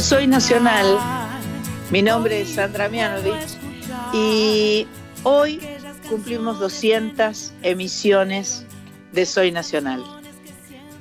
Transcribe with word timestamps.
Soy 0.00 0.26
Nacional. 0.26 0.98
Mi 1.90 2.02
nombre 2.02 2.42
es 2.42 2.50
Sandra 2.50 2.90
Mianovich 2.90 3.56
y 4.12 4.86
hoy 5.22 5.58
cumplimos 6.10 6.58
200 6.60 7.54
emisiones 7.62 8.66
de 9.12 9.24
Soy 9.24 9.52
Nacional. 9.52 10.04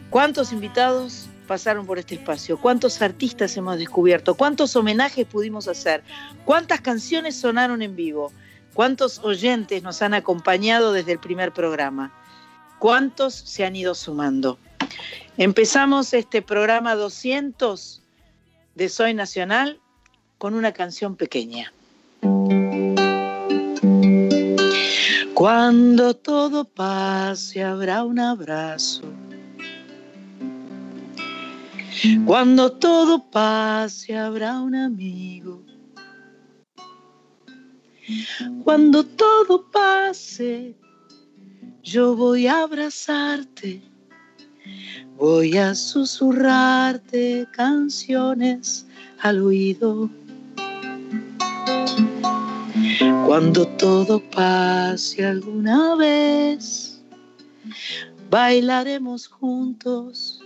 ¿Cuántos 0.10 0.54
invitados 0.54 1.28
pasaron 1.46 1.86
por 1.86 2.00
este 2.00 2.16
espacio? 2.16 2.58
¿Cuántos 2.58 3.02
artistas 3.02 3.58
hemos 3.58 3.78
descubierto? 3.78 4.36
¿Cuántos 4.36 4.78
homenajes 4.78 5.26
pudimos 5.26 5.68
hacer? 5.68 6.02
¿Cuántas 6.46 6.80
canciones 6.80 7.36
sonaron 7.36 7.82
en 7.82 7.98
vivo? 7.98 8.32
¿Cuántos 8.74 9.20
oyentes 9.20 9.84
nos 9.84 10.02
han 10.02 10.14
acompañado 10.14 10.94
desde 10.94 11.12
el 11.12 11.20
primer 11.20 11.52
programa? 11.52 12.14
¿Cuántos 12.80 13.34
se 13.34 13.66
han 13.66 13.76
ido 13.76 13.94
sumando? 13.94 14.58
Empezamos 15.38 16.14
este 16.14 16.42
programa 16.42 16.96
200 16.96 18.04
de 18.76 18.90
Soy 18.90 19.14
Nacional 19.14 19.80
con 20.38 20.54
una 20.54 20.74
canción 20.74 21.16
pequeña. 21.16 21.74
Cuando 25.34 26.14
todo 26.16 26.66
pase 26.66 27.64
habrá 27.64 28.04
un 28.04 28.20
abrazo. 28.20 29.04
Cuando 32.26 32.72
todo 32.74 33.30
pase 33.32 34.18
habrá 34.18 34.60
un 34.60 34.76
amigo. 34.76 35.64
Cuando 38.64 39.04
todo 39.06 39.70
pase, 39.72 40.76
yo 41.82 42.16
voy 42.16 42.48
a 42.48 42.62
abrazarte 42.62 43.82
Voy 45.18 45.58
a 45.58 45.74
susurrarte 45.74 47.48
canciones 47.52 48.86
al 49.22 49.42
oído. 49.42 50.10
Cuando 53.26 53.66
todo 53.66 54.22
pase 54.32 55.26
alguna 55.26 55.96
vez, 55.96 57.02
bailaremos 58.30 59.28
juntos, 59.28 60.42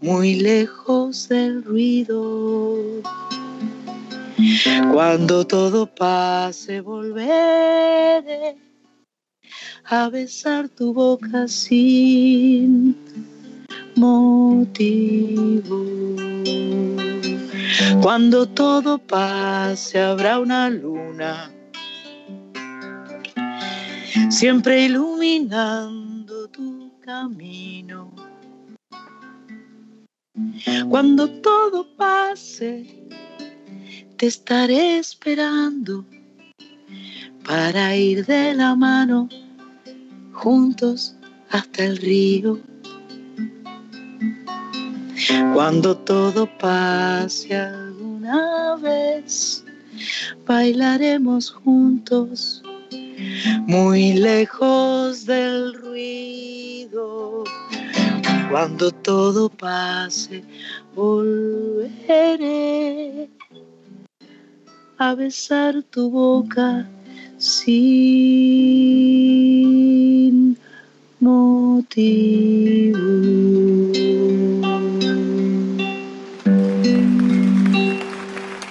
muy 0.00 0.34
lejos 0.34 1.28
del 1.28 1.64
ruido. 1.64 3.02
Cuando 4.92 5.46
todo 5.46 5.86
pase, 5.86 6.80
volveré 6.80 8.56
a 9.92 10.08
besar 10.08 10.68
tu 10.68 10.92
boca 10.94 11.48
sin 11.48 12.94
motivo. 13.96 15.84
Cuando 18.00 18.46
todo 18.46 18.98
pase 18.98 19.98
habrá 19.98 20.38
una 20.38 20.70
luna, 20.70 21.50
siempre 24.28 24.84
iluminando 24.84 26.48
tu 26.50 26.92
camino. 27.00 28.12
Cuando 30.88 31.28
todo 31.42 31.84
pase, 31.96 32.86
te 34.16 34.26
estaré 34.26 34.98
esperando 34.98 36.04
para 37.44 37.96
ir 37.96 38.24
de 38.24 38.54
la 38.54 38.76
mano 38.76 39.28
juntos 40.40 41.14
hasta 41.50 41.84
el 41.84 41.98
río. 41.98 42.58
Cuando 45.52 45.94
todo 45.96 46.48
pase 46.58 47.54
alguna 47.54 48.76
vez, 48.76 49.62
bailaremos 50.46 51.50
juntos, 51.50 52.62
muy 53.66 54.14
lejos 54.14 55.26
del 55.26 55.74
ruido. 55.74 57.44
Cuando 58.50 58.90
todo 58.90 59.50
pase, 59.50 60.42
volveré 60.94 62.08
a 64.96 65.14
besar 65.14 65.82
tu 65.90 66.10
boca 66.10 66.88
sin 67.36 69.19
motivo. 71.20 72.98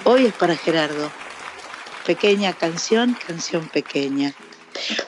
Hoy 0.04 0.26
es 0.26 0.34
para 0.34 0.56
Gerardo. 0.56 1.10
Pequeña 2.06 2.52
canción, 2.52 3.16
canción 3.26 3.68
pequeña. 3.68 4.34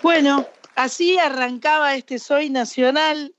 Bueno, 0.02 0.46
así 0.76 1.18
arrancaba 1.18 1.96
este 1.96 2.18
Soy 2.18 2.50
Nacional, 2.50 3.34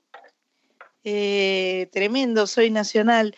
eh, 1.04 1.88
tremendo 1.92 2.46
Soy 2.46 2.70
Nacional, 2.70 3.34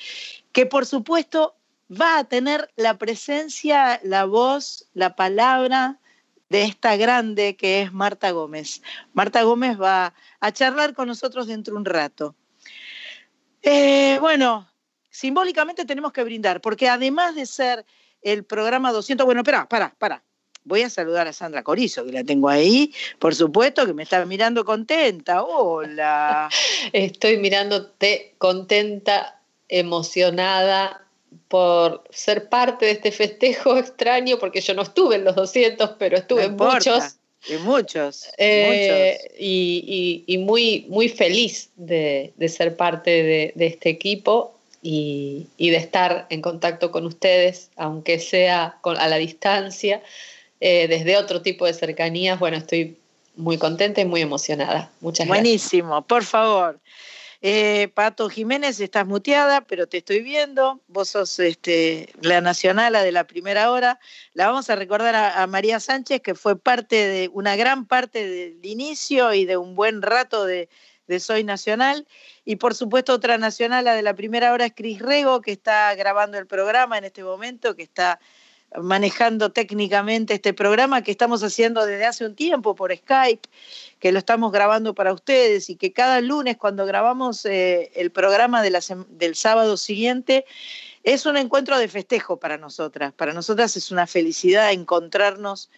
que 0.53 0.67
por 0.67 0.87
supuesto 0.87 1.55
va 1.89 2.19
a 2.19 2.25
tener 2.25 2.73
la 2.77 2.99
presencia, 2.99 4.01
la 4.03 4.25
voz, 4.25 4.89
la 4.95 5.15
palabra 5.15 6.01
de 6.49 6.63
esta 6.63 6.97
grande 6.97 7.57
que 7.57 7.83
es 7.83 7.93
Marta 7.93 8.31
Gómez. 8.31 8.83
Marta 9.13 9.43
Gómez 9.43 9.81
va 9.81 10.15
a 10.41 10.53
charlar 10.53 10.95
con 10.95 11.09
nosotros 11.09 11.47
dentro 11.47 11.75
de 11.75 11.79
un 11.79 11.85
rato. 11.85 12.35
Eh, 13.63 14.19
bueno, 14.21 14.71
simbólicamente 15.11 15.85
tenemos 15.85 16.13
que 16.13 16.23
brindar, 16.23 16.61
porque 16.61 16.89
además 16.89 17.35
de 17.35 17.47
ser 17.47 17.85
el 18.23 18.45
programa 18.45 18.93
200. 18.93 19.25
Bueno, 19.25 19.41
espera, 19.41 19.69
para, 19.69 19.95
para. 19.99 20.23
Voy 20.65 20.83
a 20.83 20.91
saludar 20.91 21.29
a 21.29 21.33
Sandra 21.33 21.63
Corizo, 21.63 22.05
que 22.05 22.11
la 22.11 22.25
tengo 22.25 22.49
ahí, 22.49 22.93
por 23.21 23.37
supuesto, 23.37 23.87
que 23.87 23.95
me 23.95 24.03
está 24.03 24.25
mirando 24.27 24.65
contenta. 24.65 25.45
Hola. 25.45 26.49
Estoy 26.93 27.39
mirándote 27.39 28.35
contenta, 28.39 29.41
emocionada 29.69 31.06
por 31.49 32.05
ser 32.11 32.49
parte 32.49 32.87
de 32.87 32.93
este 32.93 33.13
festejo 33.13 33.77
extraño, 33.79 34.39
porque 34.39 34.61
yo 34.61 34.75
no 34.75 34.83
estuve 34.83 35.17
en 35.17 35.25
los 35.25 35.37
200, 35.37 35.91
pero 35.99 36.17
estuve 36.17 36.45
en 36.45 36.57
muchos. 36.57 37.17
En 37.49 37.63
muchos. 37.63 38.29
Eh, 38.39 39.19
Y, 39.39 40.39
muy, 40.39 40.87
muy 40.89 41.09
feliz 41.09 41.71
de, 41.77 42.33
ser 42.49 42.77
parte 42.77 43.11
de, 43.11 43.53
de, 43.55 43.67
este 43.67 43.89
equipo 43.89 44.57
y, 44.83 45.47
de 45.59 45.77
estar 45.77 46.27
en 46.31 46.43
contacto 46.43 46.91
con 46.91 47.07
ustedes, 47.07 47.71
aunque 47.77 48.19
sea 48.19 48.79
a 48.83 49.09
la 49.09 49.17
distancia, 49.17 50.03
eh, 50.61 50.87
desde 50.89 51.17
otro 51.17 51.43
tipo 51.43 51.67
de 51.67 51.75
cercanías. 51.75 52.39
Bueno, 52.39 52.57
estoy 52.57 52.97
muy 53.37 53.59
contenta 53.59 54.01
y 54.01 54.05
muy 54.05 54.21
emocionada. 54.21 54.91
Muchas 55.01 55.27
gracias. 55.27 55.43
Buenísimo, 55.45 56.03
por 56.03 56.25
favor. 56.25 56.79
Eh, 57.49 57.93
Pato 57.95 58.29
Jiménez, 58.29 58.81
estás 58.81 59.07
muteada, 59.07 59.61
pero 59.61 59.87
te 59.87 59.99
estoy 59.99 60.21
viendo. 60.21 60.81
Vos 60.89 61.11
sos 61.11 61.39
este, 61.39 62.13
la 62.21 62.41
nacional, 62.41 62.95
de 62.95 63.13
la 63.13 63.29
primera 63.29 63.71
hora. 63.71 64.01
La 64.33 64.49
vamos 64.49 64.69
a 64.69 64.75
recordar 64.75 65.15
a, 65.15 65.47
María 65.47 65.79
Sánchez, 65.79 66.23
que 66.23 66.35
fue 66.35 66.59
parte 66.59 66.97
de 66.97 67.31
una 67.33 67.55
gran 67.55 67.87
parte 67.87 68.27
del 68.27 68.67
inicio 68.67 69.33
y 69.33 69.45
de 69.45 69.59
un 69.59 69.77
buen 69.77 70.03
rato 70.03 70.45
de, 70.45 70.69
Soy 71.21 71.45
Nacional. 71.45 72.09
Y 72.45 72.57
por 72.57 72.75
supuesto 72.75 73.13
otra 73.13 73.39
nacional, 73.39 73.85
la 73.85 73.95
de 73.95 74.03
la 74.03 74.15
primera 74.15 74.53
hora 74.53 74.67
es 74.67 74.73
Cris 74.75 74.99
Rego, 74.99 75.41
que 75.41 75.53
está 75.53 75.95
grabando 75.95 76.39
el 76.39 76.49
programa 76.49 76.99
en 76.99 77.05
este 77.05 77.23
momento, 77.23 77.77
que 77.77 77.85
está 77.85 78.19
manejando 78.77 79.51
técnicamente 79.53 80.35
este 80.35 80.53
programa 80.53 81.03
que 81.03 81.11
estamos 81.11 81.43
haciendo 81.43 81.87
desde 81.87 82.05
hace 82.05 82.27
un 82.27 82.35
tiempo 82.35 82.75
por 82.75 82.95
Skype, 82.95 83.49
que 83.99 84.13
lo 84.13 84.19
estamos 84.19 84.53
grabando 84.53 84.95
para 84.95 85.13
ustedes 85.13 85.71
y 85.71 85.77
que 85.77 85.93
cada 85.93 86.21
lunes 86.21 86.57
cuando 86.57 86.85
grabamos 86.87 87.45
eh, 87.47 87.91
el 87.95 88.11
programa 88.11 88.63
del 88.63 89.35
sábado 89.35 89.77
siguiente 89.77 90.45
es 91.05 91.25
un 91.27 91.37
encuentro 91.37 91.79
de 91.79 91.89
festejo 91.89 92.39
para 92.39 92.59
nosotras. 92.59 93.13
Para 93.13 93.33
nosotras 93.33 93.77
es 93.77 93.91
una 93.91 94.07
felicidad 94.07 94.73
encontrarnos 94.73 95.71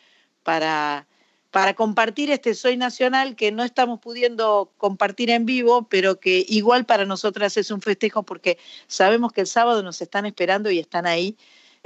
para 0.43 1.06
para 1.50 1.75
compartir 1.75 2.31
este 2.31 2.55
Soy 2.55 2.76
Nacional 2.76 3.35
que 3.35 3.52
no 3.52 3.64
estamos 3.64 4.00
pudiendo 4.00 4.70
compartir 4.76 5.31
en 5.31 5.46
vivo, 5.46 5.88
pero 5.88 6.20
que 6.20 6.44
igual 6.46 6.85
para 6.85 7.06
nosotras 7.06 7.56
es 7.56 7.70
un 7.70 7.81
festejo 7.81 8.23
porque 8.23 8.58
sabemos 8.87 9.32
que 9.32 9.40
el 9.40 9.46
sábado 9.46 9.82
nos 9.82 10.02
están 10.02 10.26
esperando 10.26 10.70
y 10.70 10.79
están 10.79 11.06
ahí 11.06 11.37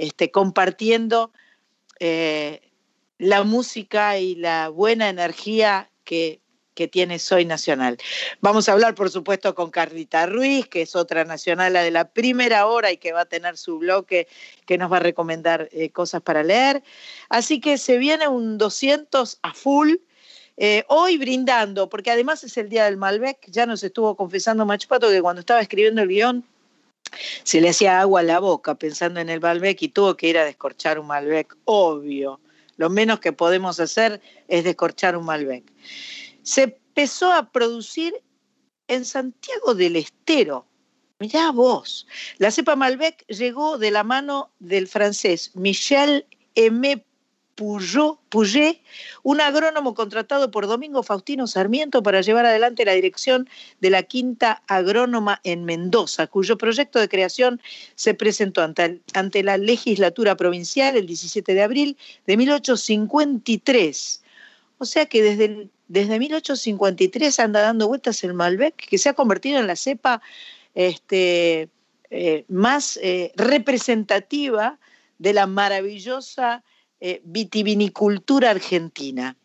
este, 0.03 0.31
compartiendo 0.31 1.31
eh, 1.99 2.61
la 3.17 3.43
música 3.43 4.17
y 4.19 4.35
la 4.35 4.69
buena 4.69 5.09
energía 5.09 5.89
que 6.03 6.43
que 6.73 6.87
tiene 6.87 7.19
Soy 7.19 7.45
Nacional. 7.45 7.97
Vamos 8.41 8.67
a 8.67 8.73
hablar, 8.73 8.95
por 8.95 9.09
supuesto, 9.09 9.55
con 9.55 9.71
Carlita 9.71 10.25
Ruiz, 10.25 10.67
que 10.67 10.81
es 10.81 10.95
otra 10.95 11.23
nacional 11.25 11.73
de 11.73 11.91
la 11.91 12.09
primera 12.09 12.67
hora 12.67 12.91
y 12.91 12.97
que 12.97 13.13
va 13.13 13.21
a 13.21 13.25
tener 13.25 13.57
su 13.57 13.79
bloque 13.79 14.27
que 14.65 14.77
nos 14.77 14.91
va 14.91 14.97
a 14.97 15.01
recomendar 15.01 15.69
eh, 15.71 15.89
cosas 15.89 16.21
para 16.21 16.43
leer. 16.43 16.83
Así 17.29 17.59
que 17.59 17.77
se 17.77 17.97
viene 17.97 18.27
un 18.27 18.57
200 18.57 19.39
a 19.41 19.53
full. 19.53 19.95
Eh, 20.55 20.83
hoy 20.87 21.17
brindando, 21.17 21.89
porque 21.89 22.11
además 22.11 22.43
es 22.43 22.57
el 22.57 22.69
día 22.69 22.85
del 22.85 22.95
Malbec, 22.95 23.49
ya 23.49 23.65
nos 23.65 23.83
estuvo 23.83 24.15
confesando 24.15 24.67
Machpato 24.67 25.09
que 25.09 25.19
cuando 25.19 25.39
estaba 25.39 25.61
escribiendo 25.61 26.03
el 26.03 26.09
guion 26.09 26.45
se 27.43 27.61
le 27.61 27.69
hacía 27.69 27.99
agua 27.99 28.21
a 28.21 28.23
la 28.23 28.39
boca 28.39 28.75
pensando 28.75 29.19
en 29.19 29.29
el 29.29 29.39
Malbec 29.39 29.81
y 29.81 29.89
tuvo 29.89 30.15
que 30.15 30.29
ir 30.29 30.37
a 30.37 30.45
descorchar 30.45 30.99
un 30.99 31.07
Malbec, 31.07 31.55
obvio. 31.65 32.39
Lo 32.77 32.89
menos 32.89 33.19
que 33.19 33.33
podemos 33.33 33.79
hacer 33.79 34.21
es 34.47 34.63
descorchar 34.63 35.15
un 35.15 35.25
Malbec. 35.25 35.63
Se 36.41 36.63
empezó 36.63 37.31
a 37.31 37.51
producir 37.51 38.13
en 38.87 39.05
Santiago 39.05 39.75
del 39.75 39.95
Estero. 39.95 40.65
Mirá 41.19 41.51
vos, 41.51 42.07
la 42.37 42.51
cepa 42.51 42.75
Malbec 42.75 43.25
llegó 43.27 43.77
de 43.77 43.91
la 43.91 44.03
mano 44.03 44.51
del 44.59 44.87
francés 44.87 45.51
Michel 45.53 46.25
M. 46.55 47.05
Puget, 47.55 48.81
un 49.21 49.41
agrónomo 49.41 49.93
contratado 49.93 50.49
por 50.51 50.67
Domingo 50.67 51.03
Faustino 51.03 51.45
Sarmiento 51.47 52.01
para 52.01 52.21
llevar 52.21 52.45
adelante 52.45 52.85
la 52.85 52.93
dirección 52.93 53.47
de 53.79 53.89
la 53.89 54.03
Quinta 54.03 54.63
Agrónoma 54.67 55.39
en 55.43 55.65
Mendoza, 55.65 56.27
cuyo 56.27 56.57
proyecto 56.57 56.99
de 56.99 57.09
creación 57.09 57.61
se 57.95 58.13
presentó 58.13 58.61
ante, 58.61 59.01
ante 59.13 59.43
la 59.43 59.57
legislatura 59.57 60.35
provincial 60.35 60.97
el 60.97 61.05
17 61.05 61.53
de 61.53 61.61
abril 61.61 61.97
de 62.25 62.37
1853. 62.37 64.23
O 64.79 64.85
sea 64.85 65.05
que 65.05 65.21
desde, 65.21 65.69
desde 65.87 66.19
1853 66.19 67.39
anda 67.39 67.61
dando 67.61 67.87
vueltas 67.87 68.23
el 68.23 68.33
Malbec, 68.33 68.75
que 68.75 68.97
se 68.97 69.09
ha 69.09 69.13
convertido 69.13 69.59
en 69.59 69.67
la 69.67 69.75
cepa 69.75 70.21
este, 70.73 71.69
eh, 72.09 72.45
más 72.47 72.99
eh, 73.01 73.31
representativa 73.35 74.79
de 75.19 75.33
la 75.33 75.47
maravillosa 75.47 76.63
eh, 77.05 77.19
vitivinicultura 77.25 78.51
argentina. 78.51 79.35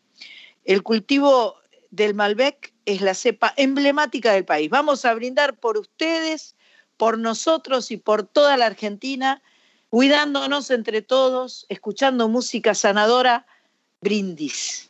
El 0.63 0.81
cultivo 0.81 1.55
del 1.91 2.13
Malbec 2.13 2.73
es 2.85 3.01
la 3.01 3.13
cepa 3.13 3.53
emblemática 3.57 4.31
del 4.31 4.45
país. 4.45 4.69
Vamos 4.69 5.03
a 5.03 5.13
brindar 5.13 5.59
por 5.59 5.77
ustedes, 5.77 6.55
por 6.95 7.17
nosotros 7.17 7.91
y 7.91 7.97
por 7.97 8.23
toda 8.23 8.55
la 8.55 8.65
Argentina, 8.65 9.41
cuidándonos 9.89 10.71
entre 10.71 11.01
todos, 11.01 11.65
escuchando 11.67 12.29
música 12.29 12.73
sanadora, 12.73 13.45
brindis. 13.99 14.89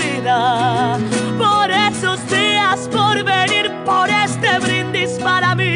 Por 1.37 1.71
esos 1.71 2.19
días, 2.29 2.87
por 2.91 3.23
venir, 3.23 3.71
por 3.85 4.09
este 4.09 4.59
brindis 4.59 5.19
para 5.19 5.55
mí 5.55 5.75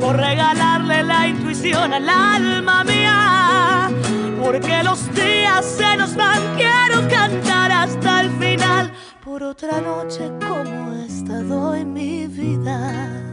por 0.00 0.16
regalarle 0.16 1.02
la 1.02 1.28
intuición 1.28 1.92
al 1.92 2.08
alma 2.08 2.84
mía. 2.84 3.90
Porque 4.42 4.82
los 4.82 5.12
días 5.14 5.64
se 5.64 5.96
nos 5.96 6.14
van, 6.14 6.40
quiero 6.56 7.08
cantar 7.08 7.72
hasta 7.72 8.20
el 8.20 8.30
final. 8.38 8.92
Por 9.24 9.42
otra 9.42 9.80
noche 9.80 10.30
como 10.46 10.92
esta 11.04 11.42
doy 11.42 11.84
mi 11.84 12.26
vida. 12.26 13.32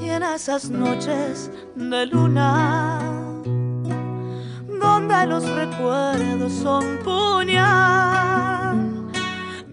Y 0.00 0.08
en 0.08 0.22
esas 0.22 0.70
noches 0.70 1.50
de 1.74 2.06
luna, 2.06 2.98
donde 4.86 5.26
los 5.26 5.44
recuerdos 5.62 6.52
son 6.52 6.84
puñal 7.04 8.46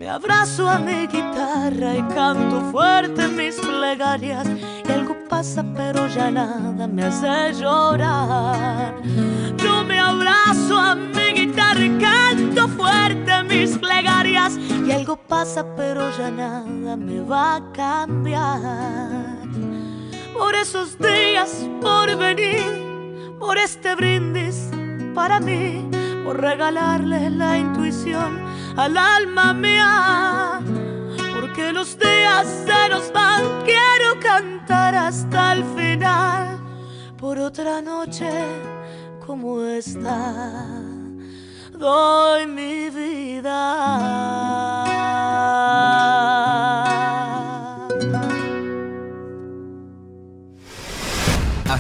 me 0.04 0.10
abrazo 0.10 0.68
a 0.68 0.80
mi 0.80 1.08
guitarra 1.08 1.96
y 1.96 2.02
canto 2.14 2.60
fuerte 2.74 3.26
mis 3.30 3.56
plegarias. 3.56 4.46
Y 4.86 4.92
algo 4.92 5.16
pasa, 5.30 5.64
pero 5.74 6.08
ya 6.08 6.30
nada 6.30 6.88
me 6.88 7.06
hace 7.06 7.54
llorar. 7.54 8.96
Yo 9.56 9.86
me 9.86 9.98
abrazo 9.98 10.78
a 10.78 10.96
mi 10.96 11.32
guitarra 11.34 11.80
y 11.80 11.98
canto 12.00 12.68
fuerte 12.68 13.44
mis 13.44 13.78
plegarias. 13.78 14.58
Y 14.86 14.92
algo 14.92 15.16
pasa, 15.16 15.66
pero 15.78 16.02
ya 16.18 16.30
nada 16.30 16.98
me 16.98 17.22
va 17.22 17.56
a 17.56 17.72
cambiar. 17.72 19.48
por 20.34 20.54
esos 20.54 21.00
días 21.00 21.66
por 21.80 22.14
venir, 22.18 23.38
por 23.40 23.58
este 23.58 23.96
brindis 23.96 24.70
para 25.14 25.40
mí, 25.40 25.90
por 26.24 26.40
regalarle 26.40 27.30
la 27.30 27.58
intuición 27.58 28.40
al 28.76 28.98
alma 28.98 29.54
mía. 29.54 30.62
Porque 31.34 31.72
los 31.72 31.98
días 31.98 32.48
se 32.66 32.90
nos 32.90 33.12
van, 33.14 33.44
quiero 33.64 34.20
cantar 34.20 34.96
hasta 34.96 35.54
el 35.54 35.64
final, 35.76 36.60
por 37.18 37.38
otra 37.38 37.82
noche 37.82 38.30
como 39.26 39.62
esta, 39.64 40.66
doy 41.78 42.48
mi 42.48 42.90
vida. 42.90 44.24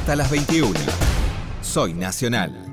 hasta 0.03 0.17
las 0.17 0.29
21. 0.29 0.77
Soy 1.61 1.93
Nacional. 1.93 2.72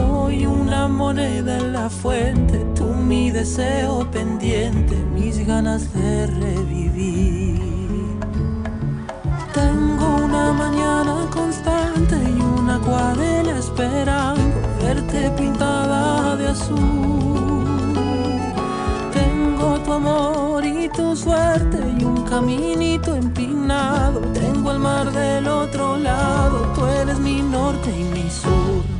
Soy 0.00 0.46
una 0.46 0.88
moneda 0.88 1.58
en 1.58 1.72
la 1.74 1.90
fuente, 1.90 2.64
tú 2.74 2.84
mi 2.84 3.30
deseo 3.30 4.10
pendiente, 4.10 4.96
mis 5.14 5.46
ganas 5.46 5.92
de 5.92 6.26
revivir. 6.26 7.60
Tengo 9.52 10.24
una 10.24 10.52
mañana 10.54 11.28
constante 11.30 12.16
y 12.16 12.40
una 12.60 12.76
acuarela 12.76 13.58
esperando 13.58 14.56
verte 14.82 15.30
pintada 15.36 16.34
de 16.36 16.48
azul 16.48 17.40
tu 19.84 19.92
amor 19.92 20.64
y 20.64 20.88
tu 20.88 21.16
suerte 21.16 21.78
y 21.98 22.04
un 22.04 22.22
caminito 22.22 23.14
empinado. 23.14 24.20
Tengo 24.32 24.72
el 24.72 24.78
mar 24.78 25.10
del 25.10 25.48
otro 25.48 25.96
lado, 25.96 26.72
tú 26.74 26.86
eres 26.86 27.18
mi 27.18 27.42
norte 27.42 27.90
y 27.90 28.04
mi 28.04 28.30
sur. 28.30 28.99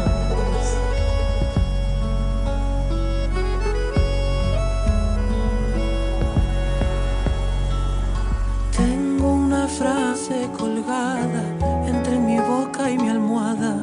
Frase 9.81 10.47
colgada 10.59 11.43
entre 11.87 12.19
mi 12.19 12.37
boca 12.37 12.91
y 12.91 12.99
mi 12.99 13.09
almohada 13.09 13.73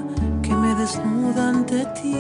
que 0.42 0.54
me 0.54 0.72
desnuda 0.76 1.48
ante 1.48 1.84
ti. 1.96 2.14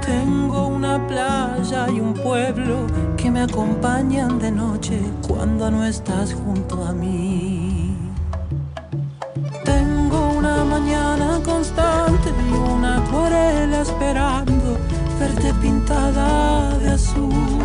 Tengo 0.00 0.68
una 0.68 0.94
playa 1.06 1.90
y 1.90 2.00
un 2.00 2.14
pueblo 2.14 2.86
que 3.18 3.30
me 3.30 3.42
acompañan 3.42 4.38
de 4.38 4.50
noche 4.50 4.98
cuando 5.28 5.70
no 5.70 5.84
estás 5.84 6.32
junto 6.32 6.82
a 6.86 6.92
mí. 6.92 7.98
Tengo 9.62 10.18
una 10.38 10.64
mañana 10.64 11.38
constante 11.44 12.28
y 12.48 12.52
una 12.76 12.96
acuarela 12.96 13.82
esperando 13.82 14.68
verte 15.20 15.52
pintada 15.60 16.78
de 16.78 16.88
azul. 16.92 17.61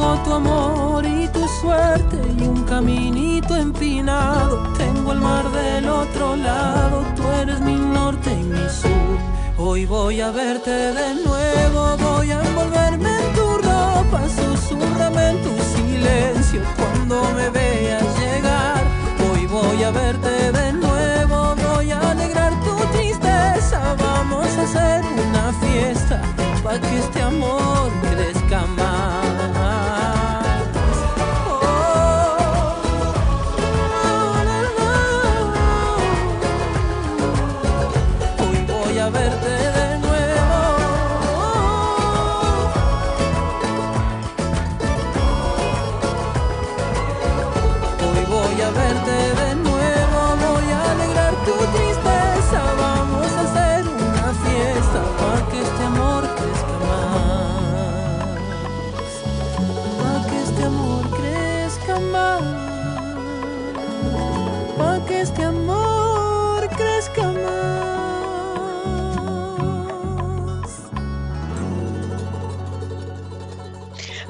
Tengo 0.00 0.16
tu 0.24 0.32
amor 0.32 1.04
y 1.04 1.28
tu 1.28 1.46
suerte 1.60 2.16
y 2.38 2.42
un 2.44 2.64
caminito 2.64 3.54
empinado. 3.54 4.62
Tengo 4.78 5.12
el 5.12 5.20
mar 5.20 5.44
del 5.52 5.86
otro 5.90 6.36
lado, 6.36 7.04
tú 7.14 7.22
eres 7.42 7.60
mi 7.60 7.74
norte 7.74 8.32
y 8.32 8.44
mi 8.44 8.66
sur. 8.70 9.18
Hoy 9.58 9.84
voy 9.84 10.22
a 10.22 10.30
verte 10.30 10.70
de 10.70 11.16
nuevo, 11.22 11.98
voy 11.98 12.30
a 12.30 12.40
envolverme 12.42 13.10
en 13.10 13.32
tu 13.34 13.46
ropa, 13.58 14.22
susurrame 14.38 15.32
en 15.32 15.42
tu 15.42 15.54
silencio 15.76 16.62
cuando 16.78 17.22
me 17.36 17.50
veas 17.50 18.02
llegar. 18.18 18.82
Hoy 19.30 19.46
voy 19.48 19.82
a 19.82 19.90
verte 19.90 20.50
de 20.50 20.72
nuevo, 20.72 21.54
voy 21.74 21.90
a 21.90 22.10
alegrar 22.12 22.58
tu 22.64 22.74
tristeza, 22.96 23.94
vamos 23.98 24.46
a 24.56 24.62
hacer 24.62 25.04
una 25.28 25.52
fiesta 25.60 26.22
para 26.64 26.80
que 26.80 26.98
este 27.00 27.20
amor 27.20 27.49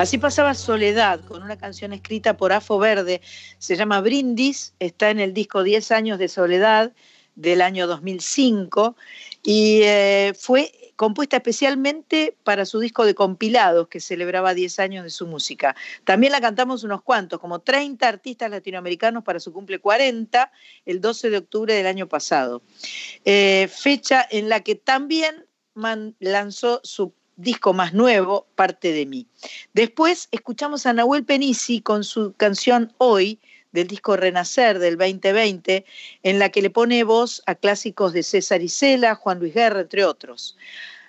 Así 0.01 0.17
pasaba 0.17 0.55
Soledad 0.55 1.21
con 1.27 1.43
una 1.43 1.59
canción 1.59 1.93
escrita 1.93 2.39
por 2.39 2.55
Afo 2.55 2.79
Verde, 2.79 3.21
se 3.59 3.77
llama 3.77 4.01
Brindis, 4.01 4.73
está 4.79 5.11
en 5.11 5.21
el 5.21 5.35
disco 5.35 5.63
10 5.63 5.93
años 5.93 6.19
de 6.19 6.29
Soledad 6.29 6.95
del 7.35 7.61
año 7.61 7.87
2005 7.87 8.97
y 9.43 9.83
eh, 9.83 10.33
fue 10.39 10.73
compuesta 10.97 11.37
especialmente 11.37 12.35
para 12.45 12.65
su 12.65 12.81
disco 12.81 13.05
de 13.05 13.15
compilados 13.15 13.89
que 13.89 14.01
celebraba 14.01 14.55
10 14.55 14.79
años 14.79 15.05
de 15.05 15.11
su 15.11 15.27
música. 15.27 15.77
También 16.05 16.33
la 16.33 16.41
cantamos 16.41 16.83
unos 16.83 17.03
cuantos, 17.03 17.39
como 17.39 17.59
30 17.59 18.09
artistas 18.09 18.51
latinoamericanos 18.51 19.23
para 19.23 19.39
su 19.39 19.53
cumple 19.53 19.81
40, 19.81 20.51
el 20.87 21.03
12 21.03 21.29
de 21.29 21.37
octubre 21.37 21.75
del 21.75 21.87
año 21.87 22.09
pasado. 22.09 22.63
Eh, 23.27 23.69
fecha 23.71 24.27
en 24.31 24.49
la 24.49 24.61
que 24.61 24.77
también 24.77 25.45
lanzó 26.21 26.81
su 26.85 27.13
disco 27.41 27.73
más 27.73 27.93
nuevo, 27.95 28.47
Parte 28.55 28.93
de 28.93 29.07
mí. 29.07 29.27
Después 29.73 30.29
escuchamos 30.31 30.87
a 30.87 30.93
Nahuel 30.93 31.25
Penisi 31.25 31.81
con 31.81 32.05
su 32.05 32.35
canción 32.35 32.93
Hoy, 32.99 33.41
del 33.73 33.87
disco 33.87 34.17
Renacer 34.17 34.79
del 34.79 34.99
2020, 34.99 35.85
en 36.23 36.39
la 36.39 36.51
que 36.51 36.63
le 36.63 36.71
pone 36.71 37.05
voz 37.05 37.43
a 37.47 37.55
clásicos 37.55 38.13
de 38.13 38.23
César 38.23 38.63
Isela, 38.63 39.15
Juan 39.15 39.39
Luis 39.39 39.55
Guerra, 39.55 39.81
entre 39.81 40.05
otros. 40.05 40.57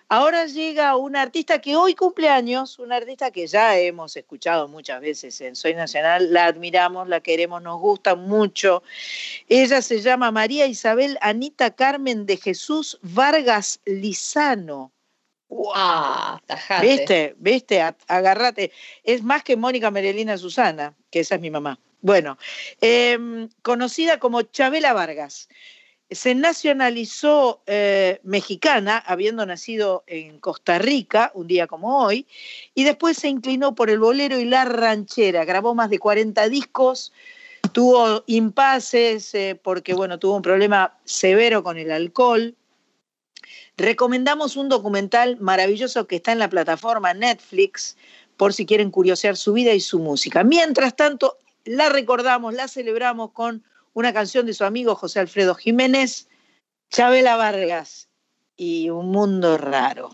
Ahora 0.07 0.45
llega 0.45 0.97
una 0.97 1.21
artista 1.21 1.59
que 1.59 1.77
hoy 1.77 1.95
cumple 1.95 2.27
años, 2.27 2.79
una 2.79 2.97
artista 2.97 3.31
que 3.31 3.47
ya 3.47 3.77
hemos 3.77 4.17
escuchado 4.17 4.67
muchas 4.67 4.99
veces 4.99 5.39
en 5.39 5.55
Soy 5.55 5.73
Nacional, 5.73 6.33
la 6.33 6.47
admiramos, 6.47 7.07
la 7.07 7.21
queremos, 7.21 7.61
nos 7.61 7.79
gusta 7.79 8.15
mucho. 8.15 8.83
Ella 9.47 9.81
se 9.81 10.01
llama 10.01 10.29
María 10.31 10.65
Isabel 10.67 11.17
Anita 11.21 11.71
Carmen 11.71 12.25
de 12.25 12.35
Jesús 12.35 12.99
Vargas 13.01 13.79
Lizano 13.85 14.91
Tajate. 16.45 16.87
¿Viste? 16.87 17.35
¿Viste? 17.37 17.81
Agarrate. 18.07 18.71
Es 19.03 19.21
más 19.21 19.43
que 19.43 19.57
Mónica 19.57 19.91
Merelina 19.91 20.37
Susana, 20.37 20.95
que 21.11 21.19
esa 21.19 21.35
es 21.35 21.41
mi 21.41 21.51
mamá. 21.51 21.77
Bueno, 22.01 22.37
em, 22.79 23.49
conocida 23.61 24.17
como 24.19 24.41
Chabela 24.41 24.93
Vargas. 24.93 25.49
Se 26.09 26.35
nacionalizó 26.35 27.61
eh, 27.67 28.19
mexicana, 28.23 28.97
habiendo 28.97 29.45
nacido 29.45 30.03
en 30.07 30.39
Costa 30.39 30.79
Rica, 30.79 31.31
un 31.35 31.47
día 31.47 31.67
como 31.67 32.03
hoy, 32.03 32.25
y 32.73 32.83
después 32.83 33.17
se 33.17 33.29
inclinó 33.29 33.75
por 33.75 33.89
el 33.89 33.99
bolero 33.99 34.39
y 34.39 34.45
la 34.45 34.65
ranchera. 34.65 35.45
Grabó 35.45 35.75
más 35.75 35.89
de 35.89 35.99
40 35.99 36.49
discos, 36.49 37.13
tuvo 37.71 38.23
impases 38.25 39.33
eh, 39.35 39.59
porque, 39.61 39.93
bueno, 39.93 40.17
tuvo 40.17 40.35
un 40.35 40.41
problema 40.41 40.97
severo 41.05 41.61
con 41.63 41.77
el 41.77 41.91
alcohol. 41.91 42.55
Recomendamos 43.77 44.57
un 44.57 44.69
documental 44.69 45.37
maravilloso 45.39 46.07
que 46.07 46.17
está 46.17 46.31
en 46.31 46.39
la 46.39 46.49
plataforma 46.49 47.13
Netflix, 47.13 47.97
por 48.37 48.53
si 48.53 48.65
quieren 48.65 48.91
curiosear 48.91 49.37
su 49.37 49.53
vida 49.53 49.73
y 49.73 49.79
su 49.79 49.99
música. 49.99 50.43
Mientras 50.43 50.95
tanto, 50.95 51.37
la 51.63 51.89
recordamos, 51.89 52.53
la 52.53 52.67
celebramos 52.67 53.31
con 53.31 53.63
una 53.93 54.13
canción 54.13 54.45
de 54.45 54.53
su 54.53 54.63
amigo 54.63 54.95
José 54.95 55.19
Alfredo 55.19 55.53
Jiménez, 55.53 56.27
Chabela 56.89 57.35
Vargas 57.35 58.09
y 58.57 58.89
Un 58.89 59.09
Mundo 59.11 59.57
Raro. 59.57 60.09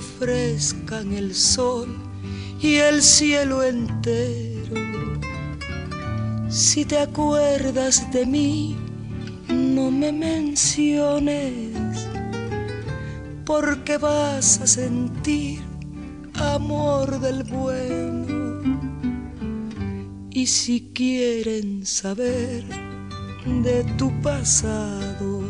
Ofrezcan 0.00 1.12
el 1.12 1.34
sol 1.34 1.88
y 2.58 2.76
el 2.76 3.02
cielo 3.02 3.62
entero, 3.62 4.76
si 6.48 6.86
te 6.86 6.98
acuerdas 6.98 8.10
de 8.10 8.24
mí, 8.24 8.76
no 9.48 9.90
me 9.90 10.10
menciones, 10.10 11.76
porque 13.44 13.98
vas 13.98 14.60
a 14.60 14.66
sentir 14.66 15.60
amor 16.34 17.20
del 17.20 17.44
bueno. 17.44 18.60
Y 20.30 20.46
si 20.46 20.92
quieren 20.94 21.84
saber 21.84 22.64
de 23.62 23.84
tu 23.98 24.10
pasado, 24.22 25.42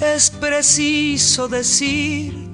es 0.00 0.30
preciso 0.30 1.48
decir 1.48 2.47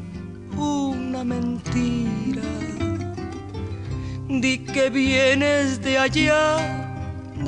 Di 4.44 4.58
que 4.58 4.90
vienes 4.90 5.80
de 5.80 5.96
allá, 5.96 6.44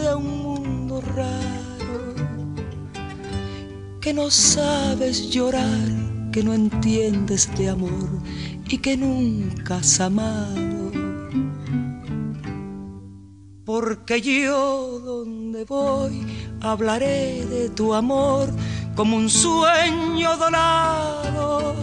de 0.00 0.14
un 0.14 0.28
mundo 0.44 1.02
raro, 1.14 2.14
que 4.00 4.14
no 4.14 4.30
sabes 4.30 5.28
llorar, 5.28 5.88
que 6.32 6.42
no 6.42 6.54
entiendes 6.54 7.54
de 7.58 7.68
amor 7.68 8.08
y 8.66 8.78
que 8.78 8.96
nunca 8.96 9.76
has 9.76 10.00
amado 10.00 10.90
porque 13.66 14.22
yo 14.22 14.98
donde 15.04 15.66
voy 15.66 16.24
hablaré 16.62 17.44
de 17.44 17.68
tu 17.68 17.92
amor 17.92 18.48
como 18.94 19.18
un 19.18 19.28
sueño 19.28 20.34
dorado. 20.38 21.74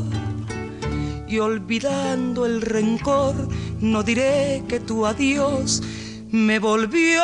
Y 1.28 1.40
olvidando 1.40 2.46
el 2.46 2.62
rencor, 2.62 3.36
no 3.84 4.02
diré 4.02 4.64
que 4.68 4.80
tu 4.80 5.06
adiós 5.06 5.82
me 6.32 6.58
volvió 6.58 7.22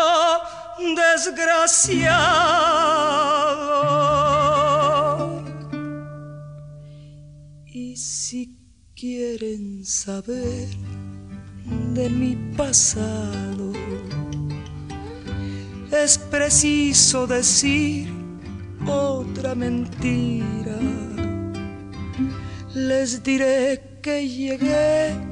desgraciado. 0.96 2.10
Y 7.66 7.96
si 7.96 8.58
quieren 8.94 9.86
saber 9.86 10.68
de 11.94 12.10
mi 12.10 12.36
pasado, 12.58 13.72
es 15.92 16.18
preciso 16.18 17.26
decir 17.26 18.10
otra 18.86 19.56
mentira. 19.56 20.78
Les 22.74 23.24
diré 23.24 24.00
que 24.02 24.28
llegué 24.28 25.29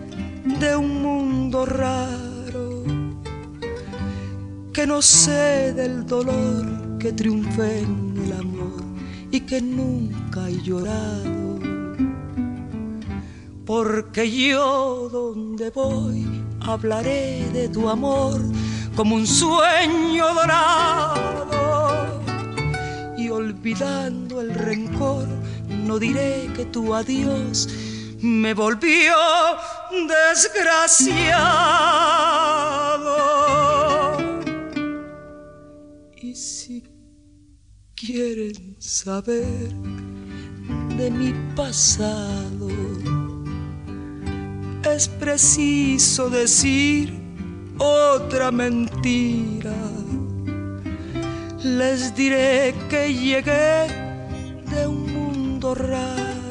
de 0.60 0.76
un 0.76 1.02
mundo 1.02 1.66
raro, 1.66 2.84
que 4.74 4.88
no 4.88 5.02
sé 5.02 5.74
del 5.74 6.06
dolor 6.06 6.98
que 7.00 7.12
triunfé 7.12 7.82
en 7.82 8.14
el 8.26 8.34
amor 8.34 8.84
y 9.30 9.42
que 9.42 9.62
nunca 9.62 10.50
he 10.50 10.62
llorado. 10.62 11.60
Porque 13.66 14.32
yo 14.32 15.10
donde 15.12 15.70
voy 15.70 16.26
hablaré 16.62 17.48
de 17.52 17.70
tu 17.70 17.90
amor 17.90 18.42
como 18.96 19.16
un 19.16 19.28
sueño 19.28 20.34
dorado. 20.34 21.48
Y 23.18 23.30
olvidando 23.30 24.42
el 24.42 24.54
rencor, 24.54 25.28
no 25.86 26.00
diré 26.00 26.50
que 26.56 26.66
tu 26.66 26.96
adiós 26.96 27.68
me 28.22 28.54
volvió 28.54 29.16
desgraciado. 29.92 31.28
Y 36.22 36.36
si 36.36 36.84
quieren 37.96 38.76
saber 38.80 39.74
de 40.98 41.12
mi 41.12 41.34
pasado, 41.56 42.70
es 44.84 45.08
preciso 45.08 46.30
decir 46.30 47.14
otra 47.78 48.52
mentira. 48.52 49.76
Les 51.64 52.16
diré 52.16 52.74
que 52.90 53.14
llegué 53.14 53.88
de 54.72 54.88
un 54.88 55.14
mundo 55.14 55.76
raro, 55.76 56.47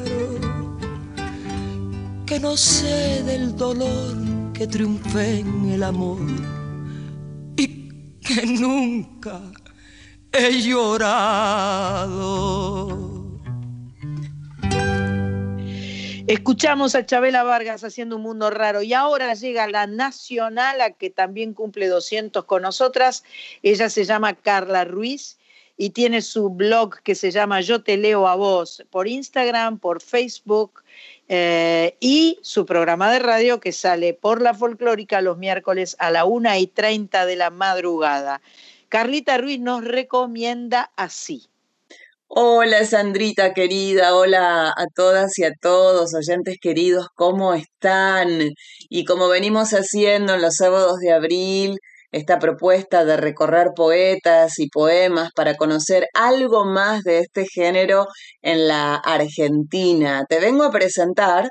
que 2.27 2.39
no 2.41 2.55
sé 2.57 3.23
del 3.23 3.55
dolor 3.55 4.51
que 4.53 4.67
triunfé 4.67 5.39
en 5.39 5.71
el 5.71 5.81
amor 5.81 6.19
y 7.55 8.19
que 8.19 8.45
nunca 8.45 9.39
he 10.33 10.61
llorado. 10.61 11.07
Escuchamos 16.27 16.95
a 16.95 17.05
Chabela 17.05 17.43
Vargas 17.43 17.85
haciendo 17.85 18.17
un 18.17 18.23
mundo 18.23 18.49
raro 18.49 18.81
y 18.81 18.93
ahora 18.93 19.33
llega 19.33 19.65
la 19.67 19.87
nacional 19.87 20.81
a 20.81 20.91
que 20.91 21.09
también 21.09 21.53
cumple 21.53 21.87
200 21.87 22.43
con 22.43 22.63
nosotras. 22.63 23.23
Ella 23.63 23.89
se 23.89 24.03
llama 24.03 24.33
Carla 24.33 24.83
Ruiz 24.83 25.37
y 25.77 25.91
tiene 25.91 26.21
su 26.21 26.49
blog 26.49 27.01
que 27.03 27.15
se 27.15 27.31
llama 27.31 27.61
Yo 27.61 27.83
te 27.83 27.95
leo 27.95 28.27
a 28.27 28.35
vos 28.35 28.83
por 28.89 29.07
Instagram, 29.07 29.79
por 29.79 30.01
Facebook 30.01 30.83
eh, 31.29 31.97
y 31.99 32.39
su 32.41 32.65
programa 32.65 33.11
de 33.11 33.19
radio 33.19 33.59
que 33.59 33.71
sale 33.71 34.13
por 34.13 34.41
la 34.41 34.53
folclórica 34.53 35.21
los 35.21 35.37
miércoles 35.37 35.95
a 35.99 36.11
la 36.11 36.25
1 36.25 36.55
y 36.57 36.67
30 36.67 37.25
de 37.25 37.35
la 37.35 37.49
madrugada. 37.49 38.41
Carlita 38.89 39.37
Ruiz 39.37 39.59
nos 39.59 39.83
recomienda 39.83 40.91
así. 40.95 41.47
Hola 42.29 42.85
Sandrita 42.85 43.53
querida, 43.53 44.13
hola 44.15 44.73
a 44.75 44.85
todas 44.93 45.37
y 45.39 45.45
a 45.45 45.53
todos, 45.53 46.13
oyentes 46.13 46.57
queridos, 46.61 47.07
¿cómo 47.15 47.53
están? 47.53 48.51
Y 48.89 49.05
como 49.05 49.29
venimos 49.29 49.71
haciendo 49.71 50.35
en 50.35 50.41
los 50.41 50.55
sábados 50.55 50.99
de 50.99 51.13
abril, 51.13 51.79
esta 52.11 52.39
propuesta 52.39 53.05
de 53.05 53.17
recorrer 53.17 53.71
poetas 53.75 54.59
y 54.59 54.69
poemas 54.69 55.31
para 55.35 55.55
conocer 55.55 56.07
algo 56.13 56.65
más 56.65 57.03
de 57.03 57.19
este 57.19 57.45
género 57.45 58.07
en 58.41 58.67
la 58.67 58.95
Argentina. 58.95 60.25
Te 60.27 60.39
vengo 60.39 60.63
a 60.63 60.71
presentar, 60.71 61.49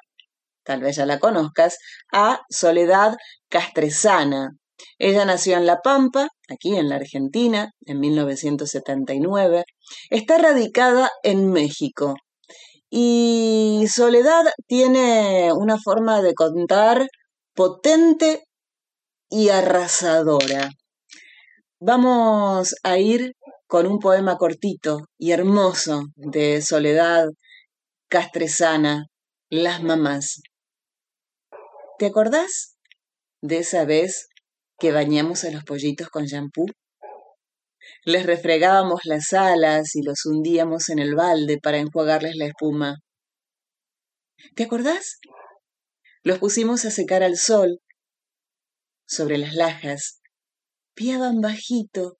tal 0.65 0.81
vez 0.81 0.97
ya 0.97 1.07
la 1.07 1.19
conozcas, 1.19 1.79
a 2.13 2.41
Soledad 2.51 3.17
Castresana. 3.49 4.51
Ella 4.99 5.25
nació 5.25 5.57
en 5.57 5.67
La 5.67 5.81
Pampa, 5.81 6.29
aquí 6.49 6.77
en 6.77 6.89
la 6.89 6.97
Argentina, 6.97 7.71
en 7.87 8.01
1979. 8.01 9.65
Está 10.11 10.39
radicada 10.39 11.11
en 11.23 11.51
México 11.51 12.15
Y 12.91 13.87
Soledad 13.89 14.45
tiene 14.67 15.53
una 15.53 15.79
forma 15.79 16.23
de 16.23 16.35
contar 16.35 17.09
potente 17.55 18.46
y 19.37 19.51
arrasadora. 19.51 20.71
Vamos 21.79 22.75
a 22.83 22.97
ir 22.97 23.35
con 23.67 23.87
un 23.87 23.99
poema 23.99 24.39
cortito 24.39 25.01
y 25.19 25.33
hermoso 25.33 26.05
de 26.15 26.63
Soledad 26.63 27.29
Castresana, 28.09 29.05
Las 29.51 29.83
mamás. 29.83 30.41
¿Te 31.99 32.07
acordás 32.07 32.79
de 33.43 33.59
esa 33.59 33.85
vez 33.85 34.29
que 34.79 34.91
bañamos 34.91 35.45
a 35.45 35.51
los 35.51 35.65
pollitos 35.65 36.09
con 36.09 36.25
shampoo? 36.25 36.69
Les 38.07 38.25
refregábamos 38.25 39.03
las 39.05 39.35
alas 39.35 39.97
y 39.97 40.03
los 40.03 40.25
hundíamos 40.25 40.89
en 40.89 40.99
el 40.99 41.15
balde 41.15 41.59
para 41.63 41.77
enjuagarles 41.77 42.37
la 42.37 42.47
espuma. 42.47 42.95
¿Te 44.55 44.63
acordás? 44.63 45.19
Los 46.23 46.39
pusimos 46.39 46.87
a 46.87 46.91
secar 46.91 47.23
al 47.23 47.37
sol. 47.37 47.83
Sobre 49.07 49.39
las 49.39 49.55
lajas, 49.55 50.21
piaban 50.95 51.41
bajito, 51.41 52.19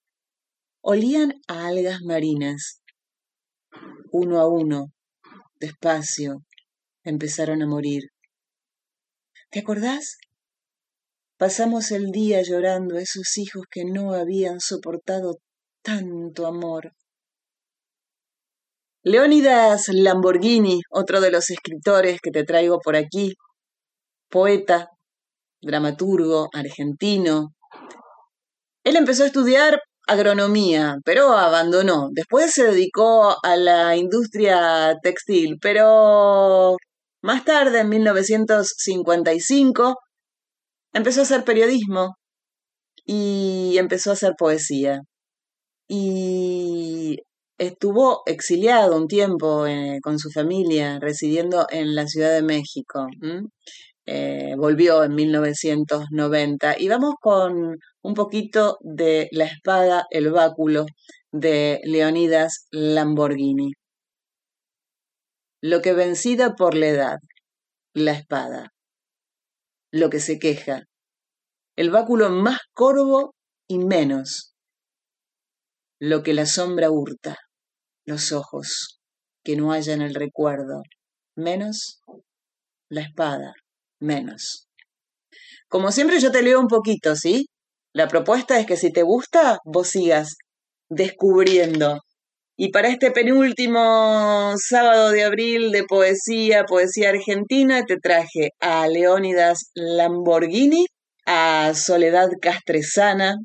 olían 0.81 1.35
a 1.49 1.67
algas 1.67 2.01
marinas. 2.03 2.81
Uno 4.13 4.39
a 4.39 4.49
uno, 4.49 4.93
despacio, 5.59 6.45
empezaron 7.03 7.63
a 7.63 7.67
morir. 7.67 8.05
¿Te 9.51 9.61
acordás? 9.61 10.19
Pasamos 11.37 11.91
el 11.91 12.13
día 12.13 12.43
llorando 12.43 12.97
a 12.97 13.01
esos 13.01 13.37
hijos 13.37 13.65
que 13.71 13.85
no 13.85 14.15
habían 14.15 14.61
soportado 14.61 15.39
tanto 15.83 16.47
amor. 16.47 16.93
Leónidas 19.03 19.89
Lamborghini, 19.89 20.81
otro 20.91 21.21
de 21.21 21.31
los 21.31 21.51
escritores 21.51 22.21
que 22.21 22.31
te 22.31 22.45
traigo 22.45 22.79
por 22.81 22.97
aquí, 22.97 23.35
poeta, 24.29 24.89
dramaturgo 25.63 26.49
argentino. 26.53 27.53
Él 28.85 28.97
empezó 28.97 29.25
a 29.25 29.27
estudiar 29.27 29.81
agronomía, 30.07 30.97
pero 31.05 31.33
abandonó. 31.33 32.09
Después 32.13 32.53
se 32.53 32.65
dedicó 32.65 33.37
a 33.43 33.57
la 33.57 33.97
industria 33.97 34.97
textil, 35.03 35.59
pero 35.61 36.77
más 37.23 37.45
tarde, 37.45 37.81
en 37.81 37.89
1955, 37.89 39.97
empezó 40.93 41.21
a 41.21 41.25
hacer 41.25 41.45
periodismo 41.45 42.17
y 43.05 43.77
empezó 43.79 44.11
a 44.11 44.15
hacer 44.15 44.35
poesía 44.39 45.01
y 45.89 47.19
estuvo 47.59 48.23
exiliado 48.27 48.97
un 48.97 49.09
tiempo 49.09 49.67
eh, 49.67 49.99
con 50.03 50.19
su 50.19 50.31
familia, 50.31 50.99
residiendo 51.01 51.67
en 51.71 51.95
la 51.95 52.07
Ciudad 52.07 52.33
de 52.33 52.43
México. 52.43 53.07
Eh, 54.07 54.55
volvió 54.57 55.03
en 55.03 55.15
1990 55.17 56.77
y 56.79 56.89
vamos 56.89 57.15
con 57.21 57.77
un 58.03 58.15
poquito 58.15 58.79
de 58.81 59.29
La 59.33 59.47
espada, 59.47 60.07
el 60.11 60.31
báculo 60.31 60.87
de 61.33 61.81
Leonidas 61.83 62.69
Lamborghini. 62.71 63.73
Lo 65.61 65.83
que 65.83 65.93
vencida 65.93 66.55
por 66.55 66.77
la 66.77 66.87
edad, 66.87 67.19
la 67.95 68.13
espada. 68.13 68.73
Lo 69.91 70.09
que 70.09 70.21
se 70.21 70.39
queja, 70.39 70.85
el 71.77 71.91
báculo 71.91 72.31
más 72.31 72.59
corvo 72.75 73.35
y 73.69 73.79
menos 73.79 74.55
lo 75.99 76.23
que 76.23 76.35
la 76.35 76.47
sombra 76.47 76.91
hurta, 76.91 77.37
los 78.05 78.33
ojos, 78.33 79.01
que 79.43 79.57
no 79.57 79.73
hayan 79.73 80.03
el 80.03 80.15
recuerdo, 80.15 80.83
menos 81.37 82.03
la 82.89 83.01
espada, 83.01 83.55
menos. 84.01 84.69
Como 85.69 85.91
siempre 85.93 86.21
yo 86.21 86.31
te 86.31 86.43
leo 86.43 86.61
un 86.61 86.69
poquito, 86.69 87.17
¿sí? 87.17 87.47
La 87.93 88.09
propuesta 88.09 88.59
es 88.59 88.67
que 88.67 88.77
si 88.77 88.93
te 88.93 89.03
gusta, 89.03 89.59
vos 89.65 89.89
sigas 89.89 90.37
descubriendo. 90.89 92.01
Y 92.59 92.71
para 92.71 92.89
este 92.89 93.11
penúltimo 93.11 94.55
sábado 94.57 95.11
de 95.11 95.25
abril 95.25 95.73
de 95.73 95.85
poesía, 95.85 96.65
poesía 96.65 97.11
argentina, 97.11 97.85
te 97.85 97.99
traje 97.99 98.51
a 98.61 98.89
Leónidas 98.89 99.71
Lamborghini, 99.75 100.87
a 101.27 101.75
Soledad 101.75 102.31
Castresana, 102.41 103.37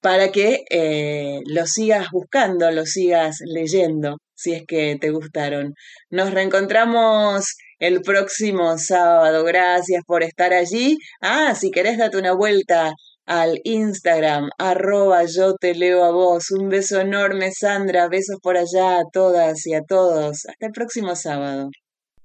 para 0.00 0.30
que 0.32 0.64
eh, 0.70 1.40
lo 1.46 1.66
sigas 1.66 2.08
buscando, 2.10 2.70
lo 2.70 2.86
sigas 2.86 3.38
leyendo, 3.44 4.16
si 4.34 4.52
es 4.52 4.64
que 4.66 4.96
te 5.00 5.10
gustaron. 5.10 5.74
Nos 6.10 6.30
reencontramos 6.32 7.44
el 7.80 8.02
próximo 8.02 8.78
sábado. 8.78 9.42
Gracias 9.44 10.04
por 10.06 10.22
estar 10.22 10.52
allí. 10.52 10.98
Ah, 11.20 11.54
si 11.54 11.70
querés 11.72 11.98
date 11.98 12.16
una 12.16 12.32
vuelta 12.32 12.92
al 13.26 13.60
Instagram, 13.64 14.50
arroba 14.58 15.24
yo 15.24 15.54
te 15.54 15.74
leo 15.74 16.04
a 16.04 16.12
vos. 16.12 16.50
Un 16.52 16.68
beso 16.68 17.00
enorme, 17.00 17.50
Sandra. 17.52 18.08
Besos 18.08 18.38
por 18.40 18.56
allá 18.56 19.00
a 19.00 19.04
todas 19.12 19.66
y 19.66 19.74
a 19.74 19.82
todos. 19.82 20.46
Hasta 20.46 20.66
el 20.66 20.72
próximo 20.72 21.16
sábado. 21.16 21.70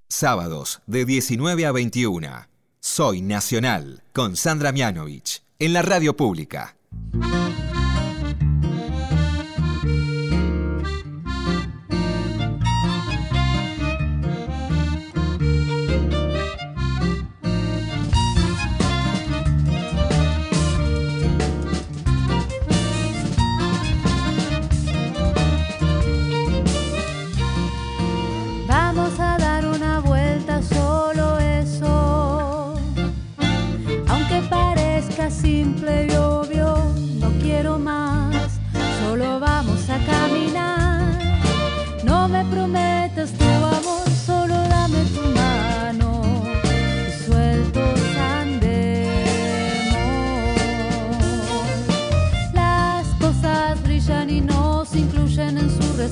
Sábados 0.07 0.81
de 0.85 1.05
19 1.05 1.65
a 1.65 1.71
21. 1.71 2.47
Soy 2.79 3.21
Nacional 3.23 4.03
con 4.13 4.35
Sandra 4.35 4.71
Mianovich 4.71 5.41
en 5.57 5.73
la 5.73 5.81
radio 5.81 6.15
pública. 6.15 6.75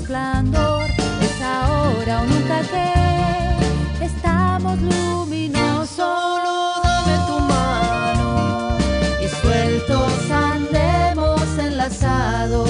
Es 0.09 1.41
ahora 1.41 2.21
o 2.21 2.25
nunca 2.25 2.61
que 2.71 4.03
estamos 4.03 4.77
luminosos. 4.81 5.89
Solo 5.95 6.73
dame 6.83 7.17
tu 7.27 7.39
mano 7.39 8.77
y 9.23 9.27
sueltos 9.29 10.29
andemos 10.29 11.41
enlazados. 11.57 12.69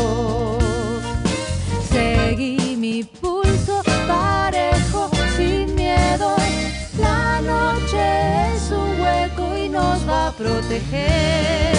Seguí 1.90 2.76
mi 2.78 3.04
pulso 3.04 3.82
parejo, 4.08 5.10
sin 5.36 5.74
miedo. 5.74 6.36
La 7.00 7.42
noche 7.42 8.56
es 8.56 8.70
un 8.70 9.02
hueco 9.02 9.58
y 9.58 9.70
nos 9.70 10.08
va 10.08 10.28
a 10.28 10.32
proteger. 10.34 11.73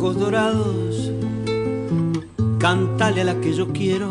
Ojos 0.00 0.18
dorados, 0.18 1.12
cántale 2.58 3.20
a 3.20 3.24
la 3.24 3.34
que 3.38 3.52
yo 3.52 3.68
quiero, 3.68 4.08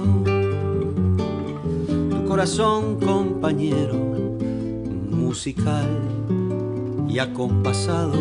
tu 2.11 2.25
corazón 2.27 2.99
compañero, 2.99 3.95
musical 5.09 5.89
y 7.07 7.17
acompasado, 7.17 8.13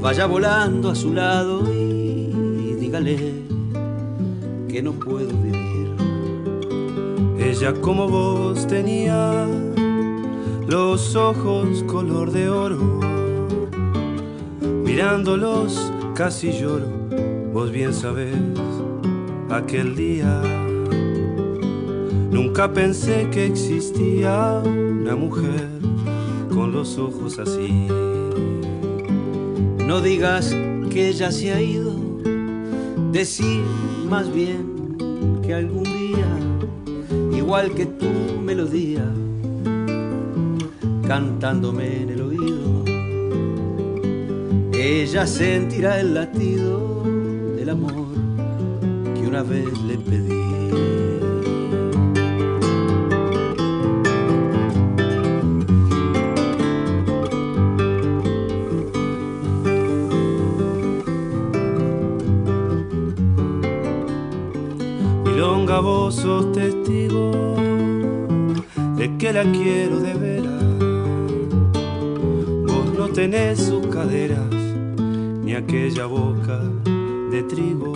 vaya 0.00 0.24
volando 0.24 0.88
a 0.88 0.94
su 0.94 1.12
lado 1.12 1.60
y 1.74 2.74
dígale 2.80 3.42
que 4.66 4.80
no 4.80 4.92
puedo 4.92 5.36
vivir. 5.42 5.94
Ella 7.38 7.74
como 7.82 8.08
vos 8.08 8.66
tenía 8.66 9.46
los 10.66 11.14
ojos 11.16 11.82
color 11.82 12.30
de 12.30 12.48
oro, 12.48 12.98
mirándolos 14.86 15.92
casi 16.14 16.52
lloro, 16.52 16.86
vos 17.52 17.70
bien 17.70 17.92
sabés, 17.94 18.34
aquel 19.50 19.96
día 19.96 20.42
nunca 22.30 22.72
pensé 22.72 23.28
que 23.30 23.46
existía 23.46 24.62
una 24.64 25.16
mujer 25.16 25.68
con 26.52 26.72
los 26.72 26.98
ojos 26.98 27.38
así. 27.38 27.86
No 29.86 30.00
digas 30.00 30.54
que 30.90 31.08
ella 31.08 31.30
se 31.32 31.52
ha 31.52 31.60
ido, 31.60 31.94
decir 33.12 33.62
más 34.08 34.32
bien 34.32 35.38
que 35.42 35.54
algún 35.54 35.84
día, 35.84 36.26
igual 37.36 37.72
que 37.72 37.86
tu 37.86 38.40
melodía, 38.42 39.04
cantándome 41.06 42.09
ella 45.10 45.26
sentirá 45.26 45.98
el 45.98 46.14
latido 46.14 47.02
del 47.56 47.68
amor 47.70 48.06
que 49.12 49.26
una 49.26 49.42
vez 49.42 49.66
le 49.82 49.98
pedí. 49.98 50.40
Vos 65.82 66.16
sos 66.16 66.52
testigo 66.52 67.56
de 68.98 69.16
que 69.16 69.32
la 69.32 69.44
quiero 69.50 69.98
de 69.98 70.12
veras. 70.12 70.62
Vos 72.66 72.98
no 72.98 73.08
tenés 73.08 73.60
sus 73.60 73.86
caderas 73.86 74.59
aquella 75.60 76.06
boca 76.06 76.58
de 77.30 77.42
trigo, 77.42 77.92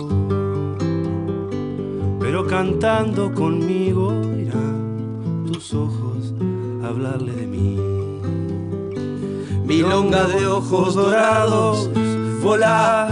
pero 2.19 2.45
cantando 2.45 3.33
conmigo 3.33 4.13
irán 4.37 5.43
tus 5.51 5.73
ojos 5.73 6.33
a 6.83 6.87
hablarle 6.87 7.33
de 7.33 7.47
mí. 7.47 7.79
Milonga 9.65 10.27
de 10.27 10.45
ojos 10.45 10.93
dorados, 10.93 11.89
volá 12.43 13.07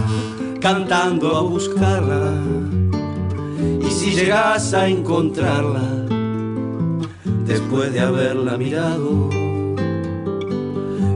cantando 0.61 1.35
a 1.35 1.41
buscarla. 1.41 2.31
Y 3.81 3.89
si 3.89 4.11
llegas 4.11 4.73
a 4.75 4.87
encontrarla, 4.87 6.05
después 7.47 7.91
de 7.91 8.01
haberla 8.01 8.55
mirado, 8.57 9.29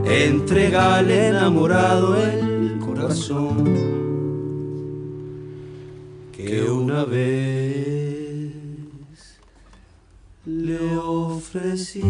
entregale 0.04 1.28
enamorado 1.28 2.16
el 2.16 2.47
que 6.36 6.62
una 6.70 7.04
vez 7.04 8.52
le 10.44 10.98
ofrecí. 10.98 12.02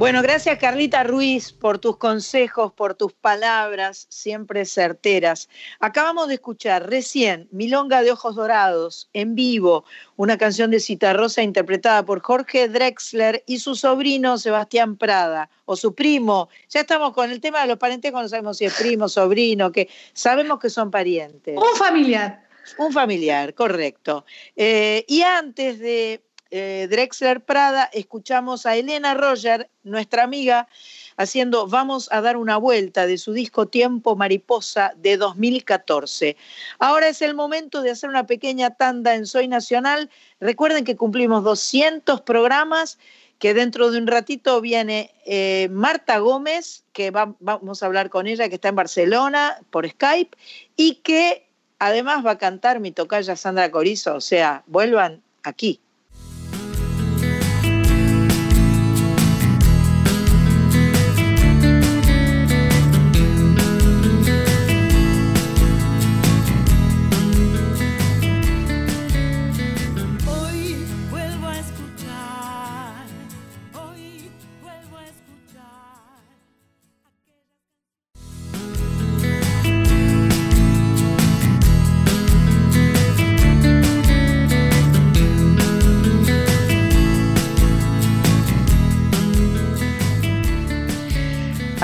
Bueno, 0.00 0.22
gracias 0.22 0.56
Carlita 0.56 1.04
Ruiz 1.04 1.52
por 1.52 1.78
tus 1.78 1.98
consejos, 1.98 2.72
por 2.72 2.94
tus 2.94 3.12
palabras 3.12 4.06
siempre 4.08 4.64
certeras. 4.64 5.50
Acabamos 5.78 6.28
de 6.28 6.34
escuchar 6.36 6.88
recién 6.88 7.48
Milonga 7.52 8.00
de 8.00 8.10
Ojos 8.10 8.34
Dorados 8.34 9.10
en 9.12 9.34
vivo, 9.34 9.84
una 10.16 10.38
canción 10.38 10.70
de 10.70 10.80
Citarrosa 10.80 11.42
interpretada 11.42 12.02
por 12.02 12.22
Jorge 12.22 12.70
Drexler 12.70 13.44
y 13.46 13.58
su 13.58 13.74
sobrino 13.74 14.38
Sebastián 14.38 14.96
Prada, 14.96 15.50
o 15.66 15.76
su 15.76 15.94
primo. 15.94 16.48
Ya 16.70 16.80
estamos 16.80 17.12
con 17.12 17.30
el 17.30 17.42
tema 17.42 17.60
de 17.60 17.66
los 17.66 17.76
parentescos, 17.76 18.22
no 18.22 18.28
sabemos 18.30 18.56
si 18.56 18.64
es 18.64 18.72
primo, 18.72 19.06
sobrino, 19.06 19.70
que 19.70 19.90
sabemos 20.14 20.60
que 20.60 20.70
son 20.70 20.90
parientes. 20.90 21.58
Un 21.58 21.76
familiar. 21.76 22.48
Un 22.78 22.90
familiar, 22.90 23.52
correcto. 23.52 24.24
Eh, 24.56 25.04
y 25.08 25.20
antes 25.20 25.78
de 25.78 26.22
eh, 26.50 26.86
Drexler 26.90 27.40
Prada, 27.44 27.88
escuchamos 27.92 28.66
a 28.66 28.76
Elena 28.76 29.14
Roger, 29.14 29.68
nuestra 29.82 30.22
amiga, 30.24 30.68
haciendo 31.16 31.66
Vamos 31.66 32.08
a 32.12 32.20
dar 32.20 32.36
una 32.36 32.56
vuelta 32.56 33.06
de 33.06 33.18
su 33.18 33.32
disco 33.32 33.66
Tiempo 33.68 34.16
Mariposa 34.16 34.92
de 34.96 35.16
2014. 35.16 36.36
Ahora 36.78 37.08
es 37.08 37.22
el 37.22 37.34
momento 37.34 37.82
de 37.82 37.90
hacer 37.90 38.08
una 38.10 38.26
pequeña 38.26 38.70
tanda 38.70 39.14
en 39.14 39.26
Soy 39.26 39.48
Nacional. 39.48 40.10
Recuerden 40.40 40.84
que 40.84 40.96
cumplimos 40.96 41.44
200 41.44 42.22
programas 42.22 42.98
que 43.38 43.54
dentro 43.54 43.90
de 43.90 43.98
un 43.98 44.06
ratito 44.06 44.60
viene 44.60 45.14
eh, 45.24 45.68
Marta 45.70 46.18
Gómez, 46.18 46.84
que 46.92 47.10
va- 47.10 47.34
vamos 47.40 47.82
a 47.82 47.86
hablar 47.86 48.10
con 48.10 48.26
ella, 48.26 48.48
que 48.48 48.56
está 48.56 48.68
en 48.68 48.76
Barcelona 48.76 49.58
por 49.70 49.88
Skype, 49.88 50.36
y 50.76 50.96
que 50.96 51.48
además 51.78 52.24
va 52.24 52.32
a 52.32 52.38
cantar 52.38 52.80
mi 52.80 52.90
tocaya 52.92 53.36
Sandra 53.36 53.70
Corizo, 53.70 54.14
o 54.14 54.20
sea, 54.20 54.62
vuelvan 54.66 55.22
aquí. 55.42 55.80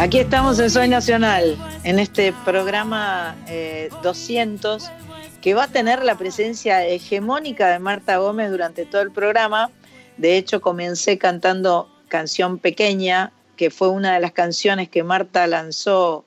Aquí 0.07 0.21
estamos 0.21 0.61
en 0.61 0.71
Soy 0.71 0.87
Nacional, 0.87 1.59
en 1.83 1.99
este 1.99 2.33
programa 2.45 3.37
eh, 3.49 3.89
200, 4.05 4.89
que 5.43 5.55
va 5.55 5.65
a 5.65 5.67
tener 5.69 6.05
la 6.05 6.17
presencia 6.17 6.87
hegemónica 6.87 7.67
de 7.71 7.81
Marta 7.81 8.19
Gómez 8.19 8.53
durante 8.53 8.87
todo 8.87 9.03
el 9.03 9.11
programa. 9.11 9.73
De 10.17 10.37
hecho, 10.37 10.61
comencé 10.61 11.19
cantando 11.19 11.91
Canción 12.07 12.61
Pequeña, 12.61 13.33
que 13.57 13.71
fue 13.71 13.89
una 13.89 14.15
de 14.15 14.21
las 14.21 14.31
canciones 14.31 14.89
que 14.89 15.03
Marta 15.03 15.45
lanzó 15.49 16.25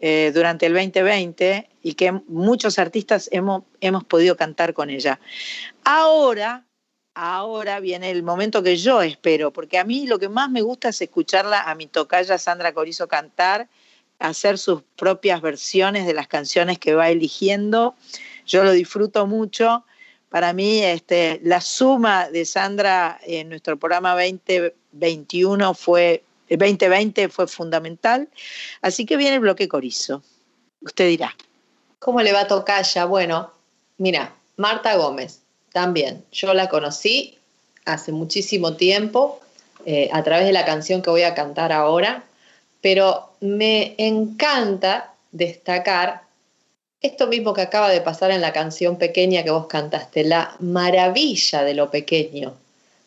eh, 0.00 0.32
durante 0.34 0.66
el 0.66 0.72
2020 0.72 1.68
y 1.84 1.94
que 1.94 2.10
muchos 2.26 2.80
artistas 2.80 3.28
hemos, 3.30 3.62
hemos 3.80 4.02
podido 4.02 4.36
cantar 4.36 4.74
con 4.74 4.90
ella. 4.90 5.20
Ahora, 5.84 6.64
ahora 7.14 7.80
viene 7.80 8.10
el 8.10 8.22
momento 8.22 8.62
que 8.62 8.76
yo 8.76 9.00
espero, 9.02 9.52
porque 9.52 9.78
a 9.78 9.84
mí 9.84 10.06
lo 10.06 10.18
que 10.18 10.28
más 10.28 10.50
me 10.50 10.62
gusta 10.62 10.88
es 10.88 11.00
escucharla 11.00 11.62
a 11.62 11.74
mi 11.74 11.86
tocaya 11.86 12.38
Sandra 12.38 12.74
Corizo 12.74 13.08
cantar, 13.08 13.68
hacer 14.18 14.58
sus 14.58 14.82
propias 14.96 15.40
versiones 15.40 16.06
de 16.06 16.14
las 16.14 16.28
canciones 16.28 16.78
que 16.78 16.94
va 16.94 17.10
eligiendo. 17.10 17.94
Yo 18.46 18.64
lo 18.64 18.72
disfruto 18.72 19.26
mucho. 19.26 19.84
Para 20.28 20.52
mí, 20.52 20.82
este, 20.82 21.40
la 21.44 21.60
suma 21.60 22.28
de 22.28 22.44
Sandra 22.44 23.20
en 23.22 23.48
nuestro 23.48 23.78
programa 23.78 24.12
2021 24.20 25.74
fue, 25.74 26.24
el 26.48 26.58
2020 26.58 27.28
fue 27.28 27.46
fundamental. 27.46 28.28
Así 28.82 29.06
que 29.06 29.16
viene 29.16 29.36
el 29.36 29.40
bloque 29.40 29.68
Corizo. 29.68 30.22
Usted 30.80 31.08
dirá. 31.08 31.34
¿Cómo 32.00 32.20
le 32.20 32.32
va 32.32 32.40
a 32.40 32.48
tocar 32.48 32.84
ya? 32.84 33.04
Bueno, 33.04 33.52
mira, 33.96 34.34
Marta 34.56 34.96
Gómez, 34.96 35.43
también. 35.74 36.24
Yo 36.30 36.54
la 36.54 36.68
conocí 36.68 37.36
hace 37.84 38.12
muchísimo 38.12 38.76
tiempo 38.76 39.40
eh, 39.84 40.08
a 40.12 40.22
través 40.22 40.46
de 40.46 40.52
la 40.52 40.64
canción 40.64 41.02
que 41.02 41.10
voy 41.10 41.22
a 41.22 41.34
cantar 41.34 41.72
ahora, 41.72 42.22
pero 42.80 43.30
me 43.40 43.94
encanta 43.98 45.12
destacar 45.32 46.22
esto 47.02 47.26
mismo 47.26 47.52
que 47.52 47.62
acaba 47.62 47.90
de 47.90 48.00
pasar 48.00 48.30
en 48.30 48.40
la 48.40 48.52
canción 48.52 48.96
pequeña 48.96 49.42
que 49.42 49.50
vos 49.50 49.66
cantaste, 49.66 50.22
la 50.22 50.54
maravilla 50.60 51.64
de 51.64 51.74
lo 51.74 51.90
pequeño, 51.90 52.54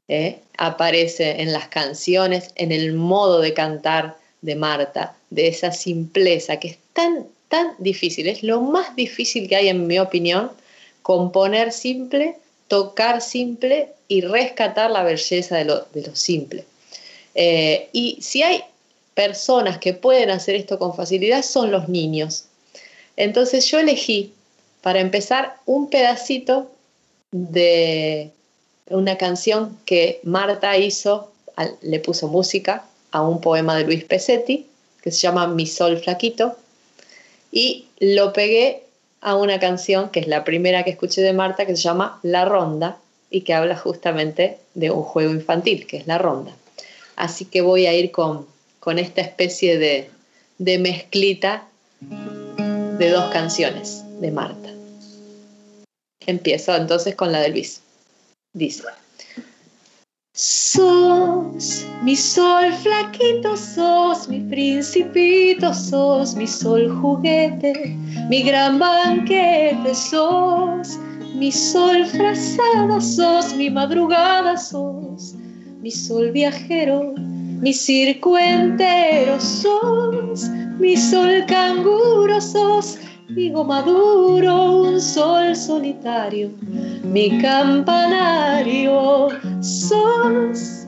¿eh? 0.10 0.40
aparece 0.58 1.42
en 1.42 1.54
las 1.54 1.70
canciones, 1.70 2.52
en 2.56 2.74
el 2.74 2.94
modo 2.94 3.40
de 3.40 3.54
cantar 3.54 4.18
de 4.42 4.56
Marta, 4.56 5.16
de 5.30 5.48
esa 5.48 5.72
simpleza 5.72 6.58
que 6.58 6.68
es 6.68 6.78
tan, 6.92 7.28
tan 7.48 7.76
difícil, 7.80 8.28
es 8.28 8.44
lo 8.44 8.60
más 8.60 8.94
difícil 8.98 9.48
que 9.48 9.56
hay 9.56 9.70
en 9.70 9.88
mi 9.88 10.00
opinión, 10.00 10.52
componer 11.02 11.72
simple, 11.72 12.36
tocar 12.68 13.22
simple 13.22 13.90
y 14.08 14.22
rescatar 14.22 14.92
la 14.92 15.04
belleza 15.04 15.58
de 15.58 15.66
lo, 15.66 15.86
simple. 16.14 16.66
Eh, 17.36 17.90
y 17.92 18.18
si 18.22 18.44
hay 18.44 18.64
personas 19.14 19.78
que 19.80 19.94
pueden 19.94 20.30
hacer 20.30 20.56
esto 20.56 20.78
con 20.80 20.96
facilidad, 20.96 21.44
son 21.44 21.72
los 21.72 21.90
niños. 21.90 22.46
Entonces 23.16 23.66
yo 23.66 23.80
elegí, 23.80 24.34
para 24.82 25.00
empezar, 25.00 25.58
un 25.66 25.90
pedacito 25.90 26.72
de 27.32 28.32
una 28.90 29.18
canción 29.18 29.78
que 29.86 30.20
Marta 30.24 30.78
hizo, 30.78 31.32
le 31.82 32.00
puso 32.00 32.28
música 32.28 32.86
a 33.12 33.22
un 33.22 33.42
poema 33.42 33.76
de 33.76 33.84
Luis 33.84 34.04
Pesetti, 34.04 34.68
que 35.02 35.12
se 35.12 35.20
llama 35.20 35.48
Mi 35.48 35.66
Sol 35.66 35.98
Flaquito, 35.98 36.56
y 37.52 37.86
lo 38.00 38.34
pegué 38.34 38.84
a 39.28 39.36
una 39.36 39.60
canción 39.60 40.10
que 40.10 40.22
es 40.22 40.28
la 40.28 40.46
primera 40.46 40.84
que 40.84 40.92
escuché 40.92 41.22
de 41.22 41.34
Marta, 41.34 41.66
que 41.66 41.76
se 41.76 41.82
llama 41.82 42.18
La 42.24 42.46
Ronda, 42.46 42.98
y 43.30 43.42
que 43.42 43.54
habla 43.54 43.76
justamente 43.76 44.58
de 44.74 44.90
un 44.90 45.04
juego 45.04 45.34
infantil, 45.34 45.86
que 45.86 45.98
es 45.98 46.08
la 46.08 46.18
ronda. 46.18 46.54
Así 47.18 47.44
que 47.44 47.60
voy 47.60 47.88
a 47.88 47.94
ir 47.94 48.12
con, 48.12 48.48
con 48.80 49.00
esta 49.00 49.20
especie 49.20 49.78
de, 49.78 50.10
de 50.60 50.78
mezclita 50.80 51.68
de 52.00 53.10
dos 53.10 53.30
canciones 53.34 54.02
de 54.22 54.32
Marta. 54.32 54.70
Empiezo 56.26 56.74
entonces 56.74 57.14
con 57.16 57.34
la 57.34 57.42
de 57.42 57.50
Luis. 57.50 57.82
Dice, 58.54 58.84
Sos 60.40 61.84
mi 62.04 62.16
sol 62.16 62.72
flaquito, 62.72 63.58
sos 63.58 64.28
mi 64.28 64.40
principito, 64.42 65.74
sos 65.74 66.36
mi 66.36 66.46
sol 66.46 66.92
juguete, 67.02 67.74
mi 68.30 68.44
gran 68.44 68.78
banquete, 68.78 69.96
sos 69.96 71.00
mi 71.34 71.52
sol 71.52 72.06
frazada, 72.06 73.02
sos 73.02 73.56
mi 73.56 73.72
madrugada, 73.72 74.56
sos 74.58 75.34
mi 75.82 75.90
sol 75.90 76.30
viajero, 76.30 77.16
mi 77.18 77.74
circo 77.74 78.38
entero, 78.38 79.40
sos 79.40 80.50
mi 80.78 80.96
sol 80.96 81.48
canguro 81.48 82.40
sos, 82.40 83.00
higo 83.36 83.64
maduro, 83.64 84.84
un 84.84 85.02
sol 85.02 85.56
solitario, 85.56 86.52
mi 87.04 87.42
campanario, 87.42 89.30
sos 89.68 90.88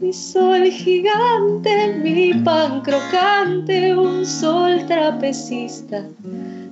mi 0.00 0.12
sol 0.12 0.70
gigante, 0.70 1.98
mi 2.02 2.32
pan 2.42 2.80
crocante, 2.80 3.94
un 3.94 4.24
sol 4.24 4.86
trapecista, 4.86 6.08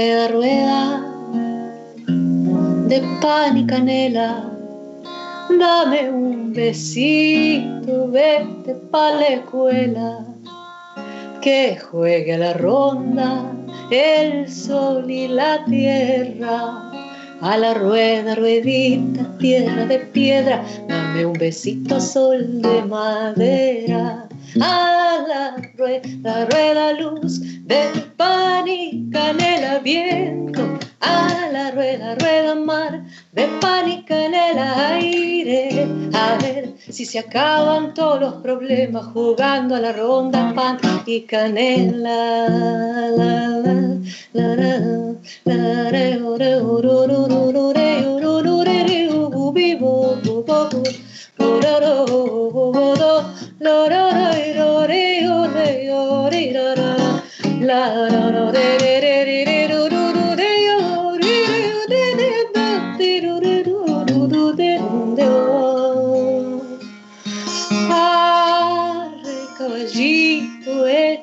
Rueda, 0.00 0.28
rueda 0.28 1.04
de 2.88 3.02
pan 3.20 3.56
y 3.58 3.66
canela 3.66 4.50
dame 5.58 6.10
un 6.10 6.52
besito, 6.54 8.08
vete 8.08 8.74
pa' 8.90 9.12
la 9.12 9.26
escuela 9.26 10.24
que 11.42 11.76
juegue 11.76 12.34
a 12.34 12.38
la 12.38 12.52
ronda 12.54 13.44
el 13.90 14.48
sol 14.50 15.10
y 15.10 15.28
la 15.28 15.64
tierra. 15.66 16.86
A 17.42 17.56
la 17.56 17.74
rueda, 17.74 18.34
ruedita, 18.34 19.36
tierra 19.38 19.86
de 19.86 19.98
piedra, 19.98 20.62
dame 20.88 21.26
un 21.26 21.32
besito 21.34 22.00
sol 22.00 22.62
de 22.62 22.82
madera. 22.82 24.29
A 24.56 25.24
la 25.28 25.56
rueda, 25.76 26.46
rueda 26.46 26.92
luz 26.94 27.40
de 27.66 27.84
pan 28.16 28.66
y 28.66 29.08
canela, 29.10 29.78
viento. 29.78 30.62
A 31.00 31.48
la 31.52 31.70
rueda, 31.70 32.16
rueda 32.16 32.56
mar 32.56 33.04
de 33.32 33.46
pan 33.60 33.88
y 33.88 34.02
canela, 34.02 34.88
aire. 34.88 35.86
A 36.14 36.36
ver 36.42 36.74
si 36.78 37.06
se 37.06 37.20
acaban 37.20 37.94
todos 37.94 38.20
los 38.20 38.34
problemas 38.42 39.06
jugando 39.12 39.76
a 39.76 39.80
la 39.80 39.92
ronda 39.92 40.52
pan 40.54 40.78
y 41.06 41.20
canela. 41.22 42.90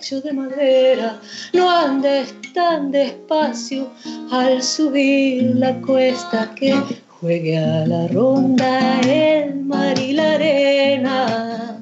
De 0.10 0.32
madera, 0.32 1.20
no 1.53 1.70
andes 1.70 2.34
tan 2.53 2.91
despacio 2.91 3.91
al 4.32 4.64
subir 4.64 5.55
la 5.55 5.80
cuesta 5.82 6.55
que 6.55 6.74
juegue 7.20 7.58
a 7.58 7.86
la 7.86 8.08
ronda 8.08 9.01
el 9.01 9.55
mar 9.66 9.99
y 9.99 10.14
la 10.14 10.36
arena. 10.36 11.76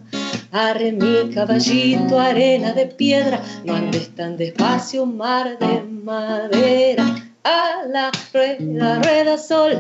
Arre 0.58 0.94
mi 0.94 1.34
caballito, 1.34 2.18
arena 2.18 2.72
de 2.72 2.86
piedra, 2.86 3.42
no 3.66 3.76
andes 3.76 4.16
tan 4.16 4.38
despacio, 4.38 5.06
mar 5.06 5.60
de 5.60 5.82
madera. 5.82 7.04
A 7.44 7.86
la 7.86 8.10
rueda, 8.34 9.02
rueda 9.04 9.38
sol, 9.38 9.74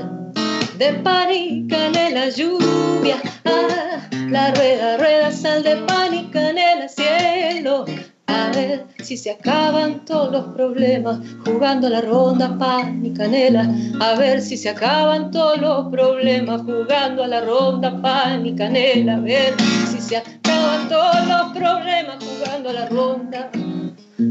de 0.77 0.91
pan 0.95 1.31
y 1.31 1.65
canela 1.69 2.27
lluvia. 2.27 3.15
A 3.45 4.09
la 4.29 4.53
rueda, 4.53 4.97
rueda 4.97 5.31
sal 5.31 5.63
de 5.63 5.77
pan 5.77 6.13
y 6.13 6.25
canela 6.25 6.89
cielo. 6.89 7.85
A 8.27 8.51
ver 8.53 8.85
si 9.01 9.15
se 9.15 9.31
acaban 9.31 10.03
todos 10.03 10.29
los 10.29 10.55
problemas, 10.55 11.19
jugando 11.45 11.87
a 11.87 11.91
la 11.91 12.01
ronda 12.01 12.57
pan 12.57 13.05
y 13.05 13.13
canela. 13.13 13.73
A 14.01 14.15
ver 14.15 14.41
si 14.41 14.57
se 14.57 14.71
acaban 14.71 15.31
todos 15.31 15.57
los 15.57 15.87
problemas, 15.87 16.63
jugando 16.63 17.23
a 17.23 17.27
la 17.27 17.39
ronda 17.39 18.01
pan 18.01 18.45
y 18.45 18.53
canela. 18.53 19.15
A 19.15 19.19
ver 19.21 19.53
si 19.89 20.01
se 20.01 20.17
acaban 20.17 20.44
todos 20.89 21.27
los 21.27 21.57
problemas, 21.57 22.17
jugando 22.23 22.69
a 22.69 22.73
la 22.73 22.85
ronda 22.87 23.51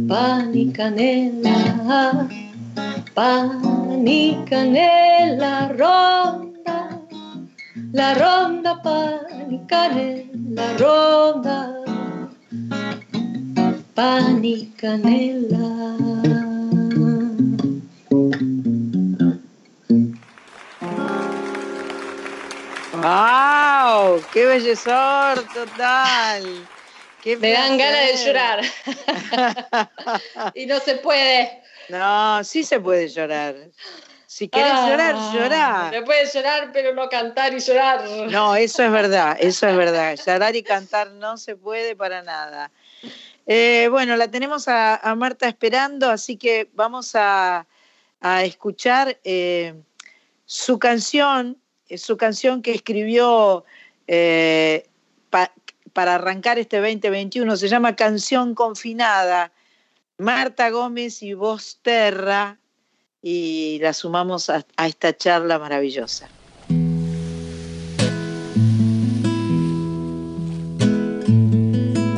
pan 0.08 0.54
y 0.54 0.72
canela. 0.72 2.28
Pan 3.14 4.06
y 4.06 4.36
canela, 4.48 5.68
ronda, 5.68 7.00
la 7.92 8.14
ronda 8.14 8.82
pan 8.82 9.52
y 9.52 9.58
canela, 9.66 10.76
ronda 10.78 11.80
pan 13.94 14.44
y 14.44 14.66
canela. 14.76 16.13
¡Wow! 23.04 24.22
¡Qué 24.32 24.46
bellezor 24.46 25.42
total! 25.52 26.66
Qué 27.22 27.36
Me 27.36 27.52
dan 27.52 27.76
ganas 27.76 28.06
de 28.06 28.24
llorar. 28.24 28.60
y 30.54 30.64
no 30.64 30.80
se 30.80 30.96
puede. 30.96 31.62
No, 31.90 32.42
sí 32.44 32.64
se 32.64 32.80
puede 32.80 33.08
llorar. 33.08 33.56
Si 34.26 34.48
querés 34.48 34.72
Ah, 34.74 34.88
llorar, 34.88 35.14
llorá. 35.34 35.90
Se 35.92 36.00
puede 36.00 36.26
llorar, 36.32 36.70
pero 36.72 36.94
no 36.94 37.10
cantar 37.10 37.52
y 37.52 37.60
llorar. 37.60 38.08
No, 38.30 38.56
eso 38.56 38.82
es 38.82 38.90
verdad, 38.90 39.36
eso 39.38 39.68
es 39.68 39.76
verdad. 39.76 40.16
Llorar 40.26 40.56
y 40.56 40.62
cantar 40.62 41.10
no 41.10 41.36
se 41.36 41.56
puede 41.56 41.94
para 41.94 42.22
nada. 42.22 42.70
Eh, 43.46 43.86
bueno, 43.90 44.16
la 44.16 44.28
tenemos 44.30 44.66
a, 44.66 44.96
a 44.96 45.14
Marta 45.14 45.46
esperando, 45.46 46.08
así 46.08 46.38
que 46.38 46.70
vamos 46.72 47.14
a, 47.14 47.66
a 48.22 48.44
escuchar 48.44 49.18
eh, 49.24 49.74
su 50.46 50.78
canción, 50.78 51.58
eh, 51.88 51.98
su 51.98 52.16
canción 52.16 52.62
que 52.62 52.72
escribió 52.72 53.64
eh, 54.06 54.86
pa- 55.30 55.52
para 55.92 56.16
arrancar 56.16 56.58
este 56.58 56.78
2021. 56.78 57.56
Se 57.56 57.68
llama 57.68 57.96
Canción 57.96 58.54
Confinada. 58.54 59.52
Marta 60.18 60.70
Gómez 60.70 61.22
y 61.24 61.34
Voz 61.34 61.80
Terra, 61.82 62.58
y 63.20 63.80
la 63.82 63.92
sumamos 63.92 64.48
a- 64.48 64.64
a 64.76 64.86
esta 64.86 65.16
charla 65.16 65.58
maravillosa. 65.58 66.28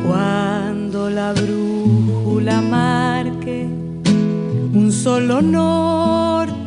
Cuando 0.05 1.09
la 1.09 1.33
brújula 1.33 2.61
marque 2.61 3.63
un 4.73 4.91
solo 4.91 5.41
norte 5.41 6.66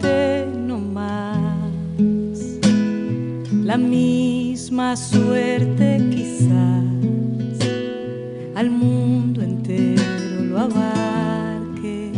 la 3.70 3.78
misma 3.78 4.96
suerte 4.96 6.02
quizás 6.10 6.82
al 8.56 8.68
mundo 8.68 9.42
entero 9.42 10.02
lo 10.42 10.58
abarque. 10.58 12.10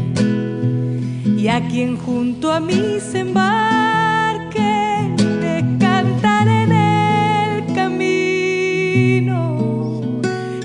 Y 1.36 1.48
a 1.48 1.68
quien 1.68 1.98
junto 1.98 2.50
a 2.50 2.58
mí 2.58 2.98
se 3.00 3.20
embarque 3.20 5.14
le 5.42 5.76
cantaré 5.78 6.62
en 6.62 6.72
el 6.72 7.74
camino 7.74 9.36